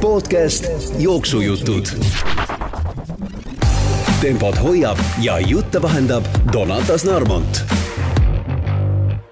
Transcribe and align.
podcast 0.00 0.64
Jooksujutud. 0.98 1.86
tempot 4.20 4.62
hoiab 4.62 4.98
ja 5.20 5.38
jutte 5.38 5.82
vahendab 5.82 6.24
Donatas 6.52 7.04
Narmont 7.04 7.62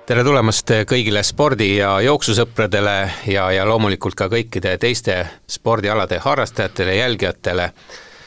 tere 0.07 0.25
tulemast 0.25 0.71
kõigile 0.89 1.23
spordi- 1.25 1.77
ja 1.77 2.01
jooksusõpradele 2.01 3.11
ja, 3.27 3.51
ja 3.53 3.65
loomulikult 3.69 4.15
ka 4.15 4.29
kõikide 4.29 4.77
teiste 4.79 5.27
spordialade 5.48 6.18
harrastajatele, 6.18 6.96
jälgijatele. 6.96 7.71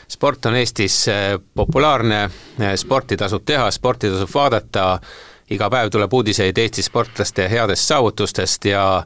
sport 0.07 0.45
on 0.45 0.55
Eestis 0.55 1.07
eh, 1.07 1.39
populaarne, 1.55 2.29
eh, 2.59 2.75
sporti 2.75 3.17
tasub 3.17 3.45
teha, 3.45 3.71
sporti 3.71 4.09
tasub 4.09 4.29
vaadata, 4.33 4.99
iga 5.49 5.69
päev 5.69 5.89
tuleb 5.89 6.13
uudiseid 6.13 6.57
Eesti 6.57 6.81
sportlaste 6.81 7.49
headest 7.49 7.87
saavutustest 7.87 8.65
ja 8.65 9.03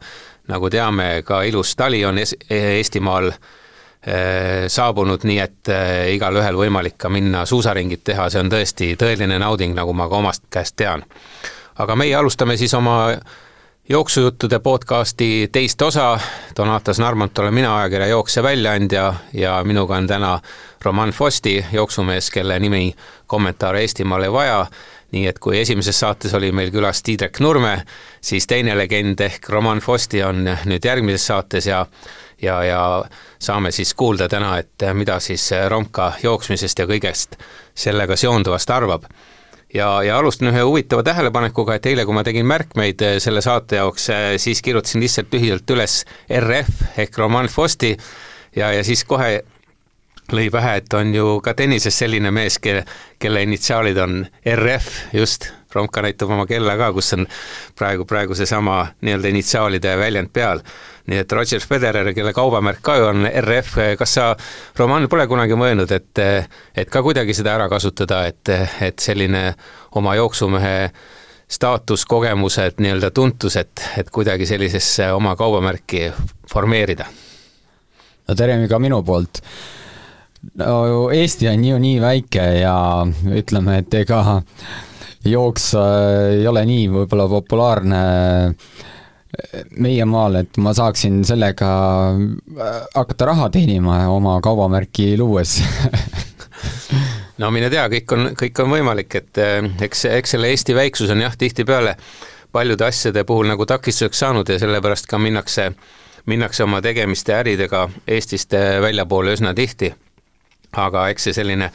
nagu 0.47 0.69
teame, 0.69 1.21
ka 1.25 1.41
ilus 1.47 1.75
tali 1.75 2.03
on 2.05 2.19
Eestimaal 2.19 3.31
eh, 3.31 4.65
saabunud, 4.67 5.25
nii 5.25 5.39
et 5.39 5.73
igalühel 6.13 6.59
võimalik 6.59 6.97
ka 6.97 7.09
minna 7.09 7.45
suusaringit 7.45 8.03
teha, 8.03 8.29
see 8.29 8.43
on 8.43 8.51
tõesti 8.53 8.93
tõeline 8.99 9.39
nauding, 9.41 9.75
nagu 9.77 9.93
ma 9.93 10.09
ka 10.09 10.21
omast 10.21 10.47
käest 10.53 10.77
tean. 10.77 11.05
Aga 11.81 11.95
meie 11.99 12.15
alustame 12.15 12.55
siis 12.57 12.73
oma 12.73 13.15
jooksujuttude 13.89 14.59
podcasti 14.59 15.49
teist 15.51 15.81
osa, 15.81 16.19
Donatas 16.57 16.99
Narmont 16.99 17.39
olen 17.39 17.53
mina, 17.53 17.77
ajakirja 17.77 18.07
Jooksja 18.07 18.43
väljaandja 18.43 19.13
ja 19.33 19.63
minuga 19.63 19.95
on 19.95 20.07
täna 20.07 20.39
Roman 20.83 21.09
Fosti, 21.09 21.65
jooksumees, 21.71 22.31
kelle 22.31 22.59
nimi 22.59 22.95
kommentaare 23.27 23.81
Eestimaal 23.81 24.23
ei 24.23 24.31
vaja, 24.31 24.65
nii 25.15 25.29
et 25.31 25.39
kui 25.39 25.59
esimeses 25.61 25.97
saates 25.99 26.33
oli 26.35 26.51
meil 26.55 26.73
külas 26.73 26.99
Tiidrek 27.05 27.39
Nurme, 27.43 27.77
siis 28.21 28.47
teine 28.51 28.75
legend 28.77 29.21
ehk 29.23 29.49
Roman 29.49 29.79
Fosti 29.83 30.23
on 30.27 30.43
nüüd 30.43 30.85
järgmises 30.85 31.27
saates 31.31 31.69
ja 31.71 31.85
ja, 32.41 32.57
ja 32.63 32.81
saame 33.39 33.71
siis 33.71 33.93
kuulda 33.93 34.27
täna, 34.29 34.57
et 34.59 34.83
mida 34.93 35.19
siis 35.23 35.47
Romka 35.71 36.11
jooksmisest 36.23 36.79
ja 36.79 36.87
kõigest 36.89 37.39
sellega 37.75 38.17
seonduvast 38.19 38.69
arvab. 38.75 39.07
Ja, 39.73 40.03
ja 40.03 40.19
alustan 40.19 40.51
ühe 40.51 40.61
huvitava 40.63 41.03
tähelepanekuga, 41.03 41.75
et 41.75 41.87
eile, 41.89 42.05
kui 42.05 42.15
ma 42.15 42.23
tegin 42.23 42.45
märkmeid 42.47 43.01
selle 43.23 43.41
saate 43.43 43.79
jaoks, 43.81 44.07
siis 44.39 44.61
kirjutasin 44.63 45.03
lihtsalt 45.03 45.33
lühidalt 45.35 45.75
üles 45.75 45.97
RF 46.31 46.99
ehk 47.01 47.17
Roman 47.19 47.49
Fosti 47.51 47.95
ja, 48.55 48.71
ja 48.71 48.83
siis 48.87 49.03
kohe 49.07 49.41
lõi 50.33 50.49
pähe, 50.53 50.77
et 50.81 50.93
on 50.97 51.13
ju 51.13 51.37
ka 51.45 51.53
tennises 51.53 51.97
selline 51.99 52.31
mees, 52.33 52.57
kelle, 52.59 52.85
kelle 53.19 53.43
initsiaalid 53.45 54.01
on 54.01 54.25
RF, 54.55 54.91
just, 55.13 55.51
Romka 55.75 55.99
näitab 56.01 56.29
oma 56.31 56.45
kella 56.47 56.77
ka, 56.79 56.93
kus 56.95 57.13
on 57.17 57.25
praegu, 57.75 58.05
praegu 58.07 58.35
seesama 58.35 58.85
nii-öelda 59.03 59.31
initsiaalide 59.33 59.97
väljend 59.99 60.31
peal 60.33 60.61
nii 61.07 61.19
et 61.21 61.31
Roger 61.31 61.61
Federer, 61.61 62.09
kelle 62.17 62.33
kaubamärk 62.33 62.79
ka 62.85 62.95
ju 62.97 63.09
on 63.09 63.27
RF, 63.27 63.75
kas 63.99 64.15
sa, 64.17 64.29
Roman, 64.77 65.05
pole 65.09 65.27
kunagi 65.29 65.57
mõelnud, 65.57 65.91
et, 65.93 66.21
et 66.75 66.89
ka 66.89 67.03
kuidagi 67.05 67.35
seda 67.37 67.53
ära 67.59 67.67
kasutada, 67.69 68.23
et, 68.31 68.49
et 68.81 69.03
selline 69.03 69.51
oma 69.99 70.15
jooksumehe 70.17 70.89
staatus, 71.51 72.07
kogemused, 72.09 72.81
nii-öelda 72.81 73.11
tuntus, 73.13 73.57
et, 73.61 73.83
et 73.99 74.09
kuidagi 74.09 74.47
sellisesse 74.49 75.11
oma 75.13 75.35
kaubamärki 75.37 76.09
formeerida? 76.51 77.05
no 78.25 78.33
tere 78.33 78.57
ka 78.67 78.79
minu 78.81 79.03
poolt. 79.05 79.43
No 80.61 80.75
Eesti 81.13 81.49
on 81.51 81.63
ju 81.65 81.79
nii 81.81 82.01
väike 82.01 82.45
ja 82.61 82.75
ütleme, 83.37 83.79
et 83.83 83.93
ega 84.01 84.41
jooks 85.25 85.71
ei 85.79 86.45
ole 86.47 86.65
nii 86.69 86.89
võib-olla 86.99 87.29
populaarne 87.31 88.03
meie 89.81 90.05
maal, 90.07 90.39
et 90.41 90.57
ma 90.61 90.73
saaksin 90.75 91.19
sellega 91.27 91.69
äh, 92.15 92.77
hakata 92.95 93.29
raha 93.31 93.49
teenima 93.53 93.97
oma 94.11 94.37
kaubamärki 94.43 95.15
luues 95.19 95.57
no 97.41 97.51
mine 97.51 97.69
tea, 97.73 97.87
kõik 97.91 98.15
on, 98.15 98.29
kõik 98.37 98.63
on 98.63 98.71
võimalik, 98.71 99.17
et 99.19 99.41
äh, 99.41 99.59
eks, 99.87 100.05
eks 100.11 100.35
selle 100.35 100.51
Eesti 100.53 100.77
väiksus 100.77 101.11
on 101.13 101.25
jah, 101.25 101.35
tihtipeale 101.37 101.97
paljude 102.55 102.87
asjade 102.87 103.25
puhul 103.27 103.49
nagu 103.51 103.67
takistuseks 103.67 104.23
saanud 104.23 104.49
ja 104.49 104.59
sellepärast 104.61 105.09
ka 105.11 105.19
minnakse, 105.19 105.71
minnakse 106.31 106.63
oma 106.63 106.81
tegemiste 106.85 107.35
äridega 107.35 107.89
Eestist 108.07 108.55
äh, 108.55 108.77
väljapoole 108.83 109.35
üsna 109.35 109.55
tihti. 109.57 109.93
Aga 110.77 111.07
eks 111.13 111.29
see 111.29 111.37
selline 111.37 111.71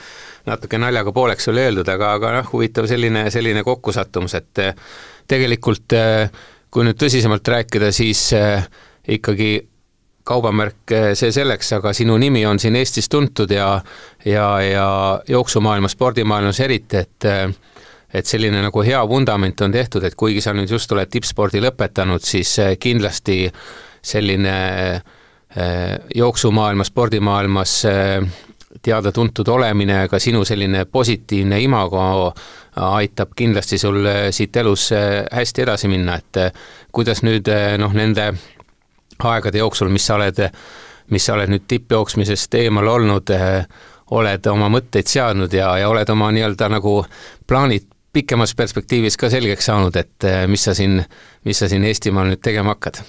natuke 0.47 0.79
naljaga 0.81 1.13
pooleks 1.13 1.49
oli 1.53 1.65
öeldud, 1.67 1.89
aga, 1.89 2.15
aga 2.19 2.33
noh, 2.39 2.53
huvitav 2.53 2.89
selline, 2.91 3.27
selline 3.31 3.65
kokkusattumus, 3.67 4.35
et 4.39 4.63
tegelikult 5.31 5.97
äh, 5.97 6.31
kui 6.71 6.87
nüüd 6.87 6.99
tõsisemalt 7.01 7.49
rääkida, 7.55 7.91
siis 7.95 8.31
äh, 8.37 8.65
ikkagi 9.17 9.53
kaubamärk, 10.31 10.93
see 11.19 11.33
selleks, 11.35 11.73
aga 11.79 11.93
sinu 11.97 12.15
nimi 12.21 12.45
on 12.47 12.61
siin 12.61 12.77
Eestis 12.79 13.09
tuntud 13.11 13.51
ja 13.51 13.81
ja, 14.25 14.47
ja 14.63 14.87
jooksumaailmas, 15.29 15.97
spordimaailmas 15.97 16.61
eriti, 16.61 17.01
et 17.01 17.29
et 18.15 18.27
selline 18.27 18.59
nagu 18.63 18.83
hea 18.83 19.01
vundament 19.09 19.61
on 19.63 19.73
tehtud, 19.73 20.05
et 20.05 20.15
kuigi 20.19 20.43
sa 20.43 20.53
nüüd 20.55 20.71
just 20.71 20.93
oled 20.93 21.11
tippspordi 21.11 21.63
lõpetanud, 21.63 22.23
siis 22.27 22.57
kindlasti 22.83 23.45
selline 24.03 24.55
jooksumaailmas, 26.15 26.91
spordimaailmas 26.91 27.75
teada-tuntud 28.83 29.49
olemine, 29.49 30.05
ka 30.09 30.19
sinu 30.23 30.45
selline 30.47 30.85
positiivne 30.87 31.59
imago 31.61 32.01
aitab 32.87 33.35
kindlasti 33.37 33.79
sul 33.79 34.07
siit 34.31 34.57
elus 34.57 34.91
äh, 34.95 35.25
hästi 35.33 35.65
edasi 35.67 35.91
minna, 35.91 36.17
et 36.21 36.39
äh, 36.39 36.53
kuidas 36.93 37.25
nüüd 37.27 37.51
noh, 37.79 37.95
nende 37.97 38.31
aegade 39.21 39.59
jooksul, 39.59 39.91
mis 39.93 40.07
sa 40.07 40.17
oled, 40.17 40.39
mis 41.11 41.27
sa 41.27 41.35
oled 41.35 41.51
nüüd 41.53 41.67
tippjooksmisest 41.69 42.55
eemal 42.63 42.89
olnud, 42.89 43.33
oled 44.17 44.47
oma 44.51 44.71
mõtteid 44.73 45.11
seadnud 45.11 45.53
ja, 45.55 45.75
ja 45.79 45.91
oled 45.91 46.09
oma 46.15 46.31
nii-öelda 46.35 46.71
nagu 46.73 46.95
plaanid 47.47 47.85
pikemas 48.15 48.55
perspektiivis 48.59 49.19
ka 49.21 49.29
selgeks 49.31 49.69
saanud, 49.69 49.99
et 49.99 50.27
mis 50.51 50.65
sa 50.65 50.75
siin, 50.75 50.97
mis 51.47 51.59
sa 51.59 51.69
siin 51.71 51.85
Eestimaal 51.87 52.33
nüüd 52.33 52.43
tegema 52.43 52.75
hakkad? 52.75 53.03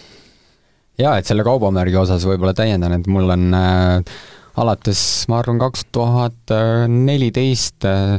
jaa, 1.01 1.15
et 1.17 1.25
selle 1.25 1.45
kaubamärgi 1.47 1.97
osas 1.97 2.25
võib-olla 2.27 2.53
täiendan, 2.57 2.99
et 2.99 3.07
mul 3.09 3.29
on 3.33 3.47
äh, 3.57 4.15
alates, 4.59 5.01
ma 5.31 5.39
arvan, 5.39 5.59
kaks 5.61 5.85
tuhat 5.95 6.55
neliteist 6.91 7.85
äh, 7.87 8.17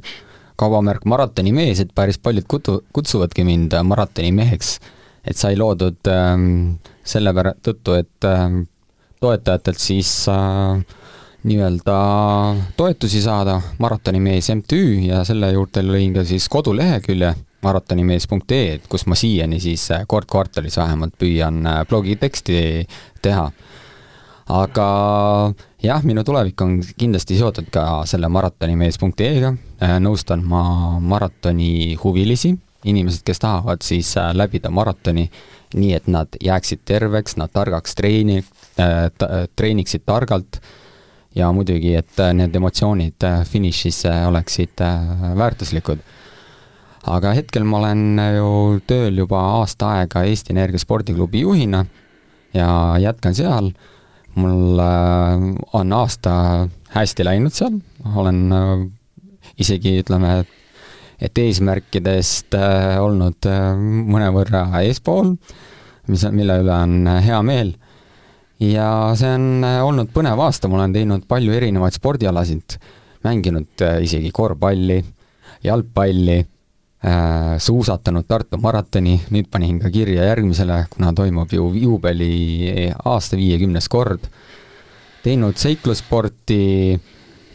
kaubamärk 0.57 1.05
maratonimees, 1.09 1.83
et 1.83 1.93
päris 1.95 2.19
paljud 2.23 2.47
kutu-, 2.49 2.81
kutsuvadki 2.95 3.45
mind 3.45 3.77
äh, 3.77 3.85
maratonimeheks. 3.87 4.79
et 5.23 5.39
sai 5.39 5.55
loodud 5.55 6.09
ähm, 6.11 6.81
selle 7.07 7.31
pära-, 7.31 7.55
tõttu, 7.63 7.95
et 7.95 8.27
ähm, 8.27 8.65
toetajatelt 9.23 9.79
siis 9.79 10.11
äh, 10.31 10.83
nii-öelda 11.47 11.97
toetusi 12.77 13.23
saada, 13.23 13.61
Maratonimees 13.79 14.51
MTÜ 14.55 14.83
ja 15.07 15.23
selle 15.27 15.53
juurde 15.53 15.83
lõin 15.87 16.15
ka 16.15 16.25
siis 16.27 16.49
kodulehekülje 16.51 17.35
maratonimees.ee, 17.63 18.81
kus 18.91 19.07
ma 19.07 19.19
siiani 19.19 19.61
siis 19.63 19.87
äh, 19.95 20.07
kord 20.11 20.27
kvartalis 20.31 20.79
vähemalt 20.81 21.15
püüan 21.19 21.63
äh, 21.67 21.83
blogiteksti 21.87 22.57
teha 23.23 23.51
aga 24.51 24.87
jah, 25.83 26.03
minu 26.07 26.25
tulevik 26.27 26.61
on 26.65 26.81
kindlasti 26.99 27.39
seotud 27.39 27.71
ka 27.75 28.03
selle 28.09 28.31
maratonimees.ee-ga, 28.33 29.55
äh, 29.83 29.97
nõustan 30.03 30.43
ma 30.47 30.99
maratoni 31.01 31.97
huvilisi, 32.03 32.55
inimesed, 32.89 33.23
kes 33.27 33.43
tahavad 33.43 33.85
siis 33.87 34.15
äh, 34.19 34.33
läbida 34.35 34.71
maratoni 34.71 35.29
nii, 35.75 35.93
et 35.97 36.09
nad 36.11 36.39
jääksid 36.43 36.83
terveks, 36.89 37.39
nad 37.41 37.53
targaks 37.53 37.95
treeni 37.99 38.43
äh,, 38.43 39.09
treeniksid 39.57 40.07
targalt. 40.07 40.61
Ja 41.33 41.47
muidugi, 41.49 41.95
et 41.97 42.19
need 42.37 42.53
emotsioonid 42.59 43.25
finišis 43.49 44.03
oleksid 44.29 44.83
väärtuslikud. 45.39 46.03
aga 47.09 47.33
hetkel 47.33 47.65
ma 47.65 47.79
olen 47.79 48.21
ju 48.37 48.81
tööl 48.87 49.17
juba 49.17 49.41
aasta 49.63 49.95
aega 49.95 50.27
Eesti 50.29 50.53
Energia 50.53 50.79
spordiklubi 50.79 51.41
juhina 51.41 51.87
ja 52.53 52.99
jätkan 53.01 53.35
seal 53.35 53.73
mul 54.35 54.81
äh, 54.81 55.43
on 55.73 55.93
aasta 55.93 56.33
hästi 56.95 57.27
läinud 57.27 57.55
seal, 57.55 57.79
olen 58.17 58.41
äh, 58.53 58.73
isegi 59.61 59.99
ütleme, 60.03 60.43
et 61.23 61.39
eesmärkidest 61.39 62.57
äh, 62.59 62.97
olnud 63.03 63.49
mõnevõrra 64.09 64.67
eespool, 64.83 65.35
mis, 66.11 66.25
mille 66.35 66.59
üle 66.65 66.75
on 66.75 67.11
hea 67.23 67.41
meel. 67.47 67.77
ja 68.63 68.89
see 69.19 69.31
on 69.35 69.65
olnud 69.65 70.13
põnev 70.15 70.41
aasta, 70.45 70.69
ma 70.71 70.81
olen 70.81 70.95
teinud 70.95 71.27
palju 71.29 71.55
erinevaid 71.57 71.97
spordialasid, 71.99 72.79
mänginud 73.27 73.85
isegi 74.03 74.31
korvpalli, 74.35 75.01
jalgpalli 75.67 76.41
suusatanud 77.59 78.29
Tartu 78.31 78.61
maratoni, 78.63 79.17
nüüd 79.35 79.49
panin 79.51 79.81
ka 79.83 79.91
kirja 79.91 80.29
järgmisele, 80.29 80.85
kuna 80.93 81.11
toimub 81.17 81.51
ju 81.51 81.65
juubeli 81.75 82.93
aasta 83.05 83.35
viiekümnes 83.37 83.89
kord, 83.91 84.29
teinud 85.25 85.59
seiklussporti 85.59 86.61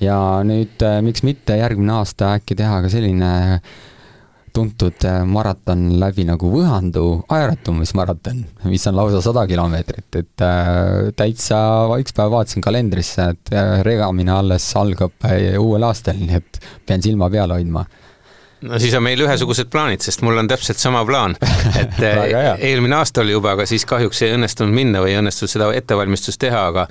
ja 0.03 0.17
nüüd 0.45 0.83
äh, 0.85 0.99
miks 1.05 1.23
mitte 1.25 1.57
järgmine 1.57 1.95
aasta 1.99 2.35
äkki 2.37 2.57
teha 2.57 2.81
ka 2.83 2.91
selline 2.91 3.31
tuntud 4.57 5.05
äh, 5.05 5.21
maraton 5.27 5.99
läbi 6.01 6.25
nagu 6.25 6.49
Võhandu 6.49 7.03
aeratumismaraton, 7.33 8.41
mis 8.71 8.87
on 8.89 8.97
lausa 8.97 9.21
sada 9.25 9.45
kilomeetrit, 9.49 10.07
et 10.17 10.45
äh, 10.45 11.11
täitsa 11.17 11.59
üks 12.01 12.15
päev 12.17 12.33
vaatasin 12.33 12.65
kalendrisse, 12.65 13.29
et 13.35 13.53
äh, 13.53 13.77
regamine 13.85 14.33
alles 14.33 14.65
algab 14.79 15.27
uuel 15.61 15.85
aastal, 15.87 16.17
nii 16.21 16.39
et 16.41 16.61
pean 16.87 17.05
silma 17.05 17.29
peal 17.33 17.53
hoidma 17.53 17.85
no 18.61 18.79
siis 18.81 18.93
on 18.97 19.03
meil 19.05 19.21
ühesugused 19.21 19.69
plaanid, 19.73 20.01
sest 20.05 20.23
mul 20.25 20.39
on 20.41 20.49
täpselt 20.49 20.81
sama 20.81 21.03
plaan, 21.05 21.35
et 21.77 21.99
eelmine 22.69 22.97
aasta 22.97 23.21
oli 23.21 23.35
juba, 23.35 23.53
aga 23.57 23.67
siis 23.69 23.85
kahjuks 23.89 24.23
ei 24.25 24.35
õnnestunud 24.37 24.73
minna 24.73 25.03
või 25.03 25.13
ei 25.13 25.21
õnnestunud 25.21 25.53
seda 25.53 25.69
ettevalmistust 25.77 26.41
teha, 26.41 26.65
aga 26.71 26.87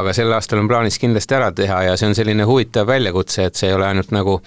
aga 0.00 0.16
sel 0.16 0.32
aastal 0.32 0.62
on 0.62 0.70
plaanis 0.70 0.98
kindlasti 1.02 1.36
ära 1.36 1.50
teha 1.52 1.82
ja 1.90 1.96
see 2.00 2.10
on 2.10 2.16
selline 2.16 2.46
huvitav 2.48 2.88
väljakutse, 2.88 3.50
et 3.50 3.58
see 3.60 3.68
ei 3.70 3.76
ole 3.76 3.90
ainult 3.90 4.14
nagu 4.16 4.40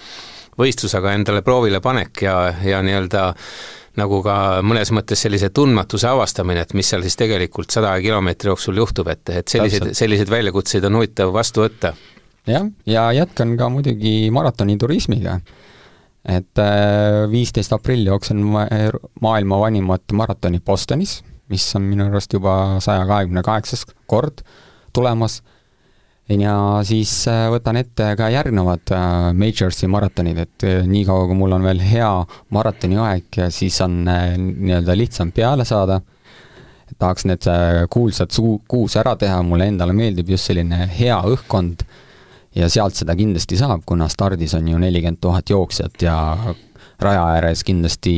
võistlus, 0.58 0.94
aga 0.98 1.14
endale 1.14 1.42
proovile 1.46 1.80
panek 1.82 2.22
ja, 2.26 2.36
ja 2.64 2.82
nii-öelda 2.84 3.30
nagu 4.00 4.20
ka 4.26 4.36
mõnes 4.66 4.90
mõttes 4.94 5.22
sellise 5.22 5.50
tundmatuse 5.54 6.08
avastamine, 6.10 6.64
et 6.64 6.74
mis 6.74 6.88
seal 6.90 7.04
siis 7.06 7.16
tegelikult 7.18 7.74
sada 7.74 7.92
kilomeetri 8.02 8.50
jooksul 8.50 8.78
juhtub, 8.82 9.10
et, 9.12 9.22
et 9.30 9.50
selliseid, 9.50 9.92
selliseid 9.94 10.30
väljakutseid 10.32 10.86
on 10.88 10.98
huvitav 10.98 11.30
vastu 11.34 11.62
võtta. 11.62 11.94
jah, 12.50 12.66
ja 12.90 13.06
jätkan 13.14 13.54
ka 13.58 13.70
muidugi 13.70 14.30
maratoniturismiga. 14.34 15.38
Et 16.24 16.58
äh, 16.60 17.24
viisteist 17.30 17.72
aprilli 17.76 18.08
jooksen 18.08 18.40
maailma 19.20 19.58
vanimat 19.60 20.12
maratoni 20.16 20.60
Bostonis, 20.64 21.18
mis 21.52 21.66
on 21.76 21.84
minu 21.84 22.06
arust 22.08 22.32
juba 22.32 22.80
saja 22.84 23.04
kahekümne 23.08 23.42
kaheksas 23.44 23.84
kord 24.08 24.40
tulemas. 24.96 25.42
Ja 26.32 26.80
siis 26.88 27.12
äh, 27.28 27.50
võtan 27.52 27.76
ette 27.76 28.14
ka 28.16 28.30
järgnevad 28.32 28.94
äh, 28.96 29.10
Majorsi 29.36 29.90
maratonid, 29.92 30.40
et 30.40 30.66
niikaua, 30.88 31.26
kui 31.28 31.36
mul 31.36 31.52
on 31.58 31.68
veel 31.68 31.84
hea 31.84 32.10
maratoniaeg, 32.56 33.42
siis 33.52 33.76
on 33.84 34.00
nii-öelda 34.06 34.96
lihtsam 34.96 35.32
peale 35.36 35.68
saada. 35.68 36.00
tahaks 36.98 37.24
need 37.24 37.46
kuulsad 37.90 38.30
suu-, 38.30 38.62
kuus 38.68 38.96
ära 38.96 39.16
teha, 39.16 39.42
mulle 39.42 39.66
endale 39.66 39.92
meeldib 39.92 40.28
just 40.30 40.46
selline 40.48 40.86
hea 40.98 41.16
õhkkond 41.26 41.82
ja 42.54 42.68
sealt 42.70 42.94
seda 42.94 43.16
kindlasti 43.18 43.58
saab, 43.58 43.82
kuna 43.86 44.08
stardis 44.08 44.54
on 44.54 44.68
ju 44.68 44.78
nelikümmend 44.78 45.20
tuhat 45.20 45.50
jooksjat 45.50 46.02
ja 46.02 46.16
raja 47.02 47.26
ääres 47.36 47.64
kindlasti 47.64 48.14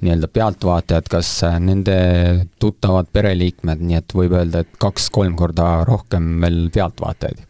nii-öelda 0.00 0.28
pealtvaatajad, 0.30 1.08
kas 1.10 1.30
nende 1.58 1.94
tuttavad 2.62 3.08
pereliikmed, 3.12 3.80
nii 3.82 3.98
et 3.98 4.14
võib 4.14 4.36
öelda, 4.38 4.62
et 4.62 4.78
kaks-kolm 4.78 5.34
korda 5.38 5.82
rohkem 5.88 6.36
veel 6.42 6.68
pealtvaatajaid. 6.74 7.42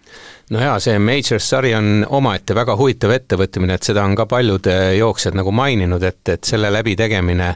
No 0.55 0.63
jaa, 0.63 0.79
see 0.81 0.97
Majors 1.03 1.45
sari 1.51 1.75
on 1.77 2.07
omaette 2.09 2.57
väga 2.57 2.73
huvitav 2.81 3.13
ettevõtmine, 3.19 3.77
et 3.77 3.85
seda 3.85 4.07
on 4.09 4.17
ka 4.17 4.25
paljud 4.31 4.65
äh, 4.73 4.95
jooksjad 4.97 5.37
nagu 5.37 5.53
maininud, 5.53 6.07
et, 6.09 6.23
et 6.33 6.49
selle 6.49 6.71
läbitegemine 6.73 7.51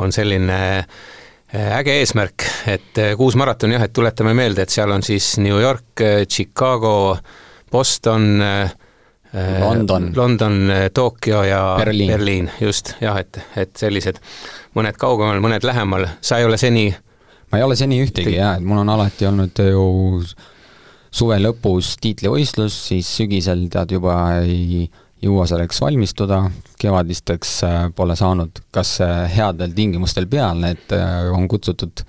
on 0.00 0.16
selline 0.16 0.60
äh, 0.78 1.74
äge 1.76 1.98
eesmärk, 2.00 2.46
et 2.72 3.02
kuus 3.20 3.36
maratoni 3.36 3.76
jah, 3.76 3.84
et 3.84 3.92
tuletame 3.92 4.32
meelde, 4.38 4.64
et 4.64 4.72
seal 4.72 4.96
on 4.96 5.04
siis 5.04 5.34
New 5.44 5.60
York, 5.60 6.00
Chicago, 6.24 7.18
Boston 7.70 8.42
äh,, 8.42 8.76
Äh, 9.34 9.60
London. 9.60 10.12
London, 10.14 10.70
äh, 10.70 10.90
Tokyo 10.90 11.42
ja 11.42 11.76
Berliin, 11.78 12.10
Berliin, 12.10 12.50
just, 12.60 12.94
jah, 13.00 13.18
et, 13.20 13.36
et 13.56 13.76
sellised, 13.76 14.16
mõned 14.76 14.96
kaugemal, 14.96 15.42
mõned 15.44 15.66
lähemal, 15.68 16.06
sa 16.24 16.38
ei 16.40 16.46
ole 16.48 16.56
seni 16.56 16.86
ma 17.52 17.60
ei 17.60 17.64
ole 17.64 17.76
seni 17.76 17.98
ühtegi 18.00 18.38
jaa, 18.38 18.54
et 18.56 18.64
mul 18.64 18.80
on 18.80 18.92
alati 18.92 19.28
olnud 19.28 19.60
ju 19.60 19.84
suve 21.10 21.36
lõpus 21.42 21.94
tiitlivõistlus, 22.00 22.78
siis 22.88 23.10
sügisel 23.20 23.66
tead 23.72 23.92
juba 23.98 24.16
ei 24.40 24.86
jõua 25.20 25.44
selleks 25.50 25.82
valmistuda, 25.84 26.40
kevadisteks 26.80 27.52
äh, 27.68 27.76
pole 27.92 28.16
saanud 28.16 28.62
kas 28.72 28.94
headel 29.34 29.76
tingimustel 29.76 30.28
peale, 30.30 30.72
et 30.72 30.96
on 31.36 31.44
kutsutud 31.52 32.00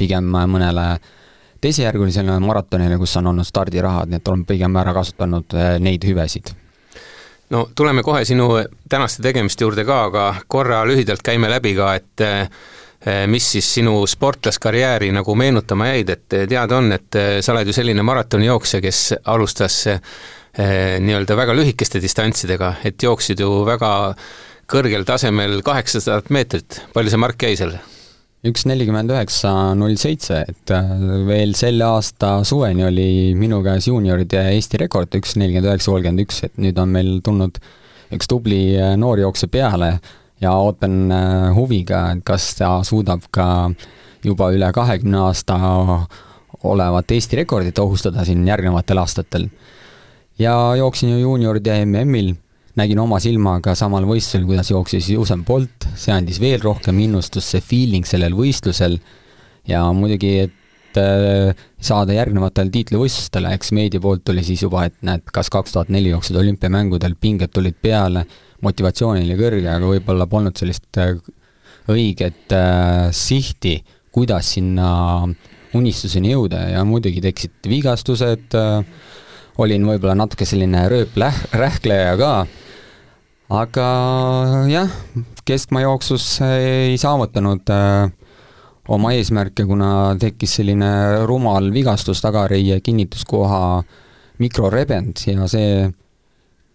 pigem 0.00 0.32
mõnele 0.32 0.94
teisejärgulisele 1.64 2.36
maratonile, 2.44 2.98
kus 3.00 3.16
on 3.20 3.32
olnud 3.32 3.48
stardirahad, 3.48 4.12
nii 4.12 4.20
et 4.20 4.28
olen 4.28 4.44
pigem 4.48 4.76
ära 4.80 4.92
kasutanud 4.96 5.56
eh, 5.56 5.74
neid 5.82 6.04
hüvesid 6.04 6.52
no 7.54 7.68
tuleme 7.76 8.02
kohe 8.04 8.24
sinu 8.28 8.48
tänaste 8.90 9.22
tegemiste 9.24 9.64
juurde 9.64 9.84
ka, 9.88 10.00
aga 10.10 10.24
korra 10.48 10.82
lühidalt 10.88 11.24
käime 11.24 11.50
läbi 11.52 11.74
ka, 11.78 11.92
et 12.00 12.24
eh, 12.24 12.48
mis 13.28 13.50
siis 13.56 13.68
sinu 13.78 13.98
sportlaskarjääri 14.08 15.10
nagu 15.12 15.34
meenutama 15.36 15.90
jäid, 15.92 16.12
et 16.14 16.38
teada 16.48 16.80
on, 16.80 16.92
et 16.96 17.20
eh, 17.20 17.38
sa 17.44 17.52
oled 17.54 17.68
ju 17.68 17.76
selline 17.76 18.04
maratonijooksja, 18.04 18.80
kes 18.84 19.04
alustas 19.24 19.84
nii-öelda 20.54 21.34
väga 21.34 21.54
lühikeste 21.58 21.98
distantsidega, 21.98 22.76
et 22.86 23.02
jooksid 23.02 23.40
ju 23.42 23.48
väga 23.66 23.88
kõrgel 24.70 25.02
tasemel 25.08 25.58
kaheksasadat 25.66 26.30
meetrit, 26.30 26.78
palju 26.94 27.10
see 27.10 27.22
mark 27.24 27.42
jäi 27.42 27.56
seal? 27.58 27.74
Üks 28.44 28.66
nelikümmend 28.68 29.12
üheksa 29.12 29.50
null 29.78 29.96
seitse, 30.00 30.42
et 30.48 30.72
äh, 30.74 30.90
veel 31.28 31.54
selle 31.56 31.86
aasta 31.88 32.36
suveni 32.44 32.84
oli 32.84 33.06
minu 33.38 33.62
käes 33.64 33.88
juunioride 33.88 34.42
Eesti 34.52 34.82
rekord 34.84 35.16
üks 35.16 35.38
nelikümmend 35.40 35.70
üheksa 35.70 35.94
kolmkümmend 35.94 36.24
üks, 36.26 36.42
et 36.44 36.60
nüüd 36.60 36.78
on 36.80 36.92
meil 36.92 37.16
tulnud 37.24 37.60
üks 38.14 38.28
tubli 38.28 38.76
äh, 38.76 38.94
noor 39.00 39.22
jooksja 39.22 39.48
peale 39.48 39.94
ja 40.44 40.52
ootan 40.60 41.08
äh, 41.08 41.48
huviga, 41.56 42.04
et 42.12 42.24
kas 42.28 42.50
ta 42.60 42.76
suudab 42.84 43.24
ka 43.32 43.48
juba 44.24 44.50
üle 44.52 44.68
kahekümne 44.76 45.24
aasta 45.24 45.56
olevat 46.64 47.16
Eesti 47.16 47.40
rekordit 47.40 47.80
ohustada 47.80 48.24
siin 48.28 48.44
järgnevatel 48.48 49.00
aastatel. 49.00 49.48
ja 50.38 50.74
jooksin 50.76 51.14
ju 51.14 51.18
juunioride 51.24 51.84
MM-il 51.84 52.34
nägin 52.78 52.98
oma 52.98 53.20
silmaga 53.22 53.74
samal 53.78 54.06
võistlusel, 54.08 54.46
kuidas 54.48 54.70
jooksis 54.72 55.12
Usain 55.20 55.44
Bolt, 55.46 55.86
see 55.98 56.14
andis 56.14 56.40
veel 56.42 56.62
rohkem 56.62 56.98
innustust, 57.04 57.52
see 57.52 57.62
feeling 57.64 58.08
sellel 58.08 58.34
võistlusel. 58.36 58.98
Ja 59.70 59.84
muidugi, 59.96 60.32
et 60.44 61.00
äh, 61.00 61.54
saada 61.80 62.16
järgnevatele 62.16 62.72
tiitlivõistlustele, 62.74 63.54
eks 63.56 63.72
meedia 63.76 64.02
poolt 64.02 64.24
tuli 64.26 64.44
siis 64.44 64.64
juba, 64.66 64.84
et 64.88 64.98
näed, 65.06 65.24
kas 65.32 65.48
kaks 65.54 65.76
tuhat 65.76 65.92
neli 65.94 66.12
jooksid 66.12 66.36
olümpiamängudel, 66.42 67.16
pinged 67.20 67.54
tulid 67.54 67.78
peale, 67.80 68.26
motivatsioon 68.64 69.22
oli 69.22 69.38
kõrge, 69.38 69.70
aga 69.70 69.94
võib-olla 69.94 70.28
polnud 70.30 70.58
sellist 70.58 71.00
äh, 71.00 71.14
õiget 71.94 72.52
äh, 72.56 73.08
sihti, 73.14 73.78
kuidas 74.14 74.54
sinna 74.56 74.88
unistuseni 75.74 76.30
jõuda. 76.34 76.68
Ja 76.74 76.84
muidugi 76.86 77.22
tekkisid 77.24 77.70
vigastused 77.70 78.54
äh,, 78.58 78.82
olin 79.58 79.86
võib-olla 79.86 80.16
natuke 80.18 80.46
selline 80.48 80.84
rööprähkleja 80.90 82.14
ka. 82.18 82.34
Aga 83.54 83.88
jah, 84.70 84.92
keskmaa 85.46 85.84
jooksus 85.84 86.26
ei 86.46 86.96
saavutanud 86.98 87.70
äh, 87.70 88.08
oma 88.88 89.12
eesmärke, 89.16 89.66
kuna 89.68 90.14
tekkis 90.20 90.58
selline 90.58 90.90
rumal 91.28 91.68
vigastus 91.74 92.22
tagareie 92.24 92.80
kinnituskoha 92.84 93.60
mikrorebend 94.42 95.22
ja 95.28 95.46
see 95.50 95.84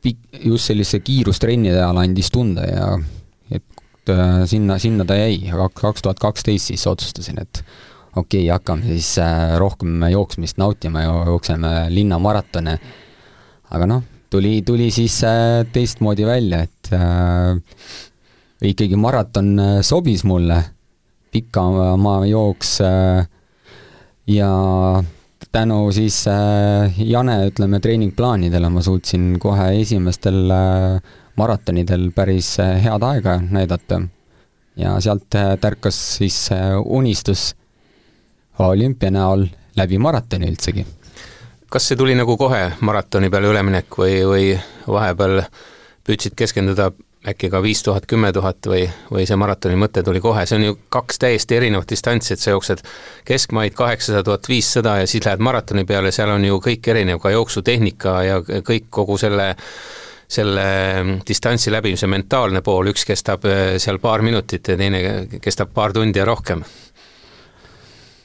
pik-, 0.05 0.39
just 0.45 0.69
sellise 0.69 1.01
kiirustrennide 1.03 1.81
ajal 1.81 2.01
andis 2.05 2.31
tunda 2.31 2.65
ja 2.69 2.89
et 3.51 4.13
äh, 4.13 4.45
sinna, 4.50 4.79
sinna 4.79 5.05
ta 5.09 5.17
jäi, 5.19 5.50
aga 5.51 5.69
kaks 5.74 6.05
tuhat 6.05 6.21
kaksteist 6.21 6.71
siis 6.71 6.86
otsustasin, 6.88 7.41
et 7.41 7.63
okei 8.15 8.43
okay,, 8.43 8.49
hakkame 8.53 8.85
siis 8.85 9.17
äh, 9.21 9.57
rohkem 9.57 10.03
jooksmist 10.11 10.57
nautima 10.57 11.03
ja 11.05 11.13
jookseme 11.29 11.73
linnamaratone, 11.93 12.79
aga 13.69 13.89
noh, 13.89 14.03
tuli, 14.29 14.61
tuli 14.65 14.89
siis 14.91 15.21
äh, 15.23 15.65
teistmoodi 15.73 16.25
välja, 16.25 16.63
et 16.65 16.91
äh, 16.93 17.59
ikkagi 18.61 18.97
maraton 18.99 19.53
äh, 19.59 19.77
sobis 19.85 20.23
mulle, 20.23 20.63
pikamaa 21.31 22.25
jooks 22.25 22.79
äh, 22.81 23.27
ja 24.27 24.51
tänu 25.51 25.91
siis 25.91 26.27
äh, 26.27 26.93
Jane, 26.97 27.39
ütleme, 27.49 27.79
treeningplaanidele 27.79 28.69
ma 28.69 28.81
suutsin 28.85 29.35
kohe 29.39 29.71
esimestel 29.81 30.49
äh, 30.53 31.01
maratonidel 31.39 32.09
päris 32.15 32.57
head 32.57 33.05
aega 33.05 33.39
näidata. 33.49 34.01
ja 34.79 34.99
sealt 35.01 35.35
tärkas 35.61 35.95
siis 36.17 36.49
unistus 36.85 37.53
olümpia 38.67 39.11
näol 39.11 39.47
läbi 39.77 39.97
maratoni 39.97 40.49
üldsegi 40.51 40.85
kas 41.69 41.87
see 41.87 41.97
tuli 41.97 42.15
nagu 42.17 42.37
kohe 42.37 42.63
maratoni 42.81 43.29
peale 43.29 43.51
üleminek 43.51 43.99
või, 44.01 44.15
või 44.25 44.47
vahepeal 44.87 45.43
püüdsid 46.07 46.35
keskenduda 46.37 46.89
äkki 47.27 47.49
ka 47.51 47.59
viis 47.61 47.83
tuhat, 47.83 48.05
kümme 48.07 48.31
tuhat 48.33 48.65
või, 48.71 48.85
või 49.11 49.25
see 49.27 49.37
maratoni 49.37 49.75
mõte 49.77 50.03
tuli 50.07 50.21
kohe, 50.23 50.45
see 50.47 50.55
on 50.55 50.65
ju 50.69 50.77
kaks 50.89 51.19
täiesti 51.19 51.57
erinevat 51.57 51.89
distantsi, 51.91 52.33
et 52.33 52.41
sa 52.41 52.53
jooksed 52.55 52.83
keskmaid 53.27 53.75
kaheksasada 53.77 54.23
tuhat 54.23 54.49
viissada 54.49 54.97
ja 55.01 55.07
siis 55.07 55.25
lähed 55.27 55.43
maratoni 55.43 55.83
peale, 55.85 56.13
seal 56.15 56.31
on 56.31 56.47
ju 56.47 56.61
kõik 56.63 56.87
erinev, 56.93 57.19
ka 57.19 57.33
jooksutehnika 57.35 58.15
ja 58.23 58.39
kõik 58.41 58.87
kogu 58.89 59.19
selle 59.19 59.55
selle 60.29 60.63
distantsi 61.25 61.71
läbimise 61.73 62.05
mentaalne 62.07 62.61
pool, 62.61 62.91
üks 62.91 63.01
kestab 63.09 63.47
äh, 63.49 63.79
seal 63.81 63.97
paar 64.01 64.21
minutit 64.21 64.67
ja 64.69 64.75
teine 64.77 64.99
kestab 65.41 65.71
paar 65.73 65.93
tundi 65.93 66.21
ja 66.21 66.25
rohkem. 66.29 66.61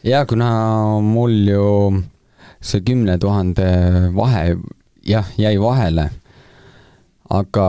Jaa, 0.05 0.25
kuna 0.29 0.51
mul 1.01 1.37
ju 1.49 1.69
see 2.65 2.85
kümne 2.85 3.17
tuhande 3.21 3.67
vahe 4.17 4.57
jah, 5.05 5.29
jäi 5.39 5.57
vahele, 5.61 6.09
aga 7.31 7.69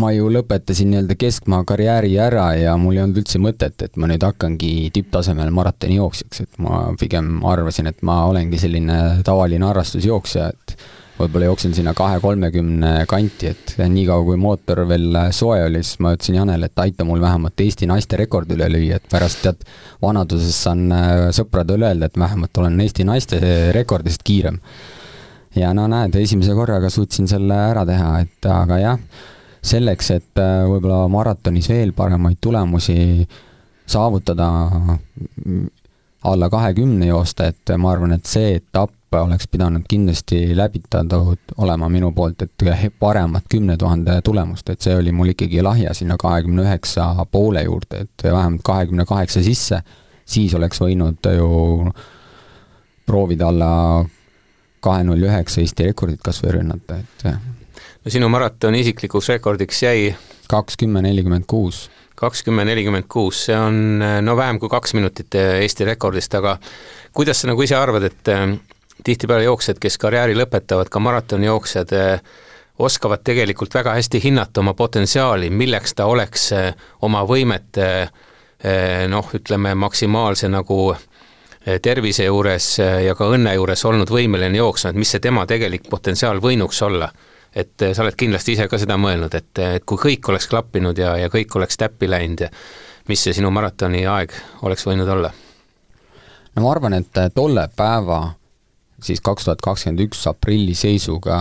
ma 0.00 0.12
ju 0.14 0.28
lõpetasin 0.32 0.92
nii-öelda 0.92 1.16
keskmaa 1.18 1.64
karjääri 1.68 2.12
ära 2.22 2.46
ja 2.56 2.76
mul 2.80 2.96
ei 2.96 3.02
olnud 3.04 3.20
üldse 3.22 3.40
mõtet, 3.42 3.82
et 3.84 3.98
ma 4.00 4.08
nüüd 4.10 4.22
hakkangi 4.24 4.90
tipptasemel 4.94 5.50
maratonijooksjaks, 5.54 6.44
et 6.44 6.62
ma 6.62 6.82
pigem 7.00 7.40
arvasin, 7.48 7.90
et 7.90 8.00
ma 8.06 8.22
olengi 8.30 8.60
selline 8.60 9.00
tavaline 9.26 9.66
harrastusjooksja, 9.66 10.50
et 10.54 10.76
võib-olla 11.20 11.50
jooksin 11.50 11.74
sinna 11.76 11.92
kahe-kolmekümne 11.96 12.92
kanti, 13.10 13.50
et 13.52 13.74
niikaua 13.92 14.24
kui 14.24 14.38
mootor 14.40 14.82
veel 14.88 15.18
soe 15.36 15.60
oli, 15.66 15.82
siis 15.84 16.00
ma 16.02 16.14
ütlesin 16.16 16.38
Janele, 16.40 16.70
et 16.70 16.82
aita 16.84 17.06
mul 17.08 17.20
vähemalt 17.22 17.60
Eesti 17.60 17.88
naiste 17.90 18.18
rekord 18.20 18.50
üle 18.54 18.68
lüüa, 18.72 19.00
et 19.00 19.10
pärast 19.10 19.42
tead, 19.44 19.66
vanaduses 20.02 20.62
saan 20.66 20.86
äh, 20.94 21.26
sõpradele 21.36 21.90
öelda, 21.90 22.08
et 22.08 22.18
vähemalt 22.20 22.62
olen 22.62 22.78
Eesti 22.86 23.06
naiste 23.08 23.40
rekordist 23.76 24.24
kiirem. 24.26 24.60
ja 25.56 25.72
no 25.74 25.88
näed, 25.90 26.14
esimese 26.16 26.54
korraga 26.54 26.90
suutsin 26.90 27.28
selle 27.28 27.56
ära 27.72 27.84
teha, 27.86 28.12
et 28.24 28.50
aga 28.50 28.78
jah, 28.80 29.02
selleks, 29.60 30.10
et 30.16 30.40
äh, 30.40 30.62
võib-olla 30.70 31.04
maratonis 31.12 31.68
veel 31.72 31.92
paremaid 31.96 32.40
tulemusi 32.40 33.26
saavutada, 33.90 34.46
alla 36.30 36.48
kahekümne 36.52 37.08
joosta, 37.08 37.50
et 37.50 37.72
ma 37.80 37.90
arvan, 37.92 38.14
et 38.14 38.28
see 38.28 38.54
etapp 38.60 38.94
oleks 39.18 39.48
pidanud 39.48 39.82
kindlasti 39.88 40.56
läbitatud 40.56 41.54
olema 41.58 41.88
minu 41.88 42.12
poolt, 42.12 42.42
et 42.42 42.92
paremat 42.98 43.44
kümne 43.50 43.76
tuhande 43.76 44.20
tulemust, 44.24 44.70
et 44.70 44.80
see 44.80 44.94
oli 44.96 45.12
mul 45.12 45.32
ikkagi 45.32 45.62
lahja 45.62 45.94
sinna 45.94 46.16
kahekümne 46.20 46.62
üheksa 46.62 47.10
poole 47.30 47.64
juurde, 47.66 48.04
et 48.06 48.24
vähemalt 48.24 48.62
kahekümne 48.64 49.04
kaheksa 49.04 49.42
sisse, 49.42 49.82
siis 50.24 50.54
oleks 50.54 50.80
võinud 50.80 51.30
ju 51.36 51.90
proovida 53.06 53.50
alla 53.50 53.72
kahe 54.80 55.04
null 55.04 55.26
üheksa 55.26 55.60
Eesti 55.60 55.90
rekordit 55.90 56.22
kas 56.24 56.38
või 56.44 56.60
rünnata, 56.60 57.02
et 57.02 57.26
no 57.26 58.12
sinu 58.14 58.30
maratoni 58.32 58.84
isiklikuks 58.84 59.34
rekordiks 59.34 59.82
jäi 59.82 60.10
kakskümmend 60.50 61.10
nelikümmend 61.10 61.50
kuus. 61.50 61.88
kakskümmend 62.14 62.68
nelikümmend 62.68 63.06
kuus, 63.08 63.46
see 63.46 63.56
on 63.56 64.02
no 64.22 64.36
vähem 64.36 64.58
kui 64.60 64.68
kaks 64.68 64.94
minutit 64.94 65.34
Eesti 65.34 65.84
rekordist, 65.88 66.34
aga 66.34 66.58
kuidas 67.12 67.40
sa 67.40 67.48
nagu 67.48 67.62
ise 67.64 67.74
arvad, 67.74 68.06
et 68.06 68.28
äh, 68.28 68.54
tihtipeale 69.04 69.44
jooksjad, 69.44 69.78
kes 69.80 69.98
karjääri 69.98 70.36
lõpetavad, 70.38 70.90
ka 70.90 71.02
maratonijooksjad, 71.02 71.92
äh, 71.96 72.22
oskavad 72.78 73.24
tegelikult 73.24 73.74
väga 73.74 73.94
hästi 73.98 74.22
hinnata 74.24 74.60
oma 74.60 74.74
potentsiaali, 74.74 75.50
milleks 75.50 75.94
ta 75.94 76.06
oleks 76.10 76.52
äh, 76.56 76.72
oma 77.02 77.24
võimet 77.28 77.80
noh, 79.08 79.28
ütleme 79.32 79.70
maksimaalse 79.74 80.50
nagu 80.52 80.90
tervise 81.80 82.26
juures 82.26 82.66
ja 82.76 83.14
ka 83.16 83.30
õnne 83.32 83.54
juures 83.56 83.84
olnud 83.88 84.12
võimeline 84.12 84.58
jooksma, 84.60 84.90
et 84.92 84.98
mis 85.00 85.08
see 85.14 85.22
tema 85.24 85.46
tegelik 85.48 85.88
potentsiaal 85.88 86.42
võinuks 86.44 86.82
olla 86.84 87.08
et 87.54 87.82
eh, 87.82 87.94
sa 87.94 88.04
oled 88.04 88.16
kindlasti 88.18 88.54
ise 88.54 88.66
ka 88.70 88.78
seda 88.78 88.96
mõelnud, 89.00 89.34
et, 89.34 89.50
eh, 89.58 89.76
et 89.78 89.86
kui 89.86 89.98
kõik 90.00 90.30
oleks 90.30 90.48
klappinud 90.50 90.98
ja, 90.98 91.16
ja 91.18 91.30
kõik 91.32 91.54
oleks 91.58 91.78
täppi 91.80 92.10
läinud 92.10 92.46
ja 92.46 92.50
mis 93.10 93.22
see 93.24 93.34
sinu 93.34 93.50
maratoni 93.54 94.04
aeg 94.06 94.34
oleks 94.66 94.86
võinud 94.86 95.08
olla? 95.10 95.32
no 96.54 96.62
ma 96.62 96.70
arvan, 96.74 96.98
et 97.00 97.22
eh, 97.22 97.30
tolle 97.34 97.66
päeva, 97.76 98.22
siis 99.06 99.22
kaks 99.24 99.46
tuhat 99.48 99.62
kakskümmend 99.64 100.04
üks 100.06 100.26
aprilli 100.30 100.74
seisuga 100.78 101.38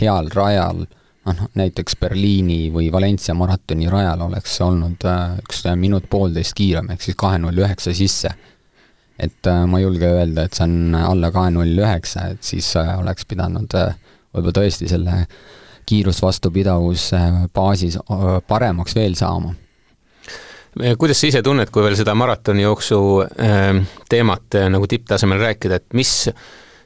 heal 0.00 0.30
rajal, 0.34 0.84
noh 1.24 1.44
näiteks 1.56 1.96
Berliini 2.00 2.68
või 2.74 2.90
Valencia 2.92 3.34
maratoni 3.34 3.88
rajal 3.90 4.26
oleks 4.26 4.58
olnud 4.64 5.06
üks 5.42 5.64
minut-poolteist 5.80 6.56
kiirem, 6.58 6.90
ehk 6.92 7.06
siis 7.06 7.16
kahe 7.20 7.38
null 7.42 7.62
üheksa 7.64 7.94
sisse. 7.96 8.34
et 9.18 9.46
ma 9.70 9.78
ei 9.78 9.84
julge 9.84 10.08
öelda, 10.10 10.42
et 10.44 10.56
see 10.58 10.64
on 10.66 10.94
alla 10.98 11.30
kahe 11.30 11.52
null 11.54 11.78
üheksa, 11.78 12.32
et 12.34 12.42
siis 12.42 12.72
oleks 12.76 13.24
pidanud 13.30 13.76
äh, 13.78 13.94
võib-olla 14.34 14.56
tõesti 14.58 14.88
selle 14.90 15.20
kiirusvastupidavuse 15.86 17.20
baasis 17.54 17.98
paremaks 18.48 18.96
veel 18.96 19.14
saama. 19.18 19.54
kuidas 20.98 21.20
sa 21.20 21.30
ise 21.30 21.42
tunned, 21.44 21.70
kui 21.70 21.84
veel 21.84 21.96
seda 21.98 22.16
maratonijooksu 22.18 23.00
teemat 24.10 24.58
nagu 24.74 24.88
tipptasemel 24.90 25.42
rääkida, 25.44 25.78
et 25.78 25.94
mis 25.94 26.14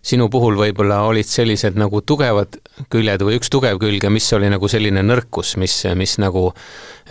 sinu 0.09 0.29
puhul 0.33 0.57
võib-olla 0.59 1.03
olid 1.09 1.29
sellised 1.29 1.77
nagu 1.79 2.01
tugevad 2.07 2.59
küljed 2.93 3.25
või 3.27 3.39
üks 3.39 3.51
tugev 3.53 3.81
külg 3.83 4.05
ja 4.05 4.13
mis 4.13 4.29
oli 4.37 4.49
nagu 4.53 4.71
selline 4.71 5.05
nõrkus, 5.05 5.57
mis, 5.61 5.75
mis 5.99 6.17
nagu 6.23 6.49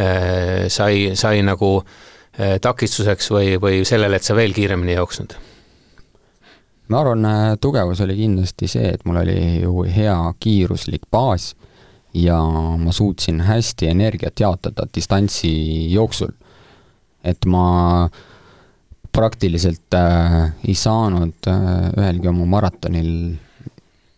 äh, 0.02 0.66
sai, 0.74 1.14
sai 1.20 1.44
nagu 1.46 1.76
äh, 1.82 2.58
takistuseks 2.64 3.30
või, 3.34 3.58
või 3.62 3.84
sellele, 3.88 4.18
et 4.18 4.28
sa 4.28 4.38
veel 4.38 4.56
kiiremini 4.58 4.98
jooksnud? 4.98 5.38
ma 6.88 7.04
arvan, 7.04 7.26
äh, 7.28 7.54
tugevus 7.62 8.02
oli 8.06 8.18
kindlasti 8.18 8.70
see, 8.72 8.92
et 8.96 9.06
mul 9.06 9.22
oli 9.22 9.38
ju 9.62 9.86
hea 9.92 10.18
kiiruslik 10.40 11.06
baas 11.12 11.52
ja 12.18 12.40
ma 12.80 12.92
suutsin 12.96 13.44
hästi 13.46 13.92
energiat 13.92 14.40
jaotada 14.40 14.88
distantsi 14.96 15.52
jooksul. 15.92 16.32
et 17.24 17.46
ma 17.46 18.10
praktiliselt 19.18 19.98
äh, 19.98 20.52
ei 20.68 20.76
saanud 20.78 21.50
äh, 21.50 21.66
ühelgi 21.98 22.30
oma 22.30 22.46
maratonil 22.58 23.10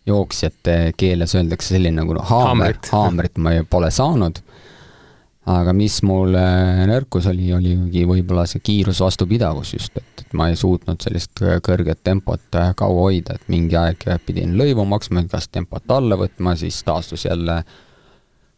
jooksjate 0.06 0.92
keeles 0.98 1.34
öeldakse 1.38 1.76
selline 1.76 2.02
nagu 2.02 2.16
haamer, 2.30 2.76
haamrit. 2.92 3.38
ma 3.44 3.54
pole 3.70 3.90
saanud. 3.94 4.42
Aga 5.50 5.72
mis 5.74 5.96
mul 6.06 6.36
nõrkus 6.86 7.24
oli, 7.30 7.48
oligi 7.56 8.02
võib-olla 8.06 8.44
see 8.46 8.60
kiirusvastupidavus 8.62 9.72
just, 9.72 9.96
et, 9.96 10.22
et 10.22 10.34
ma 10.36 10.50
ei 10.50 10.58
suutnud 10.58 11.00
sellist 11.00 11.40
kõrget 11.64 12.02
tempot 12.06 12.58
kaua 12.76 13.06
hoida, 13.06 13.38
et 13.38 13.48
mingi 13.50 13.78
aeg 13.80 14.04
pidin 14.26 14.52
lõivu 14.60 14.84
maksma, 14.86 15.24
kas 15.32 15.48
tempot 15.48 15.96
alla 15.96 16.20
võtma, 16.20 16.54
siis 16.60 16.82
taastus 16.86 17.24
jälle 17.24 17.56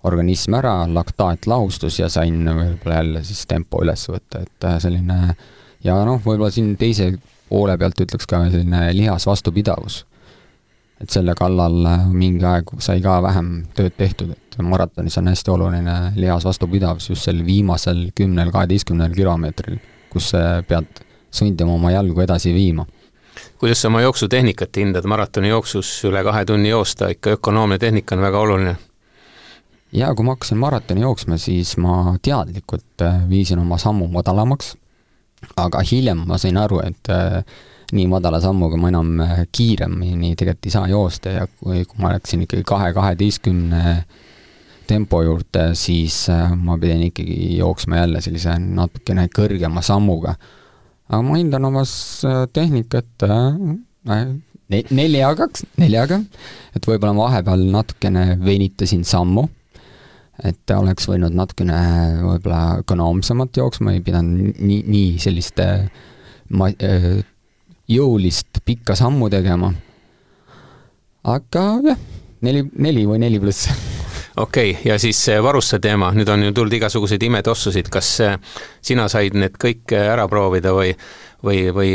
organism 0.02 0.58
ära, 0.58 0.74
laktaat 0.90 1.46
lahustus 1.46 2.00
ja 2.02 2.10
sain 2.10 2.42
võib-olla 2.50 2.98
jälle 2.98 3.24
siis 3.30 3.46
tempo 3.46 3.84
üles 3.86 4.02
võtta, 4.10 4.42
et 4.42 4.70
selline 4.82 5.20
ja 5.84 5.98
noh, 6.04 6.20
võib-olla 6.24 6.50
siin 6.50 6.76
teise 6.80 7.12
poole 7.48 7.76
pealt 7.78 8.00
ütleks 8.00 8.26
ka 8.28 8.44
selline 8.48 8.88
lihasvastupidavus 8.96 10.02
et 11.02 11.10
selle 11.10 11.34
kallal 11.38 11.82
mingi 12.14 12.46
aeg 12.46 12.70
sai 12.82 13.02
ka 13.02 13.16
vähem 13.24 13.50
tööd 13.76 13.94
tehtud, 13.98 14.32
et 14.34 14.58
maratonis 14.62 15.18
on 15.18 15.30
hästi 15.32 15.50
oluline 15.50 15.96
lihas 16.14 16.46
vastupidavus 16.46 17.08
just 17.10 17.26
sel 17.26 17.42
viimasel 17.46 18.04
kümnel-kaheteistkümnel 18.18 19.14
kilomeetril, 19.16 19.80
kus 20.12 20.30
pead 20.68 21.02
sundima 21.32 21.74
oma 21.74 21.90
jalgu 21.94 22.22
edasi 22.22 22.54
viima. 22.54 22.86
kuidas 23.58 23.80
sa 23.82 23.88
oma 23.88 24.02
jooksutehnikat 24.02 24.76
hindad, 24.76 25.06
maratoni 25.08 25.48
jooksus 25.48 25.90
üle 26.04 26.22
kahe 26.22 26.44
tunni 26.44 26.68
joosta, 26.68 27.08
ikka 27.08 27.38
ökonoomne 27.38 27.78
tehnika 27.78 28.14
on 28.14 28.22
väga 28.22 28.38
oluline? 28.38 28.76
jaa, 29.92 30.14
kui 30.14 30.24
ma 30.24 30.36
hakkasin 30.36 30.58
maratoni 30.58 31.02
jooksma, 31.02 31.36
siis 31.36 31.76
ma 31.76 32.14
teadlikult 32.22 33.06
viisin 33.28 33.58
oma 33.58 33.78
sammu 33.78 34.06
madalamaks, 34.12 34.76
aga 35.56 35.82
hiljem 35.90 36.24
ma 36.26 36.38
sain 36.38 36.56
aru, 36.56 36.80
et 36.86 37.08
nii 37.92 38.08
madala 38.08 38.40
sammuga 38.40 38.78
ma 38.80 38.90
enam 38.92 39.20
äh, 39.20 39.40
kiiremini 39.52 40.32
tegelikult 40.36 40.68
ei 40.68 40.74
saa 40.74 40.88
joosta 40.88 41.34
ja 41.34 41.46
kui, 41.46 41.84
kui 41.88 42.00
ma 42.00 42.12
läksin 42.14 42.44
ikkagi 42.46 42.64
kahe 42.68 42.92
kaheteistkümne 42.96 43.96
tempo 44.88 45.22
juurde, 45.24 45.72
siis 45.78 46.24
äh, 46.32 46.54
ma 46.56 46.78
pidin 46.80 47.04
ikkagi 47.10 47.58
jooksma 47.58 48.00
jälle 48.00 48.22
sellise 48.24 48.56
natukene 48.62 49.28
kõrgema 49.36 49.84
sammuga. 49.84 50.36
aga 51.10 51.22
ma 51.26 51.36
hindan 51.36 51.68
oma 51.68 51.84
äh, 51.84 52.42
tehnikat 52.52 53.26
ne-, 53.28 54.84
neljaga, 54.88 55.50
neljaga, 55.80 56.22
et 56.72 56.88
võib-olla 56.88 57.12
ma 57.12 57.28
vahepeal 57.28 57.66
natukene 57.76 58.38
venitasin 58.40 59.04
sammu, 59.04 59.44
et 60.44 60.74
oleks 60.74 61.06
võinud 61.10 61.34
natukene 61.38 61.78
võib-olla 62.22 62.82
ökonoomsemalt 62.82 63.56
jooksma, 63.62 63.94
ei 63.94 64.02
pidanud 64.04 64.58
nii, 64.58 64.82
nii 64.86 65.18
selliste 65.22 65.68
ma-, 66.58 66.72
jõulist 67.90 68.62
pikka 68.66 68.96
sammu 68.98 69.30
tegema. 69.32 69.72
aga 71.22 71.66
jah, 71.86 72.06
neli, 72.42 72.66
neli 72.74 73.06
või 73.06 73.22
neli 73.22 73.38
pluss 73.42 73.70
okei 74.36 74.70
okay,, 74.70 74.82
ja 74.84 74.98
siis 74.98 75.20
varuste 75.42 75.78
teema, 75.82 76.12
nüüd 76.16 76.28
on 76.32 76.46
ju 76.46 76.54
tulnud 76.56 76.76
igasuguseid 76.78 77.22
imetossusid, 77.28 77.90
kas 77.92 78.14
äh, 78.24 78.38
sina 78.84 79.08
said 79.12 79.36
need 79.38 79.58
kõik 79.60 79.92
äh, 79.94 80.08
ära 80.14 80.26
proovida 80.30 80.72
või, 80.76 80.94
või, 81.44 81.66
või, 81.74 81.92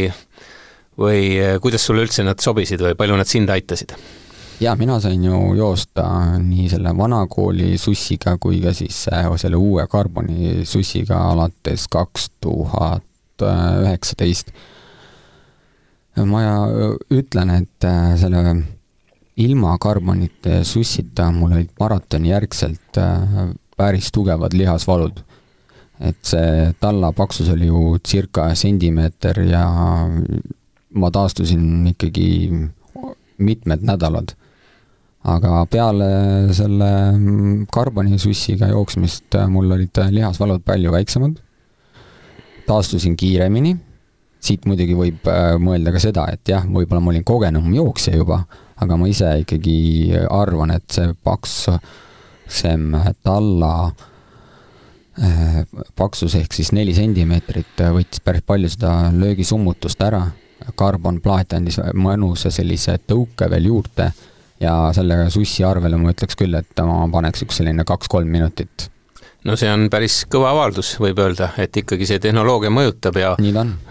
või 0.99 1.21
äh, 1.41 1.57
kuidas 1.63 1.85
sulle 1.87 2.05
üldse 2.05 2.25
nad 2.27 2.41
sobisid 2.43 2.83
või 2.83 2.97
palju 2.99 3.17
nad 3.17 3.29
sind 3.29 3.49
aitasid? 3.53 3.95
Jaa, 4.59 4.75
mina 4.75 4.99
sain 4.99 5.23
ju 5.23 5.41
joosta 5.57 6.07
nii 6.39 6.69
selle 6.69 6.93
vanakooli 6.97 7.77
sussiga 7.77 8.37
kui 8.41 8.61
ka 8.61 8.73
siis 8.73 9.03
selle 9.41 9.59
uue 9.59 9.87
karboni 9.87 10.65
sussiga 10.65 11.19
alates 11.31 11.87
kaks 11.91 12.31
tuhat 12.41 13.03
üheksateist 13.83 14.51
ma 16.25 16.41
ütlen, 17.13 17.51
et 17.53 17.85
äh, 17.85 18.15
selle 18.17 18.41
ilma 19.37 19.75
karbonite 19.77 20.63
sussita 20.65 21.29
mul 21.31 21.53
olid 21.53 21.69
maratoni 21.79 22.31
järgselt 22.31 22.97
äh, 22.97 23.51
päris 23.77 24.11
tugevad 24.11 24.55
lihasvalud. 24.57 25.23
et 25.99 26.17
see 26.21 26.73
talla 26.79 27.09
paksus 27.11 27.47
oli 27.49 27.65
ju 27.71 27.97
circa 28.05 28.51
sentimeeter 28.53 29.39
ja 29.41 29.63
ma 30.93 31.09
taastusin 31.11 31.87
ikkagi 31.89 32.27
mitmed 33.37 33.81
nädalad. 33.81 34.35
Aga 35.27 35.63
peale 35.69 36.07
selle 36.55 36.89
mm, 37.11 37.65
karbonisussiga 37.73 38.69
jooksmist 38.71 39.35
äh, 39.35 39.49
mul 39.51 39.71
olid 39.75 39.99
lihasvalud 40.13 40.63
palju 40.65 40.93
väiksemad, 40.93 41.35
taastusin 42.67 43.17
kiiremini, 43.19 43.75
siit 44.43 44.67
muidugi 44.69 44.95
võib 44.97 45.27
äh, 45.31 45.55
mõelda 45.59 45.93
ka 45.95 46.01
seda, 46.03 46.27
et 46.31 46.47
jah, 46.47 46.63
võib-olla 46.63 47.03
ma 47.03 47.11
olin 47.13 47.27
kogenum 47.27 47.67
jooksja 47.75 48.15
juba, 48.15 48.41
aga 48.79 48.99
ma 48.99 49.09
ise 49.11 49.33
ikkagi 49.43 49.77
arvan, 50.31 50.71
et 50.77 50.87
see 50.95 51.11
paksem 51.27 52.95
talla 53.25 53.73
äh, 55.19 55.61
paksus 55.99 56.37
ehk 56.39 56.55
siis 56.55 56.71
neli 56.77 56.95
sentimeetrit 56.95 57.83
võttis 57.99 58.23
päris 58.23 58.47
palju 58.47 58.71
seda 58.71 58.95
löögisummutust 59.11 60.07
ära, 60.07 60.23
karbonplaat 60.79 61.53
andis 61.53 61.77
mõnusa 61.95 62.49
sellise 62.51 62.95
tõuke 63.07 63.51
veel 63.51 63.69
juurde 63.73 64.11
ja 64.59 64.75
selle 64.95 65.27
sussi 65.33 65.65
arvele 65.67 65.99
ma 66.01 66.13
ütleks 66.13 66.37
küll, 66.39 66.55
et 66.57 66.85
ma 66.85 67.05
paneks 67.11 67.45
üks 67.45 67.61
selline 67.61 67.85
kaks-kolm 67.87 68.29
minutit. 68.31 68.89
no 69.45 69.55
see 69.59 69.69
on 69.71 69.87
päris 69.93 70.23
kõva 70.31 70.53
avaldus, 70.55 70.95
võib 71.01 71.19
öelda, 71.23 71.51
et 71.61 71.77
ikkagi 71.83 72.07
see 72.09 72.23
tehnoloogia 72.23 72.73
mõjutab 72.73 73.19
ja 73.21 73.35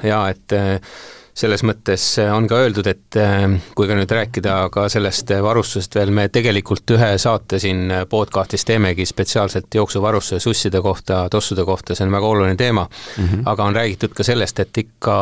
ja 0.04 0.24
et 0.32 0.56
äh, 0.56 0.96
selles 1.36 1.60
mõttes 1.68 2.02
on 2.32 2.48
ka 2.48 2.58
öeldud, 2.64 2.88
et 2.88 3.18
äh, 3.20 3.44
kui 3.76 3.88
ka 3.88 3.96
nüüd 3.98 4.10
rääkida 4.18 4.56
ka 4.72 4.88
sellest 4.92 5.30
varustusest 5.44 5.98
veel, 5.98 6.10
me 6.10 6.26
tegelikult 6.32 6.96
ühe 6.96 7.12
saate 7.20 7.60
siin 7.62 7.92
podcastis 8.10 8.66
teemegi 8.66 9.06
spetsiaalselt 9.06 9.78
jooksuvarustuse 9.78 10.40
susside 10.42 10.82
kohta, 10.82 11.26
tossude 11.30 11.64
kohta, 11.68 11.94
see 11.94 12.08
on 12.08 12.18
väga 12.18 12.34
oluline 12.34 12.58
teema 12.58 12.88
mm, 12.88 13.24
-hmm. 13.24 13.46
aga 13.52 13.70
on 13.70 13.76
räägitud 13.76 14.16
ka 14.16 14.26
sellest, 14.26 14.60
et 14.60 14.84
ikka 14.86 15.16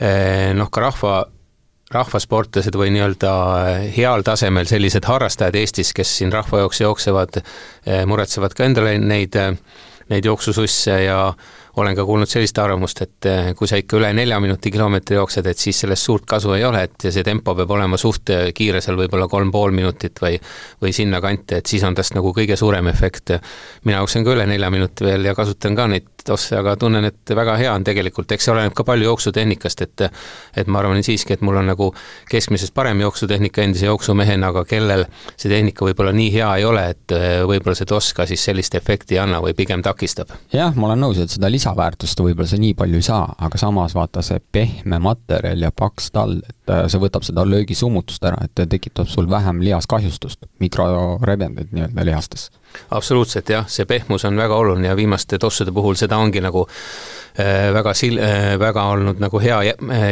äh, 0.00 0.54
noh, 0.56 0.70
ka 0.70 0.88
rahva 0.88 1.24
rahvasportlased 1.92 2.76
või 2.78 2.92
nii-öelda 2.94 3.32
heal 3.94 4.24
tasemel 4.24 4.68
sellised 4.68 5.04
harrastajad 5.04 5.56
Eestis, 5.60 5.92
kes 5.96 6.16
siin 6.18 6.32
rahvajooksu 6.32 6.86
jooksevad, 6.86 7.42
eh, 7.86 8.04
muretsevad 8.08 8.56
ka 8.56 8.64
endale 8.64 8.96
neid, 8.98 9.36
neid 10.08 10.24
jooksususse 10.24 11.02
ja 11.04 11.18
olen 11.76 11.96
ka 11.96 12.04
kuulnud 12.06 12.30
sellist 12.30 12.58
arvamust, 12.58 13.02
et 13.02 13.28
eh, 13.30 13.50
kui 13.58 13.68
sa 13.70 13.78
ikka 13.80 13.98
üle 13.98 14.12
nelja 14.16 14.38
minuti 14.42 14.70
kilomeetri 14.74 15.18
jooksed, 15.18 15.46
et 15.50 15.58
siis 15.58 15.80
sellest 15.84 16.06
suurt 16.06 16.26
kasu 16.28 16.54
ei 16.56 16.64
ole, 16.64 16.84
et 16.88 17.08
see 17.08 17.24
tempo 17.26 17.54
peab 17.58 17.70
olema 17.76 17.98
suht 18.00 18.30
kiire, 18.54 18.80
seal 18.84 18.98
võib-olla 19.00 19.28
kolm 19.30 19.52
pool 19.54 19.74
minutit 19.74 20.20
või 20.22 20.38
või 20.82 20.92
sinnakanti, 20.94 21.60
et 21.60 21.70
siis 21.70 21.84
on 21.86 21.94
tast 21.94 22.14
nagu 22.14 22.32
kõige 22.36 22.56
suurem 22.56 22.88
efekt. 22.88 23.34
mina 23.84 23.98
jooksen 23.98 24.24
ka 24.24 24.34
üle 24.34 24.46
nelja 24.46 24.70
minuti 24.70 25.04
veel 25.04 25.24
ja 25.24 25.34
kasutan 25.34 25.74
ka 25.76 25.86
neid 25.90 26.10
tosse, 26.24 26.56
aga 26.56 26.76
tunnen, 26.76 27.04
et 27.04 27.34
väga 27.36 27.56
hea 27.60 27.72
on 27.74 27.84
tegelikult, 27.84 28.32
eks 28.32 28.46
see 28.46 28.52
oleneb 28.54 28.74
ka 28.76 28.84
palju 28.84 29.08
jooksutehnikast, 29.10 29.82
et 29.82 30.06
et 30.56 30.68
ma 30.68 30.80
arvan 30.80 31.02
siiski, 31.04 31.34
et 31.34 31.42
mul 31.44 31.58
on 31.60 31.66
nagu 31.68 31.90
keskmisest 32.30 32.74
parem 32.74 33.00
jooksutehnika 33.00 33.62
endise 33.62 33.86
jooksumehena, 33.86 34.50
aga 34.52 34.64
kellel 34.68 35.06
see 35.36 35.50
tehnika 35.52 35.84
võib-olla 35.84 36.14
nii 36.16 36.30
hea 36.34 36.50
ei 36.60 36.64
ole, 36.68 36.86
et 36.94 37.16
võib-olla 37.48 37.76
see 37.78 37.88
toss 37.88 38.14
ka 38.16 38.26
siis 38.30 38.44
sellist 38.44 38.74
efekti 38.78 39.18
ei 39.18 39.22
anna 39.24 39.40
või 39.44 39.54
pigem 39.56 39.82
takistab. 39.84 40.32
jah, 40.52 40.74
ma 40.76 40.90
olen 40.90 41.04
nõus, 41.06 41.20
et 41.20 41.32
seda 41.32 41.50
lisa 41.52 41.63
lisaväärtust 41.64 42.20
võib-olla 42.20 42.48
sa 42.48 42.58
nii 42.60 42.74
palju 42.76 42.98
ei 43.00 43.04
saa, 43.04 43.24
aga 43.46 43.58
samas 43.58 43.94
vaata 43.96 44.22
see 44.24 44.40
pehme 44.52 44.98
materjal 45.00 45.64
ja 45.64 45.70
paks 45.72 46.10
tall, 46.12 46.42
et 46.44 46.72
äh, 46.72 46.84
see 46.92 47.00
võtab 47.00 47.24
seda 47.24 47.44
löögisummutust 47.48 48.24
ära, 48.24 48.44
et 48.44 48.68
tekitab 48.68 49.08
sul 49.08 49.28
vähem 49.30 49.62
lihaskahjustust, 49.64 50.44
mikrorebendeid 50.60 51.72
nii-öelda 51.72 52.04
lihastes. 52.04 52.50
absoluutselt 52.90 53.48
jah, 53.48 53.64
see 53.68 53.86
pehmus 53.88 54.24
on 54.28 54.36
väga 54.36 54.56
oluline 54.56 54.90
ja 54.90 54.96
viimaste 54.96 55.38
tossude 55.38 55.72
puhul 55.72 55.96
seda 55.96 56.18
ongi 56.20 56.42
nagu 56.44 56.66
äh, 57.38 57.72
väga 57.72 57.96
sil-, 57.96 58.20
äh, 58.20 58.58
väga 58.60 58.84
olnud 58.92 59.22
nagu 59.22 59.40
hea 59.40 59.62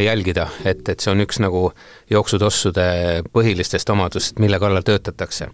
jälgida, 0.07 0.49
et, 0.65 0.89
et 0.89 1.01
see 1.01 1.13
on 1.13 1.21
üks 1.27 1.43
nagu 1.43 1.69
jooksutossude 2.11 2.89
põhilistest 3.33 3.93
omadustest, 3.93 4.41
mille 4.41 4.59
kallal 4.63 4.89
töötatakse. 4.89 5.53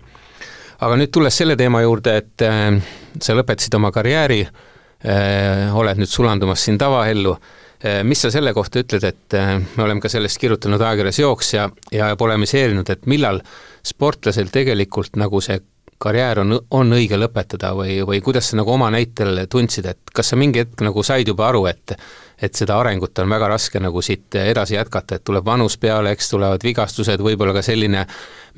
aga 0.79 0.97
nüüd 0.97 1.11
tulles 1.11 1.35
selle 1.35 1.57
teema 1.57 1.83
juurde, 1.83 2.17
et 2.23 3.23
sa 3.23 3.35
lõpetasid 3.35 3.75
oma 3.75 3.91
karjääri 3.91 4.45
Äh, 4.47 4.77
oled 5.05 6.01
nüüd 6.01 6.11
sulandumas 6.11 6.65
siin 6.65 6.79
tavaellu. 6.79 7.37
Äh, 7.85 8.03
mis 8.03 8.19
sa 8.25 8.31
selle 8.35 8.51
kohta 8.55 8.81
ütled, 8.83 9.05
et 9.07 9.35
äh, 9.39 9.55
me 9.63 9.83
oleme 9.85 10.03
ka 10.03 10.11
sellest 10.11 10.41
kirjutanud 10.43 10.83
ajakirjas 10.83 11.21
Jooksja 11.23 11.69
ja 11.95 12.09
polemiseerinud, 12.19 12.89
et 12.91 13.05
millal 13.07 13.39
sportlasel 13.87 14.51
tegelikult 14.51 15.15
nagu 15.21 15.39
see 15.45 15.61
karjäär 16.03 16.41
on, 16.43 16.57
on 16.75 16.95
õige 16.95 17.15
lõpetada 17.19 17.71
või, 17.79 18.01
või 18.07 18.19
kuidas 18.23 18.51
sa 18.51 18.59
nagu 18.59 18.75
oma 18.75 18.89
näitel 18.91 19.45
tundsid, 19.51 19.87
et 19.87 20.11
kas 20.15 20.33
sa 20.33 20.39
mingi 20.39 20.65
hetk 20.65 20.83
nagu 20.83 21.03
said 21.07 21.31
juba 21.31 21.49
aru, 21.53 21.67
et 21.71 21.95
et 22.39 22.55
seda 22.55 22.77
arengut 22.79 23.19
on 23.19 23.31
väga 23.31 23.49
raske 23.51 23.81
nagu 23.83 24.03
siit 24.03 24.35
edasi 24.39 24.77
jätkata, 24.77 25.17
et 25.19 25.25
tuleb 25.27 25.47
vanus 25.47 25.75
peale, 25.79 26.13
eks 26.15 26.31
tulevad 26.31 26.63
vigastused, 26.63 27.23
võib-olla 27.23 27.55
ka 27.57 27.65
selline 27.67 28.05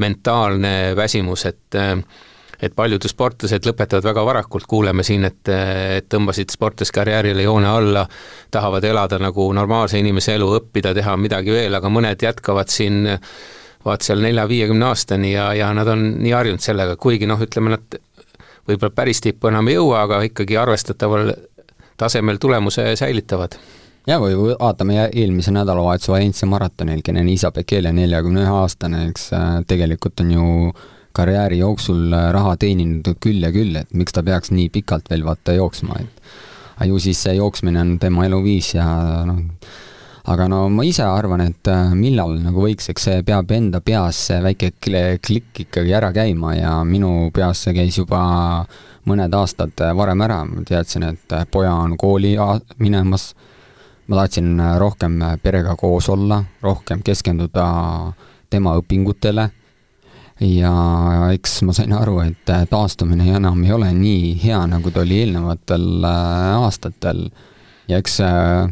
mentaalne 0.00 0.92
väsimus, 0.96 1.44
et 1.48 1.76
äh, 1.81 1.96
et 2.62 2.75
paljud 2.77 3.07
sportlased 3.09 3.66
lõpetavad 3.66 4.05
väga 4.05 4.25
varakult, 4.27 4.66
kuuleme 4.68 5.05
siin, 5.07 5.25
et, 5.29 5.49
et 5.49 6.09
tõmbasid 6.12 6.53
sportlaskarjäärile 6.53 7.46
joone 7.46 7.68
alla, 7.68 8.05
tahavad 8.51 8.85
elada 8.85 9.18
nagu 9.23 9.49
normaalse 9.57 9.99
inimese 9.99 10.37
elu, 10.37 10.51
õppida, 10.61 10.94
teha 10.96 11.16
midagi 11.16 11.55
veel, 11.55 11.75
aga 11.79 11.92
mõned 11.92 12.23
jätkavad 12.27 12.73
siin 12.73 13.07
vaat 13.85 14.05
seal 14.05 14.20
nelja-viiekümne 14.20 14.90
aastani 14.90 15.33
ja, 15.33 15.51
ja 15.57 15.70
nad 15.77 15.88
on 15.88 16.05
nii 16.20 16.37
harjunud 16.37 16.61
sellega, 16.61 16.96
kuigi 17.01 17.29
noh, 17.29 17.40
ütleme 17.40 17.73
nad 17.77 18.01
võib-olla 18.68 18.92
päris 18.94 19.23
tippu 19.25 19.49
enam 19.49 19.68
ei 19.70 19.79
jõua, 19.79 20.05
aga 20.05 20.20
ikkagi 20.29 20.59
arvestataval 20.61 21.33
tasemel 22.01 22.40
tulemuse 22.40 22.92
säilitavad. 22.96 23.57
Ja 24.09 24.16
või 24.20 24.37
vaatame 24.49 25.11
eelmise 25.12 25.53
nädalavahetuse 25.53 26.12
Valencia 26.12 26.49
maratonil, 26.49 27.03
kelle 27.05 27.23
Niisa 27.25 27.51
Bekele, 27.53 27.92
neljakümne 27.92 28.46
ühe 28.46 28.55
aastane, 28.62 29.05
eks 29.11 29.29
äh, 29.37 29.51
tegelikult 29.68 30.23
on 30.25 30.33
ju 30.35 30.46
karjääri 31.12 31.59
jooksul 31.59 32.12
äh, 32.12 32.31
raha 32.35 32.57
teeninud 32.61 33.14
küll 33.23 33.42
ja 33.42 33.51
küll, 33.55 33.75
et 33.81 33.92
miks 33.96 34.14
ta 34.14 34.23
peaks 34.27 34.53
nii 34.55 34.70
pikalt 34.73 35.11
veel 35.11 35.25
vaata 35.27 35.55
jooksma, 35.57 36.01
et 36.01 36.87
ju 36.88 36.99
siis 37.03 37.20
see 37.27 37.37
jooksmine 37.37 37.81
on 37.81 37.96
tema 38.01 38.25
eluviis 38.25 38.75
ja 38.75 38.87
noh, 39.29 39.42
aga 40.31 40.46
no 40.49 40.62
ma 40.73 40.87
ise 40.87 41.05
arvan, 41.05 41.42
et 41.49 41.70
äh, 41.70 41.92
millal 41.99 42.38
nagu 42.44 42.64
võiks, 42.64 42.88
eks 42.92 43.09
see 43.09 43.27
peab 43.27 43.51
enda 43.57 43.83
peas 43.85 44.23
see 44.31 44.40
väike 44.44 44.73
klikk 44.81 45.64
ikkagi 45.66 45.94
ära 45.96 46.12
käima 46.16 46.55
ja 46.57 46.79
minu 46.85 47.31
peas 47.35 47.66
see 47.66 47.77
käis 47.77 47.99
juba 48.01 48.23
mõned 49.11 49.35
aastad 49.35 49.81
varem 49.96 50.20
ära, 50.23 50.42
ma 50.44 50.62
teadsin, 50.66 51.09
et 51.09 51.38
poja 51.51 51.73
on 51.75 51.96
kooli 51.99 52.37
minemas, 52.79 53.33
ma 54.07 54.20
tahtsin 54.20 54.61
rohkem 54.79 55.16
perega 55.42 55.75
koos 55.81 56.11
olla, 56.12 56.42
rohkem 56.62 57.03
keskenduda 57.03 57.64
tema 58.51 58.77
õpingutele 58.79 59.49
ja 60.40 60.72
eks 61.35 61.61
ma 61.68 61.74
sain 61.76 61.92
aru, 61.96 62.20
et 62.24 62.53
äh, 62.53 62.64
taastumine 62.70 63.29
enam 63.37 63.61
ei 63.64 63.74
ole 63.76 63.90
nii 63.96 64.33
hea, 64.40 64.61
nagu 64.70 64.92
ta 64.92 65.05
oli 65.05 65.20
eelnevatel 65.24 66.07
äh, 66.07 66.46
aastatel. 66.61 67.26
Ja 67.90 68.00
eks 68.00 68.20
äh, 68.24 68.70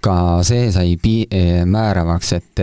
ka 0.00 0.16
see 0.46 0.70
sai 0.72 0.96
pi-, 1.02 1.26
määravaks, 1.66 2.32
et 2.36 2.62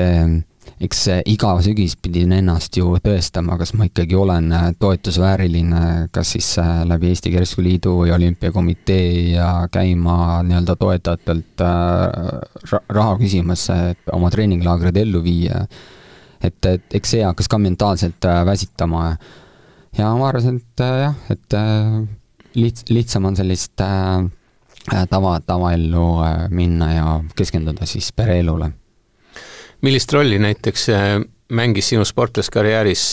eks 0.83 1.01
iga 1.29 1.51
sügis 1.63 1.97
pidin 1.99 2.31
ennast 2.37 2.77
ju 2.79 2.95
tõestama, 3.03 3.57
kas 3.59 3.73
ma 3.75 3.89
ikkagi 3.89 4.15
olen 4.15 4.47
toetusvääriline, 4.79 5.81
kas 6.15 6.33
siis 6.37 6.53
läbi 6.87 7.11
Eesti 7.11 7.33
Kersuliidu 7.33 7.97
ja 8.07 8.15
Olümpiakomitee 8.15 9.33
ja 9.33 9.49
käima 9.71 10.39
nii-öelda 10.47 10.77
toetajatelt 10.79 11.65
raha 12.71 13.17
küsimas, 13.19 13.67
et 13.91 14.15
oma 14.15 14.31
treeninglaagrid 14.31 15.03
ellu 15.03 15.23
viia 15.25 15.65
et, 16.43 16.65
et 16.69 16.97
eks 16.99 17.15
see 17.15 17.23
hakkas 17.25 17.49
ka 17.51 17.59
mentaalselt 17.61 18.27
äh, 18.27 18.43
väsitama. 18.47 19.15
ja 19.97 20.11
ma 20.17 20.29
arvasin, 20.29 20.59
et 20.61 20.83
äh, 20.83 20.99
jah, 21.05 21.17
et 21.33 21.57
äh, 21.57 21.99
liht-, 22.59 22.89
lihtsam 22.89 23.29
on 23.29 23.37
sellist 23.39 23.75
tava, 25.09 25.37
tavaellu 25.47 26.07
minna 26.51 26.89
ja 26.91 27.05
keskenduda 27.35 27.87
siis 27.89 28.11
pereelule. 28.11 28.71
millist 29.81 30.13
rolli 30.13 30.39
näiteks 30.39 30.89
mängis 31.53 31.89
sinu 31.91 32.05
sportlaskarjääris 32.05 33.05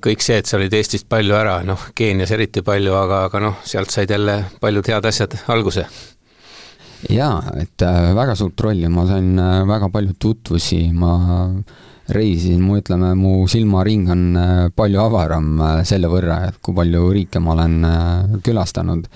kõik 0.00 0.22
see, 0.22 0.36
et 0.38 0.46
sa 0.46 0.60
olid 0.60 0.74
Eestist 0.78 1.08
palju 1.10 1.34
ära, 1.34 1.56
noh, 1.66 1.88
Keenias 1.94 2.30
eriti 2.30 2.62
palju, 2.62 2.92
aga, 2.94 3.24
aga 3.26 3.40
noh, 3.42 3.56
sealt 3.66 3.90
said 3.90 4.12
jälle 4.12 4.36
paljud 4.60 4.92
head 4.92 5.08
asjad 5.10 5.34
alguse 5.50 5.88
jaa, 7.12 7.40
et 7.60 7.82
äh, 7.84 8.12
väga 8.16 8.36
suurt 8.38 8.60
rolli, 8.66 8.88
ma 8.92 9.06
sain 9.08 9.36
äh, 9.38 9.60
väga 9.68 9.90
palju 9.92 10.16
tutvusi, 10.22 10.80
ma 10.96 11.12
reisisin, 12.14 12.60
mu 12.62 12.78
ütleme, 12.80 13.14
mu 13.18 13.46
silmaring 13.50 14.10
on 14.12 14.22
äh, 14.38 14.52
palju 14.76 15.00
avaram 15.02 15.48
selle 15.86 16.10
võrra, 16.10 16.42
et 16.48 16.60
kui 16.62 16.76
palju 16.76 17.08
riike 17.14 17.42
ma 17.42 17.56
olen 17.56 17.76
külastanud. 18.46 19.08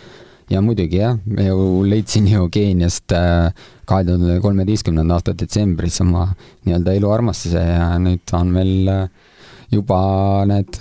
ja 0.50 0.60
muidugi 0.60 0.98
jah, 0.98 1.18
ju 1.46 1.82
leidsin 1.86 2.26
ju 2.34 2.48
Keeniast 2.50 3.12
kahe 3.86 4.04
tuhande 4.04 4.40
kolmeteistkümnenda 4.42 5.14
aasta 5.14 5.34
detsembris 5.38 6.00
oma 6.02 6.26
nii-öelda 6.66 6.94
eluarmastuse 6.98 7.62
ja 7.62 7.92
nüüd 8.02 8.34
on 8.34 8.50
meil 8.54 8.90
juba 9.70 10.00
need 10.50 10.80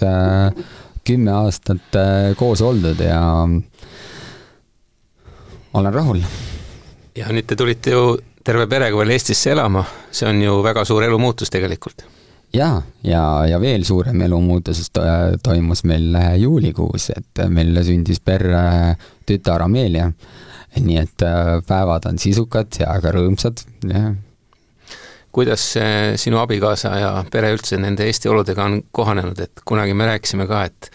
kümme 1.06 1.32
aastat 1.38 2.00
koos 2.38 2.62
oldud 2.66 3.02
ja 3.06 3.22
olen 5.74 5.94
rahul 5.94 6.24
ja 7.20 7.30
nüüd 7.34 7.48
te 7.50 7.58
tulite 7.60 7.94
ju 7.94 8.04
terve 8.50 8.66
perega 8.66 8.98
veel 8.98 9.14
Eestisse 9.14 9.52
elama, 9.54 9.84
see 10.10 10.26
on 10.26 10.40
ju 10.42 10.56
väga 10.66 10.82
suur 10.88 11.04
elumuutus 11.06 11.52
tegelikult. 11.54 12.02
jaa, 12.54 12.80
ja, 13.04 13.12
ja, 13.12 13.24
ja 13.46 13.60
veel 13.62 13.84
suurem 13.86 14.22
elumuutus 14.26 14.88
toimus 15.46 15.84
meil 15.86 16.18
juulikuus, 16.42 17.12
et 17.14 17.44
meil 17.54 17.78
sündis 17.86 18.22
perre 18.26 18.96
tütar 19.30 19.62
Amelia. 19.62 20.10
nii 20.80 20.98
et 21.02 21.26
päevad 21.68 22.06
on 22.10 22.18
sisukad 22.22 22.82
ja 22.82 22.94
ka 23.02 23.14
rõõmsad, 23.14 23.62
jah 23.90 24.16
kuidas 25.32 25.64
sinu 26.20 26.40
abikaasa 26.42 26.92
ja 27.00 27.10
pere 27.32 27.52
üldse 27.54 27.78
nende 27.78 28.08
Eesti 28.10 28.30
oludega 28.32 28.66
on 28.66 28.80
kohanenud, 28.92 29.40
et 29.40 29.64
kunagi 29.66 29.94
me 29.94 30.08
rääkisime 30.10 30.48
ka, 30.50 30.64
et 30.70 30.90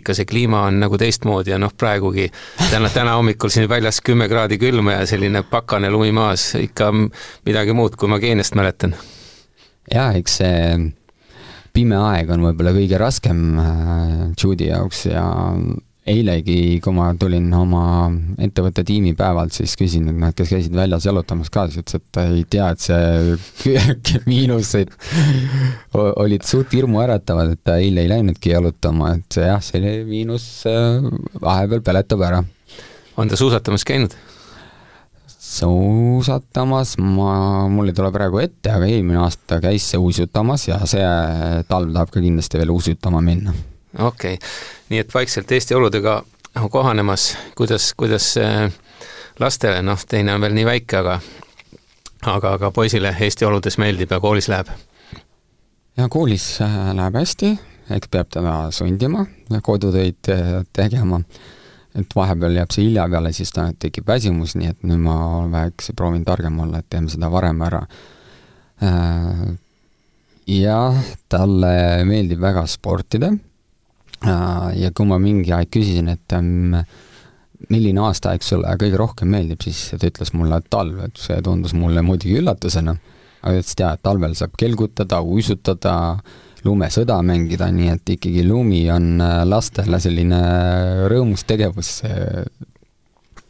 ikka 0.00 0.16
see 0.16 0.26
kliima 0.28 0.64
on 0.66 0.80
nagu 0.82 0.98
teistmoodi 0.98 1.54
ja 1.54 1.60
noh, 1.62 1.72
praegugi 1.78 2.28
täna, 2.70 2.90
täna 2.92 3.16
hommikul 3.18 3.52
siin 3.52 3.68
väljas 3.70 4.02
kümme 4.04 4.28
kraadi 4.28 4.58
külma 4.58 4.98
ja 4.98 5.06
selline 5.06 5.44
pakane 5.50 5.90
lumi 5.90 6.12
maas, 6.16 6.52
ikka 6.58 6.90
midagi 7.46 7.76
muud, 7.76 7.96
kui 7.96 8.10
ma 8.10 8.20
Keeniast 8.22 8.58
mäletan. 8.58 8.96
jaa, 9.92 10.12
eks 10.18 10.40
see 10.42 10.60
pime 11.76 11.98
aeg 12.00 12.30
on 12.32 12.44
võib-olla 12.46 12.72
kõige 12.76 12.98
raskem 13.00 13.42
äh, 13.60 14.14
Judy 14.40 14.70
jaoks 14.70 15.06
ja 15.10 15.26
eilegi, 16.06 16.78
kui 16.82 16.94
ma 16.94 17.08
tulin 17.18 17.48
oma 17.56 17.82
ettevõtte 18.42 18.84
tiimipäevalt, 18.86 19.54
siis 19.56 19.74
küsisin, 19.78 20.06
et 20.12 20.18
noh, 20.20 20.30
et 20.30 20.38
kes 20.38 20.52
käisid 20.54 20.76
väljas 20.76 21.08
jalutamas 21.08 21.50
ka, 21.52 21.66
siis 21.66 21.82
ütles, 21.82 21.98
et 21.98 22.06
ta 22.14 22.26
ei 22.30 22.44
tea, 22.50 22.68
et 22.70 22.84
see 22.84 24.20
miinused 24.30 24.94
olid 25.96 26.46
suht 26.46 26.76
hirmuäratavad, 26.76 27.56
et 27.56 27.64
ta 27.66 27.78
eile 27.82 28.06
ei 28.06 28.12
läinudki 28.12 28.54
jalutama, 28.54 29.16
et 29.18 29.40
jah, 29.42 29.60
see 29.64 29.98
miinus 30.06 30.46
äh, 30.70 31.02
vahepeal 31.42 31.82
peletab 31.86 32.24
ära. 32.28 32.42
on 33.16 33.28
ta 33.28 33.36
suusatamas 33.36 33.84
käinud? 33.84 34.14
suusatamas 35.46 36.96
ma, 37.00 37.66
mul 37.72 37.90
ei 37.90 37.96
tule 37.96 38.10
praegu 38.12 38.42
ette, 38.42 38.70
aga 38.70 38.86
eelmine 38.90 39.22
aasta 39.24 39.58
käis 39.62 39.86
see 39.90 39.98
uisutamas 39.98 40.68
ja 40.68 40.82
see 40.90 41.06
talv 41.70 41.94
tahab 41.94 42.12
ka 42.12 42.20
kindlasti 42.20 42.60
veel 42.60 42.74
uisutama 42.74 43.22
minna 43.24 43.54
okei 43.98 44.34
okay., 44.34 44.48
nii 44.88 45.02
et 45.02 45.14
vaikselt 45.14 45.52
Eesti 45.52 45.74
oludega 45.74 46.22
kohanemas, 46.70 47.38
kuidas, 47.54 47.94
kuidas 47.94 48.36
äh, 48.36 48.72
lastele, 49.40 49.82
noh, 49.82 50.00
teine 50.08 50.34
on 50.34 50.40
veel 50.40 50.54
nii 50.56 50.66
väike, 50.66 51.00
aga 51.02 51.18
aga, 52.32 52.54
aga 52.56 52.70
poisile 52.74 53.12
Eesti 53.20 53.44
oludes 53.44 53.78
meeldib 53.78 54.12
ja 54.12 54.20
koolis 54.20 54.48
läheb? 54.48 54.70
ja 55.96 56.08
koolis 56.12 56.46
äh, 56.64 56.78
läheb 56.96 57.18
hästi, 57.20 57.52
eks 57.96 58.10
peab 58.12 58.32
teda 58.32 58.56
sundima 58.74 59.26
kodutöid 59.62 60.32
äh, 60.32 60.62
tegema, 60.72 61.20
et 61.96 62.16
vahepeal 62.16 62.56
jääb 62.60 62.72
see 62.72 62.88
hilja 62.88 63.08
peale, 63.12 63.32
siis 63.36 63.52
ta 63.52 63.68
tekib 63.78 64.08
väsimus, 64.08 64.56
nii 64.56 64.72
et 64.72 64.88
nüüd 64.88 65.04
ma 65.04 65.18
vähekese 65.52 65.96
proovin 65.96 66.24
targem 66.24 66.58
olla, 66.64 66.80
et 66.80 66.90
teeme 66.90 67.12
seda 67.12 67.30
varem 67.32 67.62
ära. 67.68 67.82
jah, 70.46 70.96
talle 71.32 71.76
meeldib 72.04 72.40
väga 72.40 72.66
sportida 72.68 73.30
ja 74.26 74.92
kui 74.94 75.08
ma 75.08 75.18
mingi 75.22 75.52
aeg 75.54 75.70
küsisin, 75.72 76.10
et 76.12 76.34
ähm, 76.36 76.74
milline 77.72 78.02
aastaaeg 78.06 78.44
sulle 78.44 78.74
kõige 78.80 78.98
rohkem 79.00 79.30
meeldib, 79.32 79.62
siis 79.64 79.88
ta 79.94 80.08
ütles 80.08 80.32
mulle, 80.36 80.60
et 80.60 80.70
talv, 80.72 81.00
et 81.06 81.20
see 81.20 81.38
tundus 81.44 81.74
mulle 81.76 82.04
muidugi 82.06 82.38
üllatusena, 82.40 82.96
aga 83.42 83.54
ütles, 83.56 83.72
et 83.74 83.84
jaa, 83.84 83.94
et 83.96 84.04
talvel 84.04 84.36
saab 84.38 84.56
kelgutada, 84.58 85.22
uisutada, 85.22 85.96
lumesõda 86.66 87.20
mängida, 87.22 87.68
nii 87.72 87.92
et 87.94 88.14
ikkagi 88.16 88.42
lumi 88.46 88.84
on 88.90 89.20
äh, 89.22 89.42
lastele 89.46 90.00
selline 90.02 90.40
rõõmus 91.12 91.46
tegevus. 91.46 92.00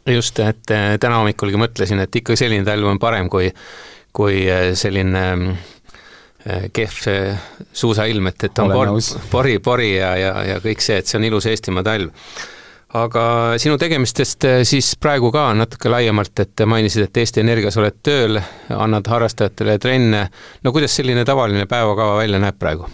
just, 0.07 0.39
et 0.39 0.71
äh, 0.71 0.97
täna 1.01 1.21
hommikulgi 1.21 1.59
mõtlesin, 1.59 1.99
et 2.03 2.21
ikka 2.21 2.37
selline 2.37 2.65
talv 2.65 2.93
on 2.93 2.99
parem 3.01 3.29
kui, 3.29 3.49
kui 4.13 4.45
selline 4.77 5.25
äh, 5.33 5.49
Äh, 5.49 5.76
kehv 6.45 7.07
äh, 7.11 7.39
suusailm, 7.73 8.27
et, 8.31 8.43
et 8.47 8.59
on 8.59 8.71
por, 8.71 8.93
pori, 9.31 9.57
pori 9.63 9.95
ja, 9.95 10.13
ja, 10.19 10.35
ja 10.53 10.59
kõik 10.63 10.83
see, 10.83 10.99
et 11.01 11.09
see 11.09 11.19
on 11.19 11.25
ilus 11.27 11.47
Eestimaa 11.49 11.83
talv. 11.85 12.11
aga 12.97 13.23
sinu 13.59 13.77
tegemistest 13.81 14.47
äh, 14.47 14.61
siis 14.67 14.93
praegu 15.01 15.31
ka 15.33 15.49
natuke 15.57 15.91
laiemalt, 15.91 16.39
et 16.39 16.63
mainisid, 16.65 17.07
et 17.07 17.23
Eesti 17.23 17.43
Energias 17.43 17.77
oled 17.77 17.99
tööl, 18.03 18.39
annad 18.69 19.09
harrastajatele 19.11 19.77
trenne, 19.81 20.27
no 20.63 20.73
kuidas 20.75 20.95
selline 20.95 21.25
tavaline 21.25 21.67
päevakava 21.67 22.21
välja 22.21 22.39
näeb 22.43 22.59
praegu? 22.59 22.87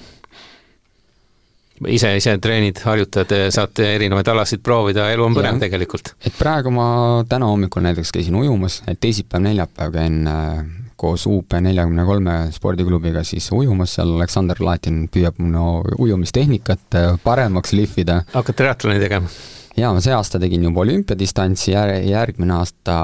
ise, 1.89 2.13
ise 2.15 2.37
treenid, 2.39 2.79
harjutad, 2.87 3.31
saate 3.51 3.89
erinevaid 3.97 4.29
alasid 4.31 4.61
proovida, 4.63 5.09
elu 5.11 5.25
on 5.25 5.35
põnev 5.35 5.59
tegelikult. 5.59 6.13
et 6.23 6.37
praegu 6.39 6.71
ma 6.71 6.87
täna 7.29 7.49
hommikul 7.51 7.83
näiteks 7.83 8.13
käisin 8.15 8.39
ujumas, 8.39 8.81
et 8.87 9.01
teisipäev, 9.03 9.43
neljapäev 9.49 9.93
käin 9.99 10.23
koos 11.03 11.25
UP 11.27 11.57
neljakümne 11.61 12.05
kolme 12.07 12.35
spordiklubiga 12.55 13.25
siis 13.27 13.49
ujumas, 13.55 13.97
seal 13.97 14.15
Aleksander 14.15 14.61
Latin 14.63 15.03
püüab 15.11 15.41
minu 15.41 15.81
ujumistehnikat 15.99 16.99
äh, 16.99 17.11
paremaks 17.23 17.75
lihvida. 17.75 18.21
hakkad 18.33 18.59
triatloni 18.61 19.03
tegema? 19.03 19.31
jaa, 19.77 19.89
ma 19.93 20.01
see 20.05 20.13
aasta 20.13 20.39
tegin 20.39 20.63
juba 20.67 20.83
olümpiadistantsi, 20.83 21.73
järgmine 22.07 22.53
aasta 22.59 22.97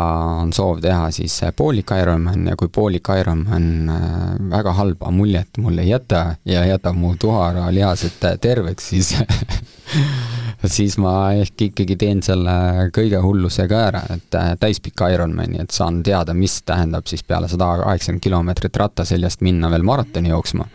on 0.43 0.53
soov 0.55 0.79
teha 0.85 1.09
siis 1.15 1.39
äh, 1.43 1.53
poolik 1.55 1.91
Ironman 1.97 2.47
ja 2.51 2.57
kui 2.59 2.71
poolik 2.71 3.09
Ironman 3.19 3.69
äh, 3.93 4.17
väga 4.53 4.75
halba 4.79 5.11
muljet 5.11 5.59
mulle 5.59 5.83
ei 5.83 5.95
jäta 5.95 6.25
ja 6.45 6.65
jätab 6.69 6.95
mu 6.99 7.15
tuharalihased 7.19 8.21
terveks, 8.41 8.91
siis 8.93 9.15
siis 10.67 10.97
ma 10.99 11.31
ehk 11.39 11.69
ikkagi 11.69 11.95
teen 11.99 12.21
selle 12.25 12.89
kõige 12.95 13.21
hulluse 13.23 13.65
ka 13.69 13.83
ära, 13.89 14.01
et 14.15 14.35
äh, 14.35 14.51
täispika 14.59 15.09
Ironmani, 15.13 15.61
et 15.63 15.75
saan 15.75 16.01
teada, 16.03 16.35
mis 16.35 16.59
tähendab 16.67 17.07
siis 17.07 17.23
peale 17.23 17.47
sada 17.51 17.71
kaheksakümmend 17.83 18.23
kilomeetrit 18.23 18.79
ratta 18.81 19.05
seljast 19.07 19.43
minna 19.45 19.71
veel 19.71 19.85
maratoni 19.87 20.33
jooksma. 20.33 20.67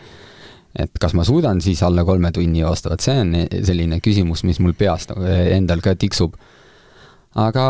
et 0.75 0.91
kas 1.01 1.13
ma 1.15 1.23
suudan 1.25 1.61
siis 1.63 1.83
alla 1.87 2.05
kolme 2.05 2.33
tunni 2.33 2.65
joosta, 2.65 2.91
vot 2.91 3.01
see 3.01 3.21
on 3.21 3.35
selline 3.63 4.01
küsimus, 4.03 4.43
mis 4.45 4.59
mul 4.61 4.73
peas 4.75 5.07
nagu 5.11 5.23
endal 5.29 5.85
ka 5.85 5.95
tiksub. 5.95 6.35
aga 7.35 7.67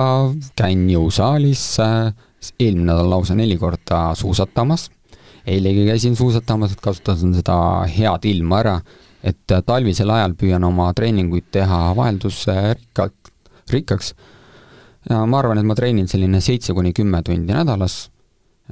käin 0.57 0.87
jõusaalis, 0.89 1.65
äh, 1.83 2.13
eelmine 2.61 2.93
nädal 2.93 3.11
lausa 3.11 3.35
neli 3.35 3.59
korda 3.59 4.15
suusatamas, 4.15 4.91
eilegi 5.47 5.87
käisin 5.89 6.17
suusatamas, 6.17 6.73
et 6.73 6.81
kasutasin 6.81 7.35
seda 7.35 7.57
head 7.91 8.25
ilma 8.25 8.61
ära 8.63 8.79
et 9.25 9.53
äh, 9.53 9.63
talvisel 9.67 10.11
ajal 10.13 10.37
püüan 10.39 10.65
oma 10.69 10.91
treeninguid 10.97 11.49
teha 11.55 11.81
vaheldusrikkalt, 11.97 13.33
rikkaks. 13.73 14.15
ja 15.11 15.23
ma 15.27 15.41
arvan, 15.41 15.61
et 15.61 15.69
ma 15.69 15.77
treenin 15.79 16.09
selline 16.09 16.41
seitse 16.45 16.77
kuni 16.77 16.93
kümme 16.97 17.23
tundi 17.25 17.57
nädalas, 17.57 18.11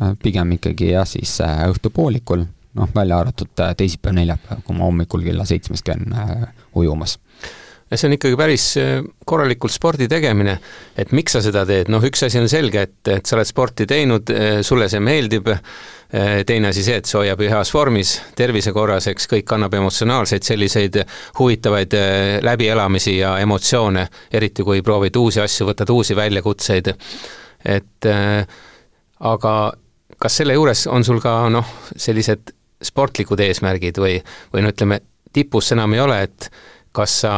äh, 0.00 0.12
pigem 0.22 0.52
ikkagi 0.58 0.92
jah, 0.92 1.08
siis 1.08 1.38
äh, 1.44 1.64
õhtupoolikul, 1.72 2.44
noh, 2.78 2.94
välja 2.94 3.20
arvatud 3.22 3.52
teisipäev, 3.76 4.16
neljapäev, 4.20 4.64
kui 4.66 4.76
ma 4.76 4.88
hommikul 4.88 5.24
kella 5.24 5.48
seitsmest 5.48 5.86
käin 5.88 6.12
ujumas 6.76 7.18
ja 7.92 8.00
see 8.00 8.08
on 8.08 8.16
ikkagi 8.16 8.36
päris 8.40 8.66
korralikult 9.28 9.74
spordi 9.74 10.08
tegemine, 10.08 10.56
et 10.96 11.12
miks 11.12 11.36
sa 11.36 11.42
seda 11.44 11.66
teed, 11.68 11.90
noh 11.92 12.00
üks 12.08 12.24
asi 12.24 12.40
on 12.40 12.48
selge, 12.48 12.86
et, 12.88 13.00
et 13.12 13.28
sa 13.28 13.36
oled 13.36 13.48
sporti 13.48 13.84
teinud, 13.90 14.32
sulle 14.64 14.88
see 14.88 15.02
meeldib, 15.04 15.50
Äh, 16.14 16.44
teine 16.44 16.68
asi 16.68 16.82
see, 16.84 16.98
et 17.00 17.08
see 17.08 17.16
hoiab 17.16 17.40
heas 17.40 17.70
vormis, 17.72 18.10
tervise 18.36 18.74
korras, 18.76 19.06
eks 19.08 19.24
kõik 19.30 19.48
annab 19.56 19.72
emotsionaalseid 19.78 20.44
selliseid 20.44 20.98
huvitavaid 21.38 21.94
äh, 21.96 22.16
läbielamisi 22.44 23.14
ja 23.16 23.30
emotsioone, 23.40 24.02
eriti 24.36 24.66
kui 24.66 24.82
proovid 24.84 25.16
uusi 25.16 25.40
asju, 25.40 25.70
võtad 25.70 25.88
uusi 25.94 26.12
väljakutseid, 26.18 26.92
et 27.64 28.10
äh, 28.12 28.44
aga 29.32 29.54
kas 30.20 30.36
selle 30.42 30.58
juures 30.58 30.84
on 30.92 31.08
sul 31.08 31.22
ka 31.24 31.48
noh, 31.48 31.72
sellised 31.96 32.52
sportlikud 32.84 33.40
eesmärgid 33.40 34.04
või, 34.04 34.18
või 34.52 34.66
no 34.66 34.76
ütleme, 34.76 35.00
tipus 35.32 35.72
enam 35.72 35.96
ei 35.96 36.04
ole, 36.04 36.20
et 36.28 36.50
kas 36.92 37.22
sa 37.24 37.34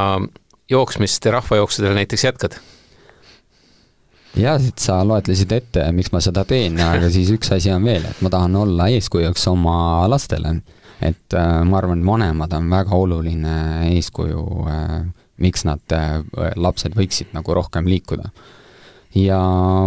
jooksmist 0.71 1.27
rahvajooksudel 1.27 1.95
näiteks 1.95 2.25
jätkad? 2.25 2.57
jah, 4.37 4.59
siit 4.61 4.83
sa 4.83 4.99
loetlesid 5.07 5.53
ette, 5.55 5.85
miks 5.95 6.11
ma 6.15 6.21
seda 6.25 6.45
teen, 6.49 6.79
aga 6.83 7.11
siis 7.13 7.31
üks 7.35 7.53
asi 7.55 7.71
on 7.75 7.85
veel, 7.87 8.07
et 8.09 8.23
ma 8.25 8.33
tahan 8.33 8.57
olla 8.65 8.89
eeskujuks 8.95 9.47
oma 9.53 9.77
lastele. 10.11 10.57
et 11.05 11.37
äh, 11.37 11.61
ma 11.69 11.79
arvan, 11.79 12.01
et 12.01 12.07
vanemad 12.07 12.53
on 12.57 12.71
väga 12.71 12.97
oluline 12.97 13.55
eeskuju 13.93 14.45
äh,, 14.71 14.99
miks 15.43 15.65
nad 15.69 15.95
äh,, 15.95 16.21
lapsed 16.57 16.97
võiksid 16.97 17.35
nagu 17.37 17.55
rohkem 17.55 17.87
liikuda. 17.91 18.31
ja 19.15 19.41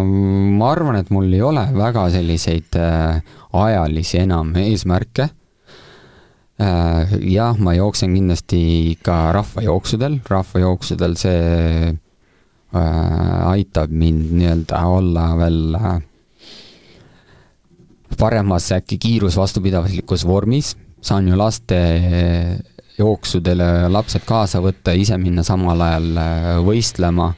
ma 0.03 0.71
arvan, 0.71 1.01
et 1.01 1.09
mul 1.11 1.31
ei 1.33 1.41
ole 1.41 1.67
väga 1.75 2.09
selliseid 2.13 2.77
ajalisi 3.53 4.21
enam 4.23 4.55
eesmärke. 4.55 5.29
Jah, 6.57 7.57
ma 7.61 7.73
jooksen 7.77 8.15
kindlasti 8.17 8.97
ka 9.05 9.31
rahvajooksudel, 9.35 10.19
rahvajooksudel 10.25 11.13
see 11.21 11.97
Äh, 12.75 13.47
aitab 13.47 13.93
mind 13.95 14.33
nii-öelda 14.35 14.79
olla 14.91 15.29
veel 15.39 15.75
äh, 15.79 16.01
paremas 18.19 18.67
äkki 18.75 18.97
kiirusvastupidavuslikus 18.99 20.25
vormis, 20.27 20.73
saan 21.01 21.29
ju 21.31 21.37
laste 21.39 21.79
jooksudele 22.99 23.87
lapsed 23.87 24.25
kaasa 24.27 24.59
võtta, 24.59 24.91
ise 24.99 25.15
minna 25.15 25.45
samal 25.47 25.79
ajal 25.85 26.19
äh, 26.19 26.49
võistlema 26.67 27.29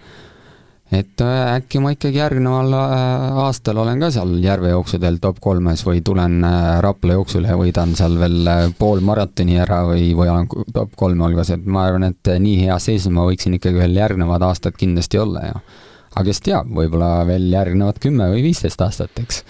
et 0.92 1.22
äh, 1.22 1.56
äkki 1.60 1.82
ma 1.84 1.92
ikkagi 1.94 2.18
järgneval 2.18 2.74
äh, 2.74 3.40
aastal 3.44 3.78
olen 3.84 4.00
ka 4.02 4.10
seal 4.14 4.32
järvejooksudel 4.42 5.20
top 5.22 5.38
kolmes 5.44 5.84
või 5.86 6.02
tulen 6.06 6.40
äh, 6.46 6.80
Rapla 6.82 7.20
jooksule 7.20 7.52
ja 7.52 7.58
võidan 7.60 7.94
seal 7.98 8.18
veel 8.22 8.50
pool 8.80 9.04
maratoni 9.06 9.60
ära 9.62 9.84
või, 9.92 10.10
või 10.18 10.32
olen 10.34 10.50
top 10.74 10.96
kolme 10.98 11.28
hulgas, 11.28 11.54
et 11.54 11.66
ma 11.66 11.86
arvan, 11.86 12.10
et 12.10 12.34
nii 12.42 12.64
heas 12.66 12.90
seisus 12.90 13.14
ma 13.14 13.28
võiksin 13.30 13.60
ikkagi 13.60 13.78
veel 13.78 14.02
järgnevad 14.02 14.48
aastad 14.50 14.78
kindlasti 14.80 15.22
olla 15.22 15.46
ja 15.52 15.60
aga 16.16 16.26
kes 16.26 16.42
teab, 16.42 16.72
võib-olla 16.74 17.20
veel 17.28 17.46
järgnevad 17.54 18.00
kümme 18.02 18.32
või 18.34 18.48
viisteist 18.50 18.82
aastat, 18.82 19.14
eks. 19.22 19.44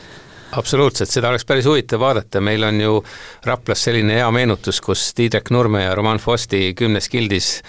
Absoluutselt, 0.59 1.11
seda 1.11 1.29
oleks 1.29 1.45
päris 1.45 1.67
huvitav 1.69 2.01
vaadata, 2.01 2.41
meil 2.41 2.65
on 2.65 2.81
ju 2.81 3.03
Raplas 3.45 3.83
selline 3.85 4.17
hea 4.17 4.27
meenutus, 4.33 4.81
kus 4.81 5.11
Tiidrek 5.15 5.51
Nurme 5.53 5.83
ja 5.83 5.93
Roman 5.95 6.17
Fosti 6.19 6.73
kümnes 6.75 7.05
gildis 7.13 7.59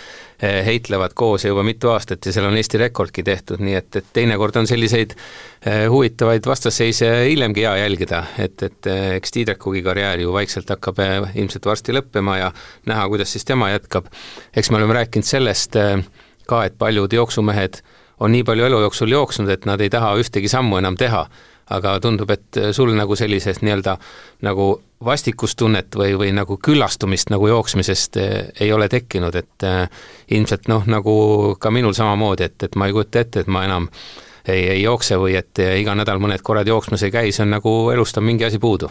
heitlevad 0.42 1.12
koos 1.14 1.44
juba 1.44 1.62
mitu 1.66 1.90
aastat 1.92 2.26
ja 2.26 2.33
seal 2.33 2.46
on 2.48 2.57
Eesti 2.57 2.81
rekordki 2.81 3.22
tehtud, 3.26 3.61
nii 3.64 3.74
et, 3.76 3.96
et 4.00 4.11
teinekord 4.16 4.57
on 4.57 4.68
selliseid 4.70 5.12
eh, 5.12 5.85
huvitavaid 5.90 6.46
vastasseise 6.48 7.11
hiljemgi 7.29 7.66
hea 7.66 7.76
jälgida, 7.83 8.22
et, 8.38 8.62
et 8.62 8.90
eh, 8.90 9.07
eks 9.18 9.37
Tiidrekugi 9.37 9.83
karjäär 9.87 10.24
ju 10.24 10.33
vaikselt 10.33 10.70
hakkab 10.72 11.03
ilmselt 11.35 11.68
varsti 11.68 11.96
lõppema 11.96 12.38
ja 12.40 12.50
näha, 12.88 13.09
kuidas 13.12 13.33
siis 13.33 13.44
tema 13.44 13.70
jätkab. 13.70 14.09
eks 14.57 14.70
me 14.70 14.81
oleme 14.81 14.96
rääkinud 15.00 15.29
sellest 15.29 15.76
ka, 16.46 16.64
et 16.64 16.79
paljud 16.79 17.12
jooksumehed 17.12 17.83
on 18.20 18.33
nii 18.33 18.44
palju 18.44 18.64
elu 18.64 18.81
jooksul 18.87 19.12
jooksnud, 19.12 19.48
et 19.48 19.64
nad 19.68 19.81
ei 19.81 19.90
taha 19.90 20.14
ühtegi 20.20 20.48
sammu 20.48 20.81
enam 20.81 20.96
teha 21.00 21.26
aga 21.71 21.99
tundub, 22.03 22.31
et 22.31 22.63
sul 22.77 22.95
nagu 22.99 23.17
sellisest 23.17 23.63
nii-öelda 23.63 23.97
nagu 24.47 24.73
vastikustunnet 25.05 25.97
või, 25.97 26.15
või 26.19 26.33
nagu 26.37 26.59
küllastumist 26.61 27.31
nagu 27.33 27.49
jooksmisest 27.49 28.17
eh, 28.21 28.49
ei 28.61 28.73
ole 28.73 28.89
tekkinud, 28.93 29.37
et 29.37 29.65
äh, 29.65 30.03
ilmselt 30.31 30.69
noh, 30.69 30.85
nagu 30.91 31.15
ka 31.61 31.73
minul 31.73 31.97
samamoodi, 31.97 32.51
et, 32.51 32.69
et 32.69 32.77
ma 32.77 32.89
ei 32.89 32.97
kujuta 32.97 33.25
ette, 33.25 33.45
et 33.45 33.49
ma 33.49 33.65
enam 33.65 33.89
ei, 34.45 34.67
ei 34.77 34.83
jookse 34.83 35.17
või 35.21 35.39
et 35.41 35.63
eh, 35.63 35.79
iga 35.81 35.95
nädal 35.97 36.21
mõned 36.21 36.45
korrad 36.45 36.69
jooksmas 36.69 37.07
ei 37.07 37.15
käi, 37.15 37.33
see 37.33 37.47
on 37.47 37.57
nagu 37.57 37.75
elust 37.95 38.21
on 38.21 38.29
mingi 38.29 38.45
asi 38.49 38.61
puudu 38.61 38.91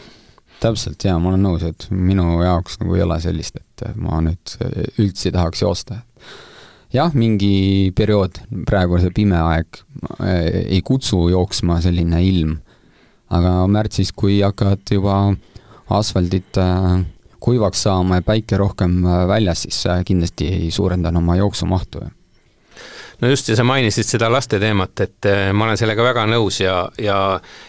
täpselt 0.60 1.06
jaa, 1.06 1.16
ma 1.22 1.30
olen 1.32 1.46
nõus, 1.46 1.62
et 1.64 1.86
minu 1.94 2.42
jaoks 2.44 2.82
nagu 2.82 2.98
ei 2.98 3.04
ole 3.06 3.16
sellist, 3.24 3.62
et 3.62 3.84
ma 3.96 4.18
nüüd 4.20 4.58
üldse 5.00 5.30
ei 5.30 5.36
tahaks 5.38 5.62
joosta. 5.62 6.02
jah, 6.92 7.14
mingi 7.16 7.94
periood, 7.96 8.42
praegu 8.68 9.00
see 9.00 9.14
pime 9.16 9.38
aeg, 9.40 9.80
ei 10.66 10.82
kutsu 10.84 11.30
jooksma 11.32 11.78
selline 11.86 12.20
ilm 12.26 12.58
aga 13.30 13.54
märtsis, 13.68 14.12
kui 14.16 14.42
hakkavad 14.42 14.84
juba 14.92 15.16
asfaldid 15.90 16.58
äh, 16.58 17.02
kuivaks 17.40 17.84
saama 17.88 18.20
ja 18.20 18.26
päike 18.26 18.58
rohkem 18.58 19.04
äh, 19.06 19.26
väljas, 19.28 19.66
siis 19.68 19.84
kindlasti 20.06 20.72
suurendan 20.72 21.18
oma 21.18 21.36
jooksumahtu 21.40 22.06
no 23.22 23.32
just, 23.32 23.50
ja 23.50 23.56
sa 23.60 23.66
mainisid 23.68 24.08
seda 24.08 24.30
laste 24.32 24.60
teemat, 24.62 25.06
et 25.06 25.30
äh, 25.30 25.50
ma 25.54 25.68
olen 25.68 25.80
sellega 25.80 26.06
väga 26.06 26.28
nõus 26.32 26.62
ja, 26.62 26.76
ja 27.02 27.18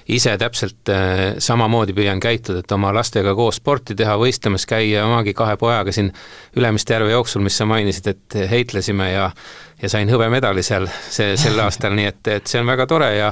ise 0.08 0.36
täpselt 0.40 0.92
samamoodi 1.38 1.96
püüan 1.96 2.20
käituda, 2.22 2.64
et 2.64 2.76
oma 2.76 2.92
lastega 2.94 3.34
koos 3.38 3.60
sporti 3.62 3.96
teha, 3.98 4.18
võistlemas 4.20 4.66
käia, 4.68 5.06
omagi 5.06 5.34
kahe 5.36 5.56
pojaga 5.60 5.94
siin 5.94 6.12
Ülemiste 6.58 6.96
järve 6.96 7.12
jooksul, 7.12 7.44
mis 7.46 7.56
sa 7.60 7.66
mainisid, 7.70 8.08
et 8.10 8.40
heitlesime 8.50 9.12
ja 9.12 9.32
ja 9.80 9.88
sain 9.88 10.10
hõbemedali 10.12 10.62
seal 10.64 10.86
see, 10.88 11.34
sel 11.40 11.58
aastal, 11.64 11.94
nii 11.96 12.08
et, 12.10 12.20
et 12.36 12.50
see 12.50 12.60
on 12.60 12.68
väga 12.68 12.86
tore 12.90 13.10
ja 13.16 13.30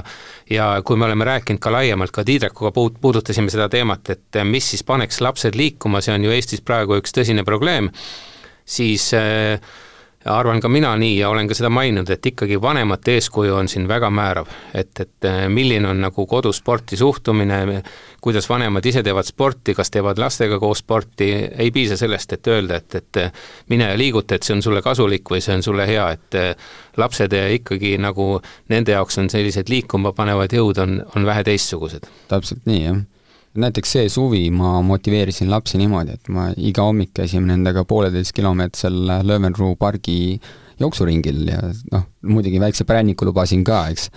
ja 0.49 0.69
kui 0.85 0.97
me 0.97 1.05
oleme 1.05 1.27
rääkinud 1.27 1.61
ka 1.61 1.71
laiemalt, 1.73 2.13
ka 2.13 2.25
Tiidrekuga 2.25 2.71
puut-, 2.73 2.97
puudutasime 3.01 3.51
seda 3.53 3.69
teemat, 3.69 4.09
et 4.09 4.39
mis 4.49 4.71
siis 4.73 4.83
paneks 4.83 5.21
lapsed 5.21 5.57
liikuma, 5.59 6.01
see 6.01 6.15
on 6.15 6.25
ju 6.25 6.33
Eestis 6.33 6.63
praegu 6.65 6.97
üks 6.97 7.13
tõsine 7.13 7.45
probleem, 7.45 7.91
siis 8.65 9.11
äh, 9.17 9.61
arvan 10.25 10.59
ka 10.59 10.69
mina 10.69 10.91
nii 10.99 11.17
ja 11.17 11.29
olen 11.29 11.47
ka 11.47 11.55
seda 11.55 11.69
maininud, 11.71 12.09
et 12.11 12.25
ikkagi 12.25 12.57
vanemate 12.61 13.15
eeskuju 13.15 13.55
on 13.55 13.67
siin 13.71 13.87
väga 13.87 14.09
määrav. 14.09 14.47
et, 14.73 14.99
et 14.99 15.25
äh, 15.25 15.47
milline 15.47 15.87
on 15.87 16.01
nagu 16.01 16.25
kodusporti 16.25 16.97
suhtumine, 16.97 17.83
kuidas 18.21 18.49
vanemad 18.49 18.85
ise 18.85 19.03
teevad 19.03 19.25
sporti, 19.25 19.73
kas 19.73 19.91
teevad 19.91 20.19
lastega 20.19 20.59
koos 20.59 20.83
sporti, 20.83 21.29
ei 21.57 21.71
piisa 21.71 21.97
sellest, 21.97 22.33
et 22.33 22.47
öelda, 22.47 22.75
et, 22.75 22.95
et 22.95 23.17
äh, 23.17 23.31
mine 23.69 23.91
ja 23.91 23.97
liiguta, 23.97 24.35
et 24.35 24.43
see 24.43 24.55
on 24.57 24.63
sulle 24.63 24.81
kasulik 24.81 25.31
või 25.31 25.41
see 25.41 25.55
on 25.55 25.63
sulle 25.63 25.87
hea, 25.87 26.09
et 26.17 26.39
äh, 26.39 26.73
lapsed 26.97 27.33
ikkagi 27.33 27.95
nagu, 27.97 28.41
nende 28.69 28.91
jaoks 28.91 29.17
on 29.23 29.29
sellised 29.31 29.71
liikuma 29.71 30.11
panevad 30.13 30.53
jõud 30.53 30.83
on, 30.83 30.99
on 31.15 31.25
vähe 31.25 31.47
teistsugused. 31.47 32.11
täpselt 32.27 32.67
nii, 32.67 32.83
jah 32.83 32.99
näiteks 33.57 33.91
see 33.95 34.09
suvi 34.09 34.49
ma 34.53 34.79
motiveerisin 34.85 35.49
lapsi 35.49 35.79
niimoodi, 35.81 36.17
et 36.19 36.29
ma 36.33 36.49
iga 36.57 36.85
hommik 36.85 37.13
käisime 37.17 37.49
nendega 37.49 37.83
pooleteistkilomeetrisel 37.89 38.99
Löwenruu 39.25 39.75
pargi 39.79 40.39
jooksuringil 40.79 41.47
ja 41.49 41.63
noh, 41.91 42.05
muidugi 42.29 42.61
väikse 42.61 42.85
pränniku 42.87 43.27
lubasin 43.27 43.63
ka, 43.67 43.87
eks. 43.91 44.09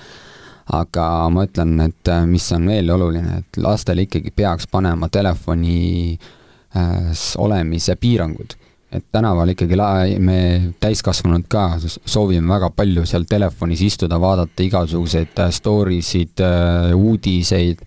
aga 0.72 1.06
ma 1.32 1.46
ütlen, 1.48 1.74
et 1.88 2.08
äh, 2.12 2.26
mis 2.28 2.44
on 2.54 2.68
veel 2.70 2.92
oluline, 2.94 3.40
et 3.42 3.58
lastele 3.62 4.06
ikkagi 4.06 4.30
peaks 4.36 4.68
panema 4.70 5.08
telefoni 5.12 6.12
äh, 6.76 7.08
olemise 7.38 7.96
piirangud. 7.96 8.58
et 8.92 9.04
tänaval 9.12 9.48
ikkagi 9.48 9.76
la-, 9.76 10.04
me 10.20 10.74
täiskasvanud 10.80 11.46
ka 11.48 11.78
soovime 11.80 12.52
väga 12.52 12.68
palju 12.76 13.06
seal 13.08 13.24
telefonis 13.24 13.80
istuda, 13.80 14.20
vaadata 14.20 14.62
igasuguseid 14.62 15.38
äh, 15.40 15.50
story 15.50 16.02
sid 16.04 16.44
uudiseid 16.94 17.80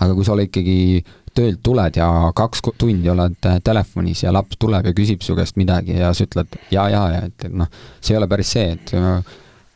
aga 0.00 0.16
kui 0.16 0.24
sa 0.26 0.34
oled 0.34 0.48
ikkagi 0.48 1.04
töölt 1.34 1.60
tuled 1.62 1.96
ja 1.96 2.08
kaks 2.36 2.64
tundi 2.78 3.10
oled 3.10 3.46
äh, 3.46 3.60
telefonis 3.64 4.24
ja 4.24 4.32
laps 4.34 4.58
tuleb 4.58 4.90
ja 4.90 4.96
küsib 4.96 5.22
su 5.22 5.36
käest 5.38 5.58
midagi 5.60 5.98
ja 5.98 6.12
sa 6.14 6.26
ütled 6.26 6.58
ja, 6.72 6.88
ja, 6.90 7.04
ja 7.14 7.22
et, 7.28 7.46
noh, 7.54 7.70
see 8.00 8.16
ei 8.16 8.20
ole 8.20 8.28
päris 8.30 8.50
see, 8.56 8.74
et 8.74 8.92
äh, 8.98 9.22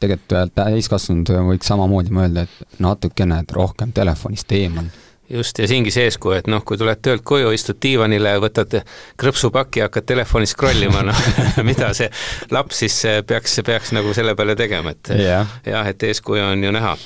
tegelikult 0.03 0.37
äh, 0.41 0.51
täiskasvanud 0.59 1.31
võiks 1.53 1.71
samamoodi 1.71 2.15
mõelda, 2.15 2.47
et 2.49 2.81
natukene, 2.83 3.43
et 3.45 3.55
rohkem 3.55 3.95
telefonist 3.95 4.53
eemal 4.57 4.91
just, 5.31 5.59
ja 5.63 5.69
siingi 5.71 5.93
see 5.95 6.09
eeskuju, 6.09 6.41
et 6.43 6.51
noh, 6.51 6.65
kui 6.67 6.79
tuled 6.81 7.01
töölt 7.05 7.23
koju, 7.27 7.53
istud 7.55 7.79
diivanile, 7.83 8.35
võtad 8.43 8.81
krõpsupaki 9.21 9.81
ja 9.81 9.89
hakkad 9.89 10.09
telefoni 10.11 10.51
scroll 10.51 10.89
ima, 10.89 11.05
noh 11.07 11.23
mida 11.69 11.93
see 11.97 12.11
laps 12.55 12.83
siis 12.83 12.99
peaks, 13.29 13.61
peaks 13.65 13.95
nagu 13.97 14.13
selle 14.17 14.35
peale 14.39 14.59
tegema, 14.59 14.93
et 14.97 15.15
jah, 15.23 15.87
et 15.87 16.09
eeskuju 16.11 16.51
on 16.51 16.67
ju 16.67 16.75
näha. 16.75 16.97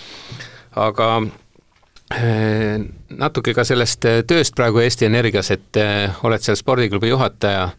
aga 0.88 1.12
natuke 2.08 3.52
ka 3.52 3.64
sellest 3.68 4.06
äh, 4.08 4.20
tööst 4.28 4.56
praegu 4.56 4.80
Eesti 4.80 5.08
Energias, 5.08 5.50
et 5.52 5.76
äh, 5.76 6.14
oled 6.24 6.44
seal 6.44 6.56
spordiklubi 6.56 7.12
juhataja, 7.12 7.70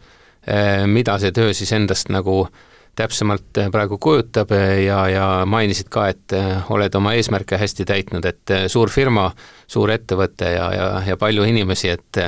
mida 0.89 1.17
see 1.19 1.33
töö 1.35 1.51
siis 1.53 1.69
endast 1.75 2.07
nagu 2.09 2.47
täpsemalt 2.97 3.59
praegu 3.69 3.99
kujutab 4.01 4.49
ja, 4.55 5.01
ja 5.11 5.25
mainisid 5.45 5.91
ka, 5.91 6.07
et 6.09 6.33
oled 6.73 6.95
oma 6.95 7.11
eesmärke 7.19 7.59
hästi 7.59 7.85
täitnud, 7.85 8.25
et 8.25 8.53
suur 8.71 8.89
firma, 8.89 9.27
suur 9.69 9.91
ettevõte 9.93 10.49
ja, 10.55 10.71
ja, 10.73 10.87
ja 11.05 11.17
palju 11.19 11.45
inimesi, 11.45 11.91
et 11.91 12.21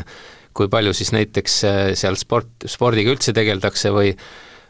kui 0.54 0.70
palju 0.70 0.94
siis 0.94 1.14
näiteks 1.16 1.58
seal 1.98 2.20
sport, 2.20 2.68
spordiga 2.70 3.16
üldse 3.16 3.34
tegeldakse 3.34 3.94
või 3.96 4.12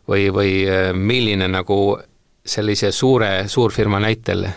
või, 0.07 0.29
või 0.31 0.53
milline 0.95 1.49
nagu 1.51 1.97
sellise 2.45 2.93
suure 2.95 3.49
suurfirma 3.51 3.99
näitel 4.05 4.47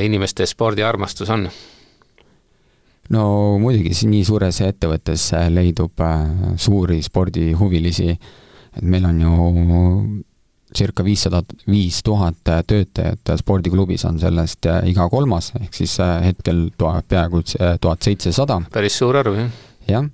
inimeste 0.00 0.48
spordiarmastus 0.50 1.30
on? 1.36 1.46
No 3.14 3.24
muidugi, 3.60 3.92
nii 4.08 4.24
suures 4.26 4.60
ettevõttes 4.64 5.30
leidub 5.52 6.02
äh, 6.04 6.26
suuri 6.60 7.00
spordihuvilisi, 7.02 8.10
et 8.76 8.82
meil 8.86 9.08
on 9.08 9.22
ju 9.24 9.38
circa 10.76 11.02
viissada, 11.02 11.40
viis 11.66 11.98
tuhat 12.06 12.38
töötajat 12.46 13.32
spordiklubis 13.40 14.04
on 14.06 14.20
sellest 14.22 14.68
äh, 14.70 14.84
iga 14.92 15.08
kolmas, 15.10 15.50
ehk 15.58 15.74
siis 15.74 15.96
äh, 16.02 16.20
hetkel 16.30 16.68
tuhat, 16.78 17.08
peaaegu 17.10 17.42
tuhat 17.80 18.06
seitsesada. 18.06 18.60
päris 18.72 18.98
suur 19.00 19.18
arv, 19.18 19.38
jah. 19.38 19.50
jah, 19.88 20.06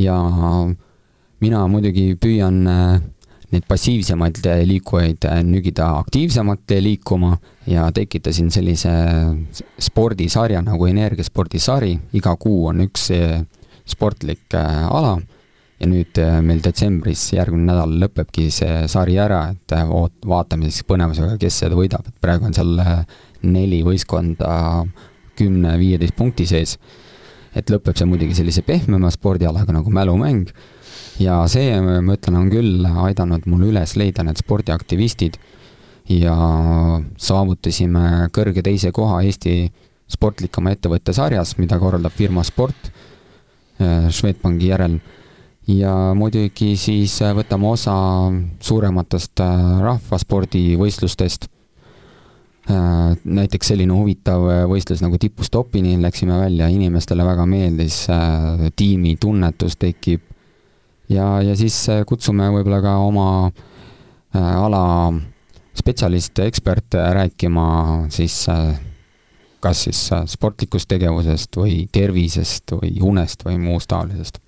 ja 0.00 0.18
mina 1.44 1.66
muidugi 1.68 2.14
püüan 2.16 2.64
neid 3.54 3.66
passiivsemaid 3.70 4.42
liikujaid 4.66 5.26
nügida 5.46 5.88
aktiivsemalt 6.02 6.74
liikuma 6.82 7.36
ja 7.70 7.86
tekitasin 7.94 8.50
sellise 8.50 8.92
spordisarja 9.78 10.62
nagu 10.66 10.86
energiaspordisari, 10.90 11.94
iga 12.18 12.34
kuu 12.40 12.66
on 12.72 12.82
üks 12.84 13.10
sportlik 13.86 14.54
äh, 14.54 14.88
ala. 14.88 15.18
Ja 15.82 15.88
nüüd 15.90 16.16
äh, 16.22 16.38
meil 16.44 16.62
detsembris, 16.64 17.26
järgmine 17.34 17.66
nädal 17.66 17.96
lõpebki 18.04 18.46
see 18.54 18.84
sari 18.90 19.16
ära, 19.20 19.40
et 19.52 19.74
äh, 19.74 19.88
oot-, 19.90 20.22
vaatame 20.28 20.70
siis 20.70 20.86
põnevusega, 20.88 21.34
kes 21.40 21.58
seda 21.64 21.78
võidab, 21.78 22.06
et 22.08 22.20
praegu 22.22 22.46
on 22.48 22.54
seal 22.56 22.78
neli 23.44 23.82
võistkonda 23.84 24.52
kümne-viieteist 25.38 26.16
punkti 26.16 26.46
sees. 26.48 26.78
et 27.54 27.70
lõpeb 27.70 27.94
see 27.94 28.06
muidugi 28.10 28.34
sellise 28.34 28.64
pehmema 28.66 29.10
spordialaga 29.14 29.74
nagu 29.74 29.90
mälumäng 29.90 30.48
ja 31.20 31.40
see, 31.50 31.74
ma 31.80 32.16
ütlen, 32.16 32.38
on 32.38 32.50
küll 32.52 32.86
aidanud 33.06 33.46
mul 33.50 33.68
üles 33.70 33.94
leida 34.00 34.24
need 34.26 34.40
spordiaktivistid 34.40 35.38
ja 36.10 36.34
saavutasime 37.20 38.28
kõrge 38.34 38.64
teise 38.64 38.92
koha 38.94 39.22
Eesti 39.24 39.70
sportlikuma 40.10 40.74
ettevõtte 40.74 41.14
sarjas, 41.16 41.54
mida 41.58 41.78
korraldab 41.80 42.12
firma 42.12 42.44
Sport 42.44 42.90
äh, 42.90 44.10
Swedbanki 44.10 44.72
järel. 44.72 44.98
ja 45.66 46.12
muidugi 46.12 46.74
siis 46.76 47.16
võtame 47.34 47.70
osa 47.72 47.94
suurematest 48.60 49.40
äh, 49.40 49.80
rahvaspordivõistlustest. 49.80 51.48
näiteks 53.24 53.68
selline 53.68 53.92
huvitav 53.92 54.40
võistlus 54.70 55.02
nagu 55.04 55.18
tipustopini 55.20 55.98
läksime 56.00 56.38
välja, 56.40 56.68
inimestele 56.72 57.24
väga 57.24 57.44
meeldis, 57.44 58.06
tiimitunnetus 58.76 59.76
tekib 59.76 60.22
ja, 61.08 61.28
ja 61.42 61.56
siis 61.58 61.76
kutsume 62.06 62.48
võib-olla 62.54 62.80
ka 62.84 62.96
oma 63.04 63.28
ala 64.34 65.12
spetsialiste, 65.74 66.46
eksperte 66.50 67.02
rääkima 67.14 67.66
siis 68.14 68.44
kas 69.64 69.86
siis 69.86 70.00
sportlikust 70.28 70.88
tegevusest 70.90 71.56
või 71.56 71.84
tervisest 71.92 72.74
või 72.76 72.98
unest 73.00 73.46
või 73.46 73.56
muust 73.62 73.88
taolisest. 73.92 74.40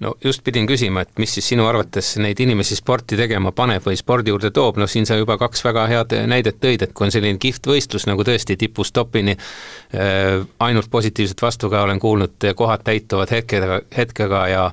No 0.00 0.12
just 0.24 0.42
pidin 0.44 0.66
küsima, 0.68 1.06
et 1.06 1.18
mis 1.18 1.32
siis 1.32 1.46
sinu 1.54 1.64
arvates 1.64 2.10
neid 2.20 2.40
inimesi 2.44 2.76
sporti 2.76 3.16
tegema 3.16 3.48
paneb 3.56 3.86
või 3.86 3.96
spordi 3.96 4.28
juurde 4.28 4.50
toob, 4.52 4.76
noh 4.76 4.90
siin 4.92 5.08
sa 5.08 5.16
juba 5.16 5.38
kaks 5.40 5.64
väga 5.64 5.86
head 5.88 6.12
näidet 6.28 6.58
tõid, 6.60 6.84
et 6.84 6.92
kui 6.92 7.06
on 7.06 7.14
selline 7.14 7.40
kihvt 7.40 7.70
võistlus 7.70 8.04
nagu 8.04 8.26
tõesti 8.28 8.58
tipust 8.60 8.92
topini 8.94 9.32
äh,, 9.32 10.44
ainult 10.68 10.90
positiivset 10.92 11.40
vastu 11.42 11.72
ka 11.72 11.86
olen 11.88 12.02
kuulnud, 12.02 12.36
kohad 12.60 12.84
täituvad 12.84 13.32
hetkega, 13.32 13.80
hetkega 13.96 14.42
ja 14.52 14.66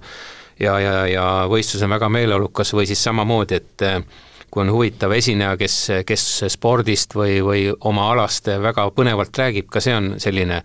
ja, 0.64 0.78
ja, 0.82 0.94
ja 1.12 1.26
võistlus 1.52 1.84
on 1.86 1.94
väga 1.96 2.10
meeleolukas 2.14 2.74
või 2.76 2.88
siis 2.90 3.04
samamoodi, 3.04 3.60
et 3.60 3.86
äh, 3.88 4.00
kui 4.54 4.62
on 4.62 4.72
huvitav 4.74 5.14
esineja, 5.18 5.56
kes, 5.58 5.78
kes 6.06 6.26
spordist 6.54 7.16
või, 7.18 7.40
või 7.46 7.68
oma 7.90 8.10
alast 8.14 8.52
väga 8.62 8.86
põnevalt 8.96 9.38
räägib, 9.42 9.70
ka 9.74 9.82
see 9.82 9.96
on 9.98 10.14
selline 10.22 10.62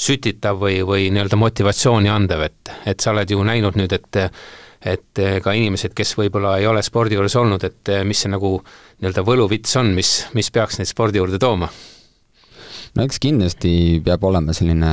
sütitav 0.00 0.60
või, 0.60 0.80
või 0.86 1.08
nii-öelda 1.12 1.38
motivatsiooni 1.40 2.12
andev, 2.12 2.44
et, 2.48 2.72
et 2.88 3.00
sa 3.00 3.14
oled 3.14 3.30
ju 3.30 3.44
näinud 3.44 3.78
nüüd, 3.80 3.96
et 3.96 4.24
et 4.80 5.20
ka 5.44 5.52
inimesed, 5.52 5.92
kes 5.92 6.14
võib-olla 6.16 6.54
ei 6.56 6.64
ole 6.64 6.80
spordi 6.80 7.12
juures 7.12 7.34
olnud, 7.36 7.64
et 7.68 7.90
mis 8.08 8.22
see 8.24 8.30
nagu 8.32 8.54
nii-öelda 8.62 9.24
võluvits 9.28 9.76
on, 9.76 9.90
mis, 9.92 10.12
mis 10.32 10.48
peaks 10.48 10.80
neid 10.80 10.88
spordi 10.88 11.20
juurde 11.20 11.40
tooma? 11.40 11.68
no 12.96 13.04
eks 13.04 13.20
kindlasti 13.22 13.72
peab 14.04 14.24
olema 14.24 14.54
selline 14.56 14.92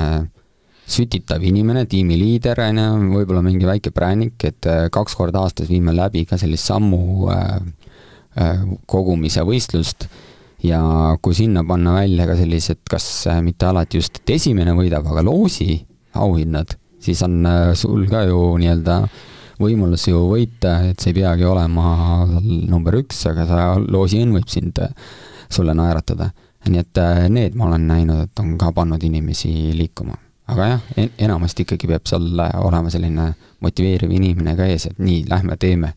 sütitav 0.87 1.43
inimene, 1.43 1.85
tiimiliider, 1.89 2.61
on 2.63 2.79
ju, 2.79 2.87
võib-olla 3.17 3.43
mingi 3.43 3.67
väike 3.67 3.91
präänik, 3.91 4.39
et 4.47 4.69
kaks 4.91 5.17
korda 5.19 5.43
aastas 5.43 5.67
viime 5.67 5.91
läbi 5.95 6.23
ka 6.25 6.39
sellist 6.39 6.69
sammu 6.69 7.27
äh, 7.33 7.57
äh, 8.39 8.65
kogumise 8.87 9.43
võistlust 9.47 10.07
ja 10.63 10.81
kui 11.21 11.35
sinna 11.37 11.63
panna 11.67 11.93
välja 11.99 12.27
ka 12.27 12.35
sellised, 12.37 12.81
kas 12.89 13.05
äh, 13.29 13.41
mitte 13.45 13.67
alati 13.69 14.01
just, 14.01 14.21
et 14.21 14.35
esimene 14.37 14.73
võidab, 14.77 15.05
aga 15.11 15.23
loosi 15.25 15.77
auhinnad, 16.17 16.77
siis 17.03 17.21
on 17.25 17.39
äh, 17.45 17.71
sul 17.77 18.07
ka 18.09 18.23
ju 18.27 18.39
nii-öelda 18.61 18.99
võimalus 19.61 20.07
ju 20.09 20.21
võita, 20.29 20.79
et 20.89 21.01
see 21.01 21.13
ei 21.13 21.21
peagi 21.21 21.45
olema 21.47 22.25
number 22.41 22.99
üks, 22.99 23.23
aga 23.29 23.47
sa, 23.49 23.63
loosiõnn 23.81 24.35
võib 24.37 24.49
sind, 24.51 24.81
äh, 24.81 24.93
sulle 25.49 25.77
naeratada. 25.77 26.31
nii 26.67 26.81
et 26.81 26.99
need 27.31 27.53
ma 27.55 27.69
olen 27.69 27.85
näinud, 27.87 28.23
et 28.25 28.39
on 28.43 28.57
ka 28.59 28.73
pannud 28.75 29.03
inimesi 29.03 29.71
liikuma. 29.77 30.17
Aga 30.47 30.67
jah, 30.69 30.85
enamasti 31.17 31.65
ikkagi 31.65 31.89
peab 31.89 32.05
seal 32.09 32.27
olema 32.61 32.91
selline 32.93 33.31
motiveeriv 33.63 34.11
inimene 34.11 34.55
ka 34.55 34.69
ees, 34.69 34.87
et 34.91 34.99
nii, 35.01 35.25
lähme 35.29 35.57
teeme 35.59 35.93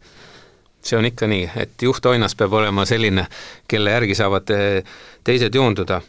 see 0.82 0.98
on 0.98 1.04
ikka 1.04 1.26
nii, 1.28 1.48
et 1.60 1.82
juhtoinas 1.82 2.34
peab 2.36 2.54
olema 2.56 2.84
selline, 2.88 3.26
kelle 3.68 3.92
järgi 3.96 4.16
saavad 4.16 4.52
eh, 4.54 4.94
teised 5.24 5.54
joonduda. 5.54 6.00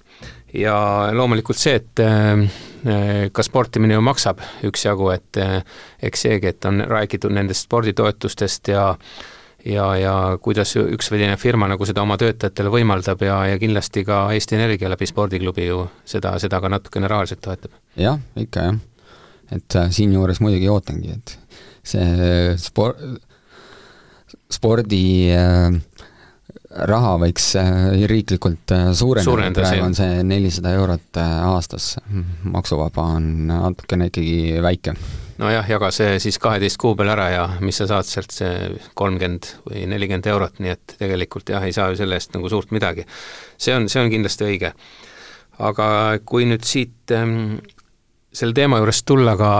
ja 0.53 0.75
loomulikult 1.15 1.57
see, 1.57 1.75
et 1.79 1.99
eh, 2.03 3.29
ka 3.31 3.43
sportimine 3.43 3.95
ju 3.95 4.01
maksab 4.03 4.41
üksjagu, 4.67 5.09
et 5.13 5.39
eh, 5.39 5.59
eks 6.03 6.25
seegi, 6.27 6.47
et 6.47 6.65
on 6.65 6.83
räägitud 6.87 7.31
nendest 7.31 7.67
sporditoetustest 7.67 8.67
ja 8.67 8.95
ja, 9.65 9.87
ja 9.99 10.13
kuidas 10.41 10.75
üks 10.79 11.11
või 11.11 11.23
teine 11.23 11.37
firma 11.37 11.69
nagu 11.71 11.85
seda 11.87 12.03
oma 12.05 12.17
töötajatele 12.21 12.71
võimaldab 12.73 13.25
ja, 13.25 13.41
ja 13.53 13.59
kindlasti 13.61 14.05
ka 14.07 14.23
Eesti 14.35 14.57
Energia 14.59 14.89
läbi 14.91 15.09
spordiklubi 15.09 15.67
ju 15.67 15.83
seda, 16.05 16.37
seda 16.41 16.61
ka 16.61 16.71
natukene 16.71 17.09
rahaliselt 17.11 17.43
toetab. 17.45 17.75
jah, 17.99 18.19
ikka 18.39 18.69
jah. 18.69 18.79
et 19.57 19.81
siinjuures 19.97 20.41
muidugi 20.41 20.69
ootangi, 20.71 21.17
et 21.17 21.37
see 21.83 22.55
sport, 22.61 23.01
spordi 24.51 25.31
äh, 25.33 25.71
raha 26.91 27.15
võiks 27.21 27.51
äh, 27.59 27.71
riiklikult 28.09 28.73
äh, 28.75 28.91
suureneda, 28.97 29.51
praegu 29.57 29.87
on 29.87 29.97
see 29.97 30.21
nelisada 30.27 30.73
eurot 30.77 31.19
aastas, 31.21 31.95
maksuvaba 32.43 33.09
on 33.17 33.31
natukene 33.49 34.11
ikkagi 34.11 34.61
väike. 34.63 34.95
Nojah, 35.41 35.67
jaga 35.69 35.91
see 35.95 36.19
siis 36.21 36.37
kaheteist 36.41 36.79
kuu 36.81 36.95
peale 36.95 37.15
ära 37.15 37.27
ja 37.33 37.45
mis 37.65 37.81
sa 37.81 37.89
saad 37.89 38.07
sealt, 38.07 38.33
see 38.35 38.71
kolmkümmend 38.97 39.51
või 39.67 39.85
nelikümmend 39.89 40.29
eurot, 40.31 40.59
nii 40.61 40.75
et 40.75 40.97
tegelikult 40.99 41.49
jah, 41.53 41.65
ei 41.65 41.75
saa 41.75 41.89
ju 41.91 41.99
selle 42.01 42.19
eest 42.19 42.35
nagu 42.37 42.49
suurt 42.49 42.71
midagi. 42.75 43.05
see 43.57 43.75
on, 43.75 43.89
see 43.89 44.03
on 44.03 44.11
kindlasti 44.13 44.47
õige. 44.47 44.73
aga 45.59 45.87
kui 46.25 46.45
nüüd 46.49 46.65
siit 46.65 47.13
ähm, 47.15 47.57
selle 48.33 48.53
teema 48.57 48.79
juurest 48.81 49.05
tulla 49.05 49.35
ka 49.37 49.51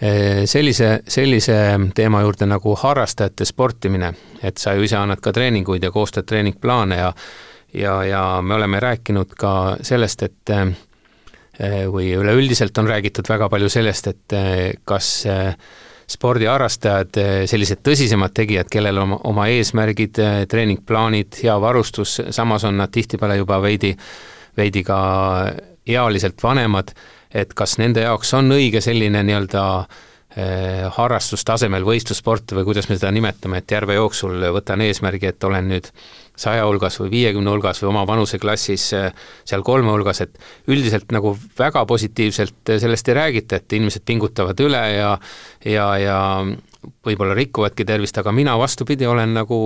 Eh, 0.00 0.42
sellise, 0.44 1.00
sellise 1.08 1.54
teema 1.96 2.20
juurde 2.20 2.44
nagu 2.44 2.74
harrastajate 2.76 3.46
sportimine, 3.48 4.10
et 4.44 4.60
sa 4.60 4.74
ju 4.76 4.84
ise 4.84 4.98
annad 5.00 5.22
ka 5.24 5.32
treeninguid 5.32 5.86
ja 5.86 5.90
koostad 5.90 6.26
treeningplaane 6.28 6.98
ja 6.98 7.14
ja, 7.72 7.94
ja 8.04 8.42
me 8.42 8.54
oleme 8.54 8.80
rääkinud 8.80 9.32
ka 9.40 9.52
sellest, 9.80 10.22
et 10.22 10.52
eh, 10.52 10.66
või 11.92 12.10
üleüldiselt 12.18 12.78
on 12.78 12.88
räägitud 12.90 13.28
väga 13.28 13.48
palju 13.52 13.68
sellest, 13.72 14.10
et 14.12 14.36
eh, 14.36 14.74
kas 14.84 15.26
spordiharrastajad, 16.06 17.18
sellised 17.50 17.80
tõsisemad 17.82 18.30
tegijad, 18.36 18.68
kellel 18.70 19.00
on 19.02 19.16
oma 19.26 19.48
eesmärgid, 19.50 20.20
treeningplaanid, 20.46 21.40
hea 21.42 21.56
varustus, 21.58 22.20
samas 22.30 22.62
on 22.68 22.78
nad 22.78 22.92
tihtipeale 22.94 23.40
juba 23.40 23.58
veidi, 23.64 23.90
veidi 24.56 24.84
ka 24.86 24.98
ealiselt 25.96 26.38
vanemad 26.44 26.92
et 27.36 27.54
kas 27.56 27.76
nende 27.80 28.04
jaoks 28.04 28.32
on 28.38 28.52
õige 28.56 28.82
selline 28.84 29.22
nii-öelda 29.26 29.64
harrastustasemel 30.96 31.84
võistlussport 31.86 32.52
või 32.58 32.66
kuidas 32.68 32.90
me 32.90 32.98
seda 32.98 33.08
nimetame, 33.14 33.62
et 33.62 33.72
järve 33.72 33.96
jooksul 33.96 34.50
võtan 34.52 34.82
eesmärgi, 34.84 35.30
et 35.32 35.44
olen 35.48 35.70
nüüd 35.72 35.88
saja 36.36 36.66
hulgas 36.68 37.00
või 37.00 37.10
viiekümne 37.14 37.50
hulgas 37.50 37.80
või 37.82 37.90
oma 37.92 38.04
vanuseklassis 38.08 38.86
eh, 38.96 39.26
seal 39.44 39.64
kolme 39.66 39.92
hulgas, 39.94 40.22
et 40.24 40.38
üldiselt 40.68 41.12
nagu 41.16 41.36
väga 41.58 41.84
positiivselt 41.88 42.76
sellest 42.76 43.08
ei 43.08 43.18
räägita, 43.20 43.60
et 43.60 43.78
inimesed 43.78 44.04
pingutavad 44.06 44.60
üle 44.64 44.82
ja 44.96 45.12
ja, 45.64 45.86
ja 45.98 46.18
võib-olla 47.06 47.34
rikuvadki 47.34 47.86
tervist, 47.86 48.18
aga 48.18 48.32
mina 48.34 48.56
vastupidi, 48.58 49.06
olen 49.06 49.34
nagu 49.34 49.58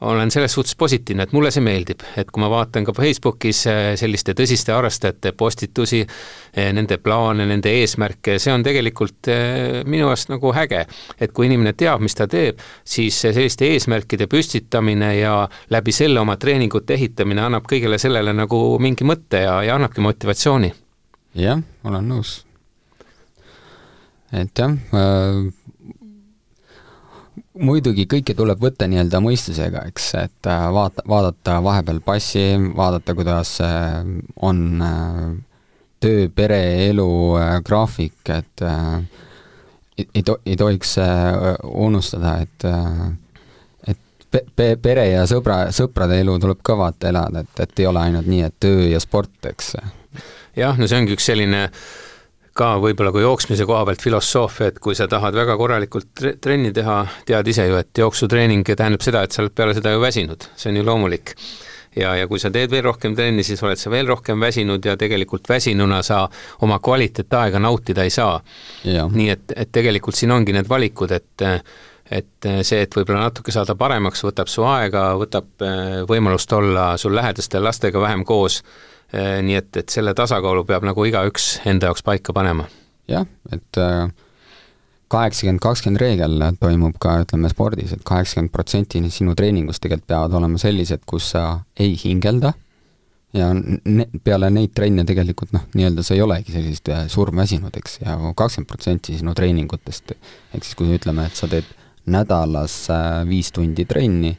olen 0.00 0.30
selles 0.30 0.52
suhtes 0.52 0.76
positiivne, 0.76 1.24
et 1.24 1.32
mulle 1.32 1.50
see 1.50 1.62
meeldib, 1.64 2.02
et 2.20 2.28
kui 2.30 2.42
ma 2.42 2.50
vaatan 2.52 2.84
ka 2.84 2.92
Facebookis 2.96 3.62
eh, 3.70 3.86
selliste 3.96 4.34
tõsiste 4.36 4.74
harrastajate 4.74 5.32
postitusi, 5.32 6.02
eh, 6.52 6.68
nende 6.76 6.98
plaane, 7.00 7.46
nende 7.48 7.72
eesmärke, 7.80 8.36
see 8.42 8.52
on 8.52 8.64
tegelikult 8.66 9.30
eh, 9.32 9.80
minu 9.88 10.10
arust 10.10 10.32
nagu 10.32 10.52
äge. 10.52 10.84
et 11.20 11.32
kui 11.32 11.48
inimene 11.48 11.72
teab, 11.72 12.04
mis 12.04 12.14
ta 12.14 12.28
teeb, 12.28 12.60
siis 12.84 13.22
selliste 13.24 13.70
eesmärkide 13.72 14.28
püstitamine 14.28 15.14
ja 15.16 15.36
läbi 15.72 15.92
selle 15.92 16.20
oma 16.20 16.36
treeningute 16.36 16.94
ehitamine 16.94 17.46
annab 17.48 17.64
kõigele 17.70 17.98
sellele 17.98 18.36
nagu 18.36 18.78
mingi 18.78 19.04
mõtte 19.04 19.46
ja, 19.46 19.62
ja 19.64 19.80
annabki 19.80 20.04
motivatsiooni. 20.04 20.74
jah, 21.40 21.62
olen 21.84 22.12
nõus. 22.12 22.42
et 24.32 24.58
jah 24.58 24.76
äh 24.92 25.55
muidugi 27.58 28.06
kõike 28.10 28.34
tuleb 28.36 28.60
võtta 28.62 28.88
nii-öelda 28.90 29.20
mõistusega, 29.24 29.84
eks, 29.90 30.06
et 30.20 30.48
äh, 30.50 30.64
vaata, 30.72 31.04
vaadata 31.08 31.58
vahepeal 31.64 32.00
passi, 32.04 32.44
vaadata, 32.76 33.14
kuidas 33.16 33.56
äh, 33.64 34.00
on 34.46 34.62
äh, 34.84 35.20
töö, 36.00 36.26
pere, 36.34 36.60
elu 36.90 37.08
graafik, 37.64 38.20
et 38.28 38.64
ei 39.96 40.22
to-, 40.22 40.40
ei 40.44 40.56
tohiks 40.60 40.98
unustada, 41.64 42.34
et 42.44 42.66
et 43.88 44.26
pe-, 44.30 44.44
pe-, 44.56 44.74
pere 44.82 45.06
ja 45.08 45.24
sõbra, 45.28 45.70
sõprade 45.72 46.20
elu 46.20 46.36
tuleb 46.42 46.60
ka 46.62 46.76
vaata 46.76 47.08
elada, 47.08 47.46
et, 47.46 47.62
et 47.64 47.80
ei 47.80 47.88
ole 47.88 48.04
ainult 48.04 48.28
nii, 48.28 48.42
et 48.44 48.58
töö 48.60 48.90
ja 48.90 49.00
sport, 49.00 49.38
eks. 49.48 49.72
jah, 50.56 50.76
no 50.76 50.86
see 50.86 51.00
ongi 51.00 51.16
üks 51.16 51.32
selline 51.32 51.64
äh, 51.64 51.80
ka 52.56 52.72
võib-olla 52.82 53.12
kui 53.14 53.24
jooksmise 53.24 53.66
koha 53.68 53.84
pealt 53.88 54.02
filosoofia, 54.02 54.72
et 54.72 54.80
kui 54.82 54.96
sa 54.98 55.06
tahad 55.10 55.36
väga 55.36 55.56
korralikult 55.60 56.10
tre 56.16 56.34
trenni 56.42 56.72
teha, 56.76 56.98
tead 57.28 57.48
ise 57.52 57.68
ju, 57.68 57.78
et 57.80 58.02
jooksutreening 58.02 58.66
tähendab 58.72 59.04
seda, 59.04 59.24
et 59.26 59.36
sa 59.36 59.44
oled 59.44 59.54
peale 59.56 59.76
seda 59.76 59.94
ju 59.94 60.02
väsinud, 60.02 60.48
see 60.56 60.72
on 60.72 60.80
ju 60.80 60.84
loomulik. 60.86 61.34
ja, 61.96 62.14
ja 62.16 62.28
kui 62.28 62.40
sa 62.40 62.50
teed 62.52 62.70
veel 62.70 62.84
rohkem 62.84 63.16
trenni, 63.16 63.44
siis 63.46 63.62
oled 63.64 63.80
sa 63.80 63.90
veel 63.92 64.08
rohkem 64.08 64.40
väsinud 64.40 64.84
ja 64.84 64.96
tegelikult 65.00 65.48
väsinuna 65.48 66.02
sa 66.04 66.26
oma 66.64 66.78
kvaliteetaega 66.78 67.58
nautida 67.58 68.04
ei 68.04 68.10
saa. 68.10 68.40
nii 68.84 69.28
et, 69.30 69.52
et 69.56 69.72
tegelikult 69.72 70.16
siin 70.16 70.32
ongi 70.32 70.56
need 70.56 70.68
valikud, 70.68 71.12
et 71.12 71.48
et 72.06 72.46
see, 72.62 72.84
et 72.84 72.92
võib-olla 72.94 73.24
natuke 73.24 73.50
saada 73.50 73.74
paremaks, 73.74 74.20
võtab 74.22 74.46
su 74.46 74.62
aega, 74.62 75.08
võtab 75.18 75.64
eh, 75.66 76.04
võimalust 76.06 76.52
olla 76.54 76.92
sul 77.02 77.16
lähedaste 77.18 77.58
lastega 77.58 77.98
vähem 77.98 78.22
koos 78.24 78.60
nii 79.14 79.54
et, 79.54 79.70
et 79.76 79.92
selle 79.92 80.14
tasakaalu 80.18 80.64
peab 80.66 80.86
nagu 80.86 81.04
igaüks 81.06 81.60
enda 81.68 81.90
jaoks 81.90 82.02
paika 82.06 82.34
panema. 82.36 82.66
jah, 83.08 83.26
et 83.54 83.78
äh, 83.78 84.08
kaheksakümmend, 85.12 85.62
kakskümmend 85.62 86.02
reegel 86.02 86.42
toimub 86.60 86.98
ka, 87.02 87.20
ütleme, 87.22 87.50
spordis 87.52 87.92
et, 87.92 88.00
et 88.00 88.06
kaheksakümmend 88.08 88.52
protsenti 88.54 89.02
sinu 89.14 89.36
treeningust 89.38 89.82
tegelikult 89.82 90.08
peavad 90.10 90.34
olema 90.40 90.58
sellised, 90.58 91.04
kus 91.06 91.30
sa 91.36 91.44
ei 91.78 91.94
hingelda 92.00 92.52
ja 93.36 93.52
ne-, 93.54 94.08
peale 94.24 94.50
neid 94.50 94.74
trenne 94.74 95.04
tegelikult 95.06 95.54
noh, 95.54 95.66
nii-öelda 95.76 96.04
sa 96.06 96.16
ei 96.16 96.24
olegi 96.24 96.54
sellisest 96.54 96.90
äh, 96.92 97.06
surmväsinud, 97.12 97.74
eks, 97.78 98.00
ja 98.02 98.18
kakskümmend 98.34 98.70
protsenti 98.70 99.18
sinu 99.20 99.34
treeningutest, 99.36 100.16
ehk 100.54 100.66
siis 100.66 100.78
kui 100.78 100.94
ütleme, 100.96 101.28
et 101.28 101.38
sa 101.38 101.50
teed 101.50 101.68
nädalas 102.10 102.78
äh, 102.94 103.22
viis 103.28 103.52
tundi 103.54 103.86
trenni, 103.88 104.34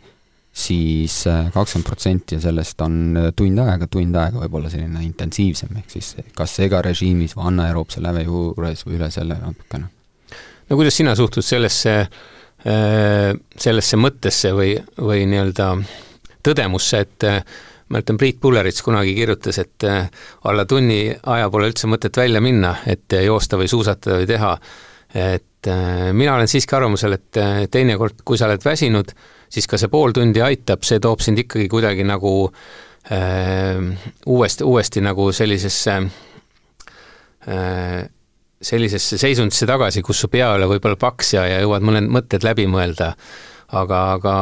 siis 0.57 1.19
äh, 1.29 1.51
kakskümmend 1.53 1.85
protsenti 1.85 2.39
sellest 2.41 2.81
on 2.81 3.19
tund 3.37 3.61
aega, 3.61 3.89
tund 3.91 4.17
aega 4.17 4.41
võib 4.41 4.57
olla 4.59 4.71
selline 4.73 5.03
intensiivsem, 5.05 5.77
ehk 5.81 5.93
siis 5.97 6.15
kas 6.37 6.57
segarežiimis 6.57 7.37
või 7.37 7.51
anaeroobse 7.51 8.01
läve 8.03 8.25
juures 8.25 8.83
või 8.87 8.97
üle 8.97 9.11
selle 9.13 9.37
natukene. 9.43 9.91
no 10.69 10.79
kuidas 10.79 10.97
sina 10.97 11.15
suhtud 11.15 11.45
sellesse, 11.45 11.95
sellesse 13.67 13.97
mõttesse 14.01 14.51
või, 14.57 14.73
või 14.97 15.27
nii-öelda 15.29 15.69
tõdemusse, 16.43 17.05
et 17.05 17.27
mäletan, 17.89 18.17
Priit 18.17 18.39
Pullerits 18.41 18.83
kunagi 18.83 19.15
kirjutas, 19.15 19.59
et 19.59 19.83
äh, 19.83 20.09
alla 20.43 20.65
tunni 20.65 21.15
aja 21.25 21.49
pole 21.49 21.69
üldse 21.71 21.89
mõtet 21.89 22.17
välja 22.17 22.41
minna, 22.43 22.75
et 22.87 23.13
äh, 23.15 23.25
joosta 23.27 23.59
või 23.59 23.69
suusatada 23.71 24.19
või 24.21 24.29
teha. 24.29 24.57
et 25.15 25.67
äh, 25.67 26.11
mina 26.13 26.35
olen 26.35 26.47
siiski 26.47 26.75
arvamusel, 26.75 27.15
et 27.15 27.39
teinekord, 27.71 28.21
kui 28.25 28.37
sa 28.37 28.49
oled 28.49 28.63
väsinud, 28.63 29.13
siis 29.49 29.67
ka 29.69 29.79
see 29.79 29.91
pool 29.91 30.13
tundi 30.15 30.43
aitab, 30.43 30.83
see 30.87 30.99
toob 31.03 31.23
sind 31.23 31.39
ikkagi 31.43 31.67
kuidagi 31.71 32.05
nagu 32.07 32.33
äh, 33.11 33.81
uuesti, 34.25 34.67
uuesti 34.67 35.03
nagu 35.05 35.31
sellisesse 35.35 35.97
äh, 37.47 38.05
sellisesse 38.61 39.19
seisundisse 39.21 39.67
tagasi, 39.69 40.01
kus 40.01 40.19
su 40.23 40.29
pea 40.33 40.49
ei 40.49 40.59
ole 40.59 40.69
võib-olla 40.71 40.97
paks 40.99 41.35
ja, 41.35 41.45
ja 41.45 41.61
jõuad 41.61 41.85
mõned 41.85 42.09
mõtted 42.09 42.45
läbi 42.45 42.65
mõelda. 42.69 43.13
aga, 43.67 44.01
aga 44.17 44.35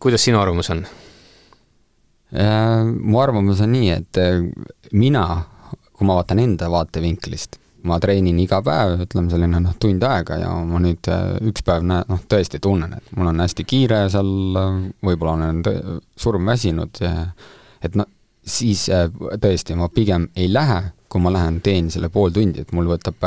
kuidas 0.00 0.24
sinu 0.24 0.40
arvamus 0.40 0.70
on? 0.74 0.84
Äh, 2.34 2.82
mu 2.84 3.20
arvamus 3.22 3.60
on 3.62 3.74
nii, 3.76 3.90
et 3.94 4.18
äh, 4.18 4.40
mina, 4.92 5.26
kui 5.92 6.06
ma 6.08 6.18
vaatan 6.18 6.42
enda 6.42 6.70
vaatevinklist, 6.72 7.60
ma 7.84 7.98
treenin 8.00 8.38
iga 8.40 8.60
päev, 8.64 9.04
ütleme 9.04 9.32
selline 9.32 9.60
noh, 9.60 9.76
tund 9.80 10.04
aega 10.08 10.38
ja 10.40 10.50
ma 10.64 10.80
nüüd 10.82 11.10
äh, 11.12 11.36
üks 11.50 11.64
päev 11.66 11.86
näe-, 11.88 12.06
noh, 12.10 12.22
tõesti 12.30 12.60
tunnen, 12.64 12.96
et 12.96 13.14
mul 13.16 13.30
on 13.32 13.44
hästi 13.44 13.66
kiire 13.68 14.04
seal, 14.12 14.32
võib-olla 15.04 15.36
olen 15.36 15.62
surmväsinud 16.20 17.02
et 17.84 17.96
noh, 18.00 18.08
siis 18.44 18.86
tõesti 19.40 19.76
ma 19.78 19.88
pigem 19.92 20.28
ei 20.36 20.50
lähe, 20.52 20.82
kui 21.08 21.22
ma 21.22 21.32
lähen 21.32 21.60
teen 21.64 21.90
selle 21.92 22.10
pool 22.12 22.32
tundi, 22.34 22.64
et 22.64 22.72
mul 22.74 22.88
võtab 22.90 23.22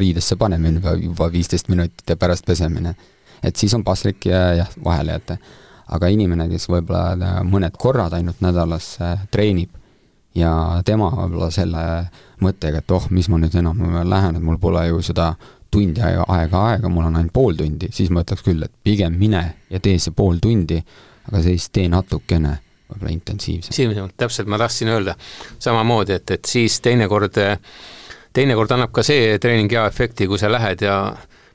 riidesse 0.00 0.36
panemine 0.40 0.82
juba 1.04 1.30
viisteist 1.32 1.70
minutit 1.70 2.08
ja 2.08 2.16
pärast 2.20 2.46
pesemine. 2.48 2.94
et 3.42 3.56
siis 3.56 3.74
on 3.74 3.84
paslik 3.84 4.26
ja 4.26 4.54
jah, 4.54 4.72
vahele 4.84 5.12
jätta 5.16 5.38
aga 5.94 6.10
inimene, 6.12 6.46
kes 6.50 6.68
võib-olla 6.70 7.40
mõned 7.46 7.76
korrad 7.80 8.14
ainult 8.16 8.42
nädalas 8.44 8.94
äh, 9.02 9.26
treenib 9.32 9.72
ja 10.36 10.52
tema 10.86 11.10
võib-olla 11.14 11.50
selle 11.54 11.84
mõttega, 12.44 12.82
et 12.82 12.94
oh, 12.94 13.06
mis 13.10 13.28
ma 13.30 13.38
nüüd 13.40 13.54
enam 13.60 13.80
lähen, 14.08 14.36
et 14.36 14.44
mul 14.44 14.58
pole 14.60 14.86
ju 14.88 15.02
seda 15.04 15.34
tundi 15.70 16.02
aega, 16.02 16.64
aega, 16.66 16.90
mul 16.90 17.06
on 17.06 17.16
ainult 17.20 17.32
pool 17.32 17.54
tundi, 17.58 17.90
siis 17.94 18.10
ma 18.10 18.24
ütleks 18.24 18.42
küll, 18.46 18.62
et 18.66 18.72
pigem 18.84 19.14
mine 19.18 19.44
ja 19.70 19.80
tee 19.82 19.98
see 20.02 20.14
pool 20.16 20.40
tundi, 20.42 20.80
aga 21.28 21.42
siis 21.44 21.68
tee 21.70 21.86
natukene 21.88 22.56
võib-olla 22.90 23.12
intensiivsemalt. 23.14 23.70
intensiivsemalt, 23.70 24.16
täpselt, 24.18 24.50
ma 24.50 24.58
tahtsin 24.58 24.90
öelda 24.90 25.14
samamoodi, 25.58 26.18
et, 26.18 26.30
et 26.36 26.50
siis 26.50 26.80
teinekord, 26.82 27.38
teinekord 28.34 28.74
annab 28.74 28.94
ka 28.94 29.04
see 29.06 29.36
treening 29.42 29.70
hea 29.70 29.86
efekti, 29.86 30.26
kui 30.30 30.40
sa 30.42 30.50
lähed 30.50 30.82
ja 30.86 30.96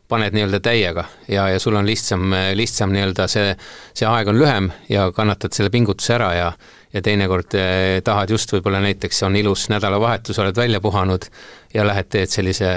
paned 0.08 0.36
nii-öelda 0.38 0.62
täiega 0.64 1.08
ja, 1.28 1.50
ja 1.50 1.60
sul 1.60 1.76
on 1.76 1.88
lihtsam, 1.88 2.32
lihtsam 2.54 2.94
nii-öelda 2.94 3.28
see, 3.32 3.56
see 3.94 4.08
aeg 4.08 4.30
on 4.32 4.40
lühem 4.40 4.72
ja 4.90 5.10
kannatad 5.16 5.56
selle 5.58 5.74
pingutuse 5.74 6.16
ära 6.16 6.32
ja 6.38 6.50
ja 6.96 7.02
teinekord 7.04 7.56
eh, 7.60 8.00
tahad 8.04 8.32
just 8.32 8.52
võib-olla 8.56 8.80
näiteks 8.84 9.24
on 9.28 9.36
ilus 9.36 9.68
nädalavahetus, 9.72 10.40
oled 10.40 10.56
välja 10.56 10.82
puhanud 10.82 11.28
ja 11.74 11.86
lähed, 11.88 12.08
teed 12.10 12.32
sellise 12.32 12.72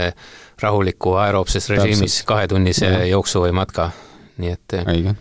rahuliku 0.61 1.15
aeroobses 1.23 1.71
režiimis 1.71 2.23
kahetunnise 2.27 2.91
jooksu 3.13 3.45
või 3.47 3.55
matka, 3.61 3.91
nii 4.43 4.55
et 4.55 4.79
eh, 4.79 4.89
Õige. 4.95 5.15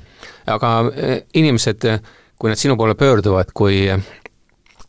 aga 0.54 0.72
eh, 0.96 1.20
inimesed, 1.38 1.90
kui 2.40 2.54
nad 2.54 2.60
sinu 2.60 2.78
poole 2.78 2.98
pöörduvad, 2.98 3.54
kui 3.54 3.86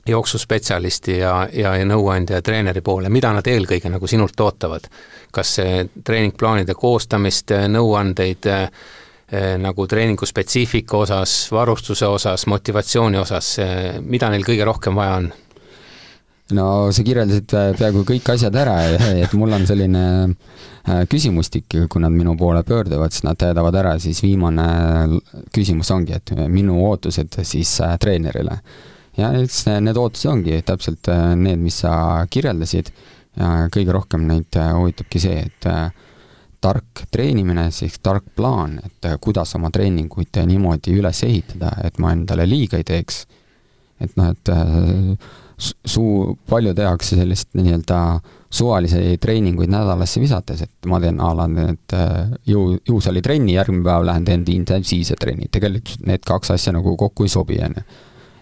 jooksuspetsialisti 0.08 1.18
ja, 1.18 1.34
ja, 1.52 1.74
ja 1.76 1.84
nõuandja 1.84 2.40
ja 2.40 2.44
treeneri 2.44 2.80
poole, 2.80 3.12
mida 3.12 3.34
nad 3.36 3.46
eelkõige 3.46 3.92
nagu 3.92 4.08
sinult 4.08 4.40
ootavad? 4.40 4.88
kas 5.28 5.58
treeningplaanide 6.08 6.72
koostamist, 6.72 7.52
nõuandeid 7.68 8.46
eh, 8.48 8.62
nagu 9.60 9.84
treeningu 9.84 10.24
spetsiifika 10.24 11.02
osas, 11.02 11.34
varustuse 11.52 12.06
osas, 12.08 12.46
motivatsiooni 12.48 13.18
osas, 13.20 13.50
eh, 13.60 13.98
mida 14.00 14.30
neil 14.32 14.46
kõige 14.46 14.64
rohkem 14.68 14.96
vaja 14.96 15.20
on? 15.20 15.30
no 16.56 16.66
sa 16.96 17.04
kirjeldasid 17.04 17.52
peaaegu 17.76 18.06
kõik 18.08 18.30
asjad 18.32 18.54
ära, 18.56 18.78
et 19.24 19.34
mul 19.36 19.52
on 19.52 19.66
selline 19.68 20.04
küsimustik, 21.12 21.66
kui 21.92 22.00
nad 22.00 22.14
minu 22.14 22.32
poole 22.40 22.62
pöörduvad, 22.64 23.12
siis 23.12 23.26
nad 23.28 23.36
täidavad 23.36 23.76
ära, 23.76 23.98
siis 24.00 24.22
viimane 24.24 24.68
küsimus 25.52 25.90
ongi, 25.92 26.16
et 26.16 26.32
minu 26.48 26.78
ootused 26.86 27.42
siis 27.44 27.74
treenerile 28.00 28.62
ja 29.18 29.30
eks 29.42 29.64
need 29.82 29.98
ootused 29.98 30.30
ongi 30.30 30.60
täpselt 30.66 31.10
äh, 31.12 31.32
need, 31.38 31.60
mis 31.62 31.80
sa 31.82 31.92
kirjeldasid 32.30 32.92
ja 33.38 33.68
kõige 33.74 33.94
rohkem 33.94 34.26
neid 34.28 34.58
äh, 34.58 34.72
huvitabki 34.76 35.22
see, 35.22 35.42
et 35.48 35.68
äh, 35.70 35.88
tark 36.60 37.04
treenimine, 37.12 37.68
siis 37.74 37.98
tark 38.02 38.24
plaan, 38.36 38.78
et 38.84 39.10
kuidas 39.22 39.54
oma 39.58 39.70
treeninguid 39.74 40.40
niimoodi 40.46 40.96
üles 40.98 41.22
ehitada, 41.26 41.72
et 41.84 42.00
ma 42.02 42.12
endale 42.16 42.48
liiga 42.48 42.80
ei 42.80 42.86
teeks. 42.86 43.26
et 44.00 44.12
noh, 44.14 44.30
et 44.30 44.50
suu, 45.58 46.36
palju 46.46 46.74
tehakse 46.74 47.16
sellist 47.18 47.48
nii-öelda 47.58 47.96
suvalisi 48.50 49.16
treeninguid 49.18 49.70
nädalasse 49.70 50.20
visates, 50.22 50.62
et 50.62 50.86
ma 50.86 51.00
teen 51.02 51.18
a 51.20 51.32
la 51.34 51.48
need 51.50 51.96
jõu, 52.46 52.76
jõusaaalitrenni, 52.86 53.56
järgmine 53.56 53.82
päev 53.86 54.06
lähen 54.06 54.28
teen 54.28 54.44
intensiivse 54.54 55.18
trenni, 55.18 55.50
tegelikult 55.50 56.06
need 56.06 56.22
kaks 56.26 56.54
asja 56.54 56.76
nagu 56.78 56.94
kokku 56.96 57.26
ei 57.26 57.34
sobi, 57.34 57.58
on 57.64 57.74
ju 57.80 57.86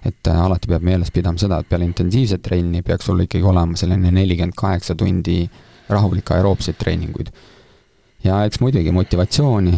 et 0.07 0.29
äh, 0.31 0.45
alati 0.45 0.71
peab 0.71 0.85
meeles 0.87 1.11
pidama 1.15 1.41
seda, 1.41 1.61
et 1.61 1.69
peale 1.71 1.87
intensiivset 1.89 2.43
trenni 2.45 2.83
peaks 2.87 3.09
sul 3.09 3.25
ikkagi 3.25 3.47
olema 3.47 3.79
selline 3.79 4.13
nelikümmend 4.15 4.57
kaheksa 4.59 4.95
tundi 4.99 5.45
rahulikke 5.91 6.35
aeroobseid 6.37 6.79
treeninguid. 6.81 7.31
Ja 8.27 8.43
eks 8.47 8.61
muidugi 8.61 8.93
motivatsiooni, 8.95 9.75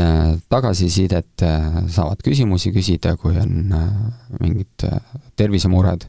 äh, 0.00 0.18
tagasisidet, 0.52 1.44
äh, 1.46 1.80
saavad 1.92 2.22
küsimusi 2.24 2.72
küsida, 2.74 3.16
kui 3.20 3.36
on 3.38 3.74
mingid 4.40 4.86
tervisemured, 5.36 6.06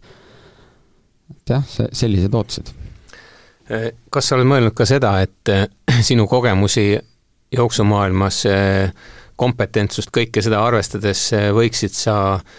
et 1.36 1.56
jah, 1.56 1.66
see, 1.68 1.90
sellised 1.92 2.34
ootused. 2.34 2.74
kas 4.12 4.28
sa 4.28 4.36
oled 4.36 4.48
mõelnud 4.50 4.74
ka 4.76 4.86
seda, 4.86 5.16
et 5.24 5.50
sinu 6.10 6.28
kogemusi 6.28 6.98
jooksumaailmas, 7.56 8.42
kompetentsust, 9.40 10.12
kõike 10.14 10.44
seda 10.44 10.60
arvestades 10.66 11.30
võiksid 11.56 11.96
sa 11.96 12.16
äh, 12.36 12.54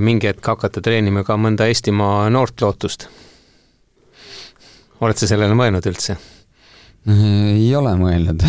mingi 0.00 0.28
hetk 0.30 0.46
hakata 0.46 0.82
treenima 0.84 1.24
ka 1.26 1.36
mõnda 1.40 1.66
Eestimaa 1.70 2.28
noort 2.30 2.60
lootust. 2.62 3.08
oled 5.00 5.18
sa 5.18 5.26
sellele 5.26 5.54
mõelnud 5.54 5.86
üldse? 5.90 6.16
Ei 7.06 7.68
ole 7.76 7.94
mõelnud. 8.00 8.44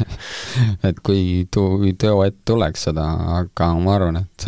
Et 0.88 0.98
kui 1.04 1.46
tu-, 1.52 1.92
teo 1.98 2.24
ette 2.26 2.42
tuleks 2.50 2.88
seda, 2.90 3.06
aga 3.40 3.70
ma 3.78 3.94
arvan, 3.96 4.18
et 4.20 4.46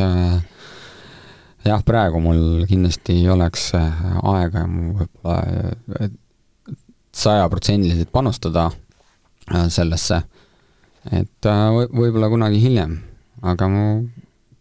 jah, 1.65 1.85
praegu 1.87 2.21
mul 2.21 2.67
kindlasti 2.69 3.21
ei 3.23 3.29
oleks 3.33 3.71
aega 3.77 4.67
võib-olla 4.67 6.11
sajaprotsendiliselt 7.13 8.13
panustada 8.13 8.71
äh, 9.55 9.69
sellesse, 9.69 10.23
et 11.13 11.47
äh, 11.47 11.63
võib-olla 11.93 12.31
kunagi 12.33 12.61
hiljem, 12.63 12.97
aga 13.43 13.69
mu 13.69 13.87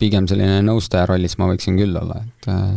pigem 0.02 0.28
selline 0.30 0.62
nõustaja 0.66 1.08
rollis 1.10 1.38
ma 1.40 1.50
võiksin 1.52 1.78
küll 1.80 1.96
olla, 1.98 2.22
et 2.26 2.50
äh, 2.52 2.74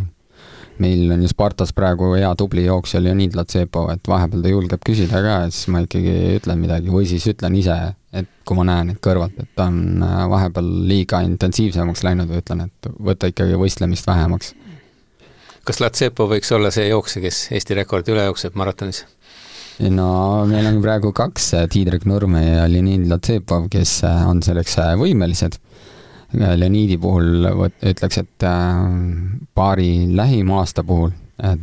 meil 0.82 1.10
on 1.14 1.22
ju 1.22 1.30
Spartas 1.30 1.72
praegu 1.76 2.12
hea 2.16 2.30
tubli 2.38 2.64
jooksja 2.66 3.00
Leonid 3.02 3.36
Latsepov, 3.38 3.90
et 3.94 4.08
vahepeal 4.10 4.42
ta 4.42 4.52
julgeb 4.52 4.82
küsida 4.86 5.20
ka 5.22 5.36
ja 5.44 5.50
siis 5.50 5.68
ma 5.72 5.84
ikkagi 5.84 6.14
ütlen 6.38 6.60
midagi 6.60 6.92
või 6.92 7.06
siis 7.08 7.26
ütlen 7.30 7.56
ise, 7.58 7.76
et 8.14 8.30
kui 8.46 8.58
ma 8.58 8.66
näen, 8.68 8.94
et 8.94 9.00
kõrvalt, 9.04 9.36
et 9.40 9.50
ta 9.56 9.68
on 9.70 10.02
äh, 10.02 10.20
vahepeal 10.30 10.70
liiga 10.90 11.22
intensiivsemaks 11.26 12.04
läinud 12.06 12.30
või 12.30 12.42
ütlen, 12.42 12.66
et 12.68 12.90
võta 13.10 13.30
ikkagi 13.30 13.58
võistlemist 13.60 14.08
vähemaks. 14.10 14.54
kas 15.64 15.80
Latsepov 15.80 16.32
võiks 16.34 16.50
olla 16.52 16.72
see 16.74 16.88
jooksja, 16.88 17.22
kes 17.24 17.48
Eesti 17.54 17.78
rekordi 17.80 18.14
üle 18.14 18.26
jookseb 18.30 18.58
maratonis? 18.58 19.04
no 19.90 20.08
meil 20.50 20.66
on 20.70 20.82
praegu 20.82 21.12
kaks, 21.12 21.52
Tiidrek 21.70 22.04
Nurme 22.06 22.42
ja 22.44 22.66
Leonid 22.70 23.06
Latsepov, 23.10 23.70
kes 23.70 24.00
äh, 24.08 24.26
on 24.28 24.42
selleks 24.42 24.78
võimelised 24.98 25.60
Leoniidi 26.32 26.98
puhul 26.98 27.46
ütleks, 27.86 28.18
et 28.18 28.46
äh, 28.48 28.80
paari 29.54 30.16
lähima 30.16 30.58
aasta 30.62 30.84
puhul, 30.84 31.12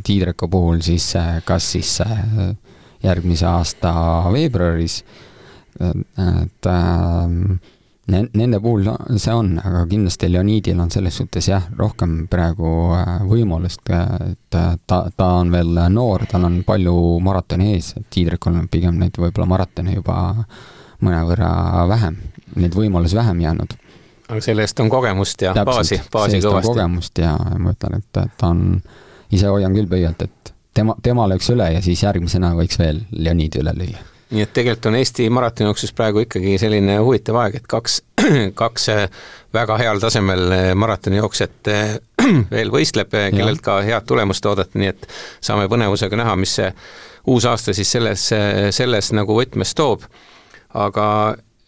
Tiidreku 0.04 0.48
puhul 0.48 0.80
siis 0.84 1.16
äh, 1.16 1.42
kas 1.44 1.72
siis 1.72 2.00
äh, 2.04 2.54
järgmise 3.02 3.46
aasta 3.46 3.92
veebruaris, 4.32 5.02
et 5.82 6.68
Nende 8.10 8.58
puhul 8.58 8.88
see 9.14 9.30
on, 9.30 9.52
aga 9.62 9.84
kindlasti 9.86 10.26
Leonidil 10.32 10.80
on 10.82 10.90
selles 10.90 11.14
suhtes 11.20 11.46
jah, 11.46 11.68
rohkem 11.78 12.24
praegu 12.30 12.66
äh, 12.96 13.20
võimalust, 13.28 13.86
et 13.86 14.40
ta, 14.50 14.98
ta 15.16 15.28
on 15.38 15.52
veel 15.54 15.78
noor, 15.94 16.26
tal 16.26 16.48
on 16.48 16.58
palju 16.66 16.94
maratoni 17.22 17.76
ees, 17.76 17.92
et 18.00 18.08
Tiidrikul 18.10 18.58
on 18.58 18.66
pigem 18.72 18.98
neid 18.98 19.14
võib-olla 19.22 19.46
maratone 19.54 19.94
juba 19.94 20.16
mõnevõrra 21.02 21.52
vähem, 21.92 22.18
neid 22.58 22.74
võimalusi 22.74 23.16
vähem 23.20 23.44
jäänud. 23.46 23.78
Aga 24.28 24.40
selle 24.44 24.66
eest 24.66 24.80
on 24.80 24.90
kogemust 24.92 25.42
ja 25.42 25.54
Täpselt, 25.56 25.74
baasi, 25.74 26.00
baasi 26.12 26.40
kõvasti. 26.44 26.70
kogemust 26.70 27.18
ja 27.18 27.34
ma 27.58 27.74
ütlen, 27.74 27.98
et 27.98 28.22
ta 28.38 28.52
on, 28.52 28.80
ise 29.32 29.50
hoian 29.50 29.74
küll 29.76 29.90
pöialt, 29.90 30.22
et 30.22 30.54
tema, 30.74 30.96
tema 31.02 31.28
lööks 31.30 31.50
üle 31.54 31.72
ja 31.74 31.82
siis 31.84 32.02
järgmisena 32.02 32.54
võiks 32.58 32.78
veel 32.80 33.04
Leonidi 33.12 33.62
üle 33.62 33.76
lüüa 33.76 34.08
nii 34.32 34.46
et 34.46 34.52
tegelikult 34.56 34.88
on 34.88 34.96
Eesti 34.96 35.28
maratonijooksus 35.30 35.92
praegu 35.96 36.22
ikkagi 36.24 36.56
selline 36.60 36.96
huvitav 37.04 37.36
aeg, 37.42 37.58
et 37.60 37.68
kaks, 37.68 38.00
kaks 38.62 38.88
äh, 38.92 39.04
väga 39.54 39.76
heal 39.80 40.00
tasemel 40.00 40.44
äh, 40.56 40.68
maratonijooksjat 40.78 41.72
äh, 41.72 41.94
veel 42.54 42.72
võistleb, 42.72 43.12
kellelt 43.36 43.62
ka 43.64 43.80
head 43.84 44.08
tulemust 44.08 44.46
oodata, 44.48 44.78
nii 44.78 44.92
et 44.94 45.08
saame 45.44 45.68
põnevusega 45.72 46.18
näha, 46.20 46.36
mis 46.40 46.56
see 46.60 46.70
uus 47.28 47.46
aasta 47.46 47.74
siis 47.76 47.90
selles, 47.92 48.24
selles 48.74 49.12
nagu 49.14 49.36
võtmes 49.36 49.76
toob. 49.78 50.08
aga 50.74 51.06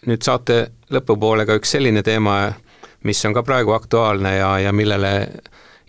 nüüd 0.06 0.22
saate 0.22 0.60
lõpupoole 0.94 1.46
ka 1.46 1.56
üks 1.58 1.74
selline 1.76 2.02
teema, 2.02 2.52
mis 3.04 3.24
on 3.24 3.34
ka 3.36 3.42
praegu 3.46 3.74
aktuaalne 3.76 4.36
ja, 4.36 4.54
ja 4.58 4.72
millele 4.72 5.14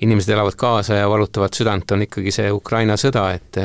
inimesed 0.02 0.34
elavad 0.34 0.58
kaasa 0.60 1.00
ja 1.00 1.10
valutavad 1.10 1.56
südant, 1.56 1.92
on 1.92 2.04
ikkagi 2.04 2.32
see 2.36 2.52
Ukraina 2.52 2.98
sõda, 3.00 3.30
et 3.38 3.60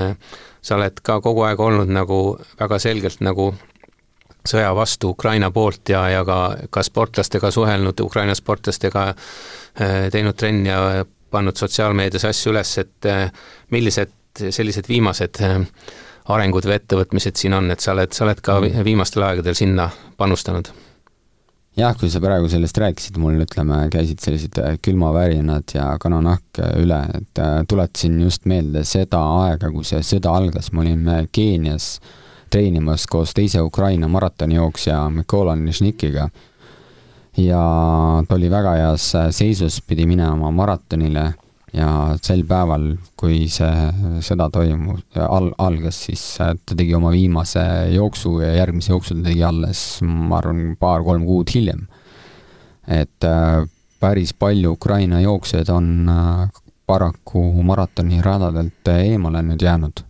sa 0.63 0.77
oled 0.77 1.01
ka 1.03 1.19
kogu 1.25 1.43
aeg 1.49 1.61
olnud 1.61 1.91
nagu 1.91 2.21
väga 2.61 2.79
selgelt 2.79 3.23
nagu 3.25 3.51
sõja 4.47 4.71
vastu 4.77 5.11
Ukraina 5.15 5.51
poolt 5.51 5.93
ja, 5.93 6.05
ja 6.09 6.25
ka, 6.25 6.39
ka 6.71 6.83
sportlastega 6.85 7.51
suhelnud, 7.51 8.01
Ukraina 8.01 8.35
sportlastega 8.35 9.09
äh, 9.11 10.07
teinud 10.13 10.39
trenni 10.39 10.71
ja 10.71 11.05
pannud 11.31 11.57
sotsiaalmeedias 11.57 12.25
asju 12.31 12.55
üles, 12.55 12.73
et 12.81 13.11
äh, 13.11 13.29
millised 13.71 14.17
sellised 14.51 14.89
viimased 14.89 15.43
äh, 15.45 15.59
arengud 16.35 16.69
või 16.69 16.79
ettevõtmised 16.79 17.41
siin 17.41 17.57
on, 17.57 17.71
et 17.71 17.81
sa 17.81 17.95
oled, 17.97 18.13
sa 18.17 18.27
oled 18.27 18.41
ka 18.45 18.61
viimastel 18.61 19.27
aegadel 19.27 19.59
sinna 19.59 19.91
panustanud? 20.21 20.71
Jah, 21.79 21.95
kui 21.95 22.11
sa 22.11 22.19
praegu 22.19 22.49
sellest 22.51 22.79
rääkisid, 22.83 23.19
mul 23.23 23.39
ütleme, 23.45 23.77
käisid 23.95 24.19
sellised 24.21 24.59
äh, 24.59 24.75
külmavärinad 24.83 25.71
ja 25.77 25.93
kananahk 26.03 26.59
äh, 26.59 26.73
üle, 26.83 26.99
et 27.15 27.39
äh, 27.39 27.61
tuletasin 27.71 28.17
just 28.25 28.49
meelde 28.51 28.83
seda 28.85 29.21
aega, 29.45 29.71
kui 29.71 29.87
see 29.87 30.03
sõda 30.05 30.33
algas, 30.35 30.73
me 30.75 30.83
olime 30.83 31.21
Keenias 31.33 32.01
treenimas 32.51 33.07
koos 33.07 33.33
teise 33.39 33.63
Ukraina 33.63 34.11
maratonijooksja 34.11 34.99
Mikola 35.15 35.55
Nišnikiga. 35.57 36.29
ja 37.39 37.63
ta 38.29 38.35
oli 38.35 38.51
väga 38.51 38.75
heas 38.75 39.13
seisus, 39.31 39.79
pidi 39.81 40.07
minema 40.11 40.51
maratonile 40.51 41.31
ja 41.77 42.17
sel 42.23 42.43
päeval, 42.49 42.87
kui 43.19 43.45
see 43.51 44.21
sõda 44.25 44.49
toimus, 44.53 45.03
al-, 45.23 45.53
algas, 45.63 46.05
siis 46.09 46.23
äh, 46.43 46.55
ta 46.67 46.77
tegi 46.79 46.95
oma 46.99 47.13
viimase 47.15 47.63
jooksu 47.95 48.39
ja 48.43 48.55
järgmise 48.59 48.93
jooksu 48.93 49.19
ta 49.19 49.29
tegi 49.29 49.45
alles, 49.47 49.85
ma 50.07 50.41
arvan, 50.41 50.75
paar-kolm 50.81 51.27
kuud 51.29 51.53
hiljem. 51.55 51.87
et 52.91 53.25
äh, 53.25 53.63
päris 54.01 54.33
palju 54.35 54.73
Ukraina 54.73 55.21
jooksjaid 55.21 55.69
on 55.71 56.09
äh, 56.09 56.63
paraku 56.87 57.43
maratoniradadelt 57.63 58.89
eemale 58.97 59.43
nüüd 59.47 59.63
jäänud. 59.63 60.05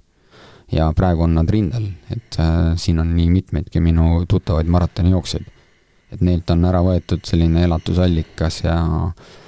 ja 0.72 0.92
praegu 0.96 1.26
on 1.26 1.34
nad 1.34 1.50
rindel, 1.50 1.90
et 2.11 2.36
siin 2.78 3.00
on 3.02 3.16
nii 3.16 3.30
mitmeidki 3.30 3.80
minu 3.80 4.24
tuttavaid 4.28 4.66
maratonijooksjaid. 4.70 5.44
et 6.12 6.20
neilt 6.20 6.50
on 6.50 6.64
ära 6.64 6.80
võetud 6.82 7.26
selline 7.26 7.64
elatusallikas 7.68 8.62
ja 8.64 8.78
äh, 8.80 9.38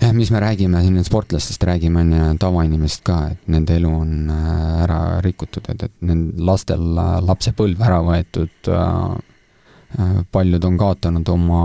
jah, 0.00 0.12
mis 0.12 0.30
me 0.30 0.40
räägime 0.40 0.82
siin 0.82 1.04
sportlastest, 1.04 1.64
räägime 1.64 2.00
on 2.00 2.12
ju 2.12 2.38
tavainimesest 2.38 3.04
ka, 3.04 3.18
et 3.32 3.48
nende 3.50 3.76
elu 3.76 3.90
on 3.90 4.30
äh, 4.30 4.82
ära 4.84 5.00
rikutud, 5.24 5.66
et, 5.68 5.82
et 5.82 5.94
nendel 6.00 6.44
lastel 6.46 6.98
äh, 6.98 7.18
lapsepõlv 7.26 7.82
ära 7.82 7.98
võetud, 8.06 8.70
äh, 8.74 10.22
paljud 10.32 10.64
on 10.68 10.78
kaotanud 10.78 11.28
oma 11.32 11.62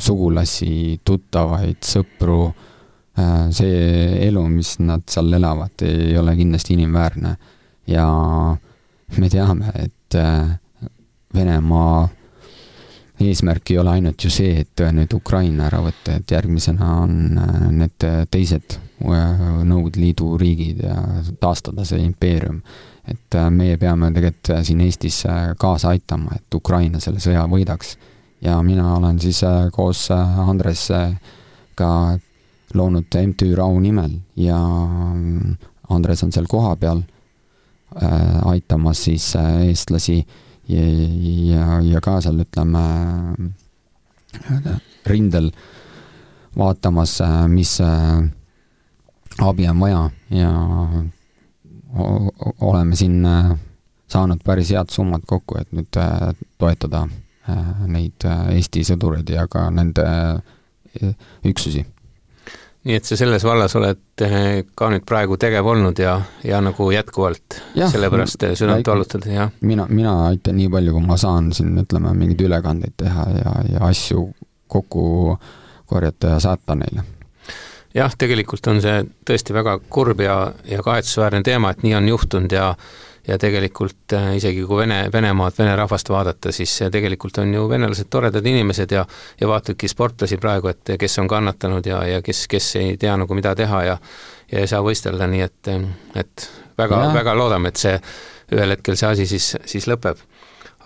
sugulasi, 0.00 1.00
tuttavaid, 1.04 1.82
sõpru, 1.84 2.38
see 3.52 3.82
elu, 4.24 4.40
mis 4.48 4.70
nad 4.80 5.04
seal 5.12 5.36
elavad, 5.36 5.84
ei 5.84 6.16
ole 6.18 6.32
kindlasti 6.38 6.72
inimväärne. 6.72 7.34
ja 7.86 8.06
me 9.20 9.28
teame, 9.28 9.74
et 9.76 10.16
Venemaa 11.34 12.08
eesmärk 13.20 13.70
ei 13.70 13.78
ole 13.78 13.90
ainult 13.90 14.24
ju 14.24 14.30
see, 14.32 14.56
et 14.64 14.82
nüüd 14.94 15.12
Ukraina 15.14 15.68
ära 15.68 15.80
võtta, 15.84 16.18
et 16.18 16.34
järgmisena 16.34 16.88
on 17.04 17.38
äh, 17.38 17.68
need 17.82 18.06
teised 18.32 18.74
äh, 18.74 19.44
Nõukogude 19.64 20.02
Liidu 20.02 20.34
riigid 20.40 20.82
ja 20.82 20.96
taastada 21.40 21.86
see 21.86 22.02
impeerium. 22.02 22.62
et 23.06 23.36
äh, 23.36 23.50
meie 23.50 23.76
peame 23.76 24.10
tegelikult 24.12 24.64
siin 24.66 24.80
Eestis 24.80 25.22
kaasa 25.58 25.92
aitama, 25.94 26.34
et 26.34 26.54
Ukraina 26.54 27.00
selle 27.00 27.20
sõja 27.20 27.46
võidaks. 27.46 27.96
ja 28.42 28.60
mina 28.62 28.96
olen 28.96 29.20
siis 29.20 29.42
koos 29.72 30.08
Andres 30.10 30.88
ka 31.74 32.18
loonud 32.74 33.14
MTÜ 33.26 33.54
Rahu 33.54 33.80
nimel 33.80 34.18
ja 34.36 34.58
Andres 35.88 36.22
on 36.24 36.32
seal 36.32 36.46
kohapeal 36.50 37.02
aitamas 38.44 39.04
siis 39.04 39.36
eestlasi 39.36 40.24
ja, 40.68 40.84
ja, 41.50 41.80
ja 41.82 42.00
ka 42.04 42.20
seal 42.24 42.42
ütleme 42.44 42.82
rindel 45.06 45.50
vaatamas, 46.56 47.18
mis 47.48 47.80
äh, 47.80 48.24
abi 49.38 49.68
on 49.68 49.80
vaja. 49.80 50.10
Ja 50.30 50.50
oleme 52.60 52.96
siin 52.96 53.24
äh, 53.26 53.52
saanud 54.08 54.42
päris 54.44 54.70
head 54.70 54.90
summad 54.90 55.26
kokku, 55.26 55.58
et 55.60 55.72
nüüd 55.72 56.00
äh, 56.00 56.32
toetada 56.58 57.06
neid 57.86 58.24
Eesti 58.24 58.80
sõdureid 58.88 59.28
ja 59.28 59.42
ka 59.52 59.66
nende 59.68 60.04
üksusi 61.44 61.82
nii 62.84 62.98
et 62.98 63.08
sa 63.08 63.16
selles 63.16 63.44
vallas 63.46 63.74
oled 63.78 64.24
eh, 64.26 64.64
ka 64.76 64.90
nüüd 64.92 65.06
praegu 65.08 65.38
tegev 65.40 65.66
olnud 65.72 65.98
ja, 66.00 66.18
ja 66.44 66.60
nagu 66.64 66.90
jätkuvalt 66.92 67.58
ja, 67.78 67.88
sellepärast 67.92 68.44
südant 68.60 68.88
valutad, 68.88 69.24
jah? 69.30 69.52
mina, 69.64 69.86
mina 69.88 70.14
aitan 70.28 70.58
nii 70.60 70.68
palju, 70.72 70.96
kui 70.98 71.06
ma 71.06 71.16
saan 71.20 71.50
siin, 71.56 71.72
ütleme, 71.80 72.12
mingeid 72.18 72.44
ülekandeid 72.44 72.96
teha 73.00 73.26
ja, 73.38 73.54
ja 73.72 73.88
asju 73.88 74.26
kokku 74.68 75.38
korjata 75.88 76.34
ja 76.34 76.42
saata 76.44 76.76
neile. 76.76 77.06
jah, 77.94 78.12
tegelikult 78.18 78.68
on 78.72 78.82
see 78.84 79.00
tõesti 79.26 79.56
väga 79.56 79.78
kurb 79.88 80.20
ja, 80.24 80.38
ja 80.68 80.84
kahetsusväärne 80.84 81.44
teema, 81.46 81.72
et 81.72 81.84
nii 81.86 81.96
on 82.00 82.12
juhtunud 82.12 82.52
ja 82.52 82.74
ja 83.28 83.38
tegelikult 83.40 84.12
äh, 84.12 84.34
isegi 84.36 84.64
kui 84.68 84.82
Vene, 84.82 85.04
Venemaad, 85.12 85.56
vene 85.58 85.76
rahvast 85.76 86.10
vaadata, 86.12 86.52
siis 86.52 86.76
tegelikult 86.92 87.38
on 87.42 87.54
ju 87.54 87.68
venelased 87.68 88.10
toredad 88.10 88.46
inimesed 88.46 88.92
ja 88.92 89.06
ja 89.40 89.48
vaatadki 89.48 89.88
sportlasi 89.88 90.36
praegu, 90.36 90.68
et 90.68 90.96
kes 91.00 91.18
on 91.18 91.28
kannatanud 91.28 91.86
ja, 91.86 92.04
ja 92.06 92.22
kes, 92.22 92.46
kes 92.48 92.76
ei 92.80 92.96
tea 93.00 93.16
nagu 93.16 93.34
mida 93.34 93.54
teha 93.54 93.82
ja 93.84 93.98
ja 94.52 94.60
ei 94.60 94.68
saa 94.70 94.82
võistelda, 94.84 95.26
nii 95.30 95.44
et, 95.44 95.72
et 96.20 96.48
väga, 96.78 97.00
väga 97.14 97.34
loodame, 97.36 97.72
et 97.72 97.80
see 97.80 97.94
ühel 98.54 98.74
hetkel 98.74 98.98
see 98.98 99.08
asi 99.08 99.26
siis, 99.28 99.54
siis 99.64 99.88
lõpeb. 99.90 100.20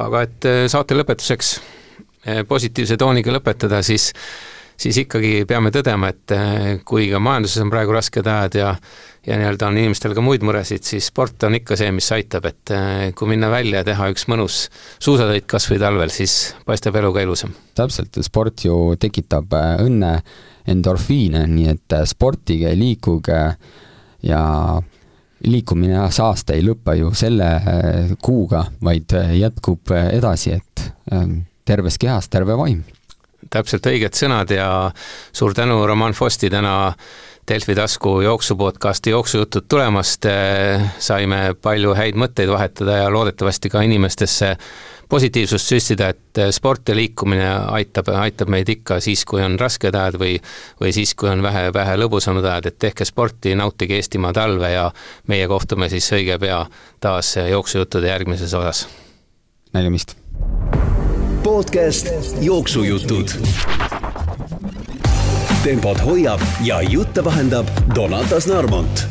aga 0.05 0.23
et 0.27 0.47
äh, 0.47 0.61
saate 0.71 0.95
lõpetuseks 0.95 1.57
äh, 1.59 2.45
positiivse 2.49 2.97
tooniga 2.97 3.35
lõpetada, 3.35 3.83
siis 3.83 4.13
siis 4.79 5.03
ikkagi 5.05 5.43
peame 5.49 5.73
tõdema, 5.75 6.13
et 6.15 6.83
kui 6.87 7.09
ka 7.11 7.19
majanduses 7.23 7.65
on 7.65 7.73
praegu 7.73 7.97
rasked 7.97 8.27
ajad 8.31 8.59
ja 8.59 8.73
ja 9.29 9.37
nii-öelda 9.37 9.67
on 9.69 9.79
inimestel 9.79 10.15
ka 10.17 10.23
muid 10.25 10.45
muresid, 10.47 10.85
siis 10.87 11.11
sport 11.11 11.43
on 11.45 11.59
ikka 11.59 11.77
see, 11.77 11.91
mis 11.93 12.09
aitab, 12.15 12.47
et 12.49 12.73
äh, 12.73 13.09
kui 13.17 13.29
minna 13.29 13.51
välja 13.53 13.83
ja 13.83 13.87
teha 13.91 14.09
üks 14.15 14.25
mõnus 14.31 14.67
suusasõit 15.05 15.49
kas 15.51 15.69
või 15.69 15.81
talvel, 15.83 16.13
siis 16.15 16.37
paistab 16.69 16.97
elu 17.01 17.13
ka 17.13 17.25
ilusam. 17.27 17.53
täpselt, 17.77 18.17
sport 18.25 18.65
ju 18.65 18.79
tekitab 19.01 19.53
äh, 19.59 19.75
õnne, 19.85 20.15
endorfiine, 20.69 21.45
nii 21.49 21.69
et 21.75 21.99
sportige, 22.09 22.73
liikuge 22.77 23.43
ja 24.29 24.43
liikumine 25.45 26.09
see 26.13 26.25
aasta 26.25 26.57
ei 26.57 26.65
lõpe 26.67 26.97
ju 26.99 27.13
selle 27.17 27.49
kuuga, 28.21 28.67
vaid 28.85 29.15
jätkub 29.39 29.95
edasi, 29.95 30.59
et 30.59 30.83
terves 31.65 31.97
kehas 32.01 32.29
terve 32.29 32.57
vaim. 32.59 32.83
Täpselt 33.51 33.87
õiged 33.87 34.15
sõnad 34.17 34.53
ja 34.55 34.69
suur 35.33 35.55
tänu, 35.55 35.81
Roman 35.87 36.13
Fosti, 36.17 36.51
täna 36.51 36.93
Delfi 37.49 37.75
tasku 37.75 38.21
jooksupodcasti 38.21 39.11
Jooksujutud 39.11 39.65
tulemast, 39.69 40.27
saime 41.01 41.55
palju 41.63 41.95
häid 41.97 42.19
mõtteid 42.21 42.51
vahetada 42.53 42.99
ja 43.03 43.09
loodetavasti 43.13 43.71
ka 43.73 43.81
inimestesse 43.87 44.51
positiivsust 45.09 45.73
süstida, 45.73 46.11
et 46.13 46.43
sport 46.53 46.93
ja 46.93 46.97
liikumine 46.99 47.49
aitab, 47.73 48.11
aitab 48.21 48.53
meid 48.53 48.69
ikka 48.69 49.01
siis, 49.01 49.25
kui 49.25 49.41
on 49.41 49.57
rasked 49.61 49.97
ajad 49.97 50.21
või 50.21 50.37
või 50.83 50.93
siis, 50.93 51.15
kui 51.17 51.33
on 51.33 51.43
vähe, 51.43 51.71
vähe 51.73 51.97
lõbusamad 51.97 52.45
ajad, 52.45 52.69
et 52.69 52.79
tehke 52.85 53.09
sporti, 53.09 53.57
nautige 53.57 53.97
Eestimaa 53.97 54.35
talve 54.37 54.73
ja 54.75 54.91
meie 55.33 55.49
kohtume 55.49 55.89
siis 55.89 56.13
õige 56.13 56.37
pea 56.39 56.67
taas 57.01 57.37
jooksujuttude 57.41 58.13
järgmises 58.13 58.55
osas. 58.55 58.89
nägemist! 59.73 60.18
Podcast 61.49 62.11
Jooksujutud. 62.41 63.31
tempot 65.63 66.05
hoiab 66.05 66.41
ja 66.65 66.83
jutte 66.83 67.25
vahendab 67.25 67.67
Donatas 67.95 68.47
Narmont 68.47 69.07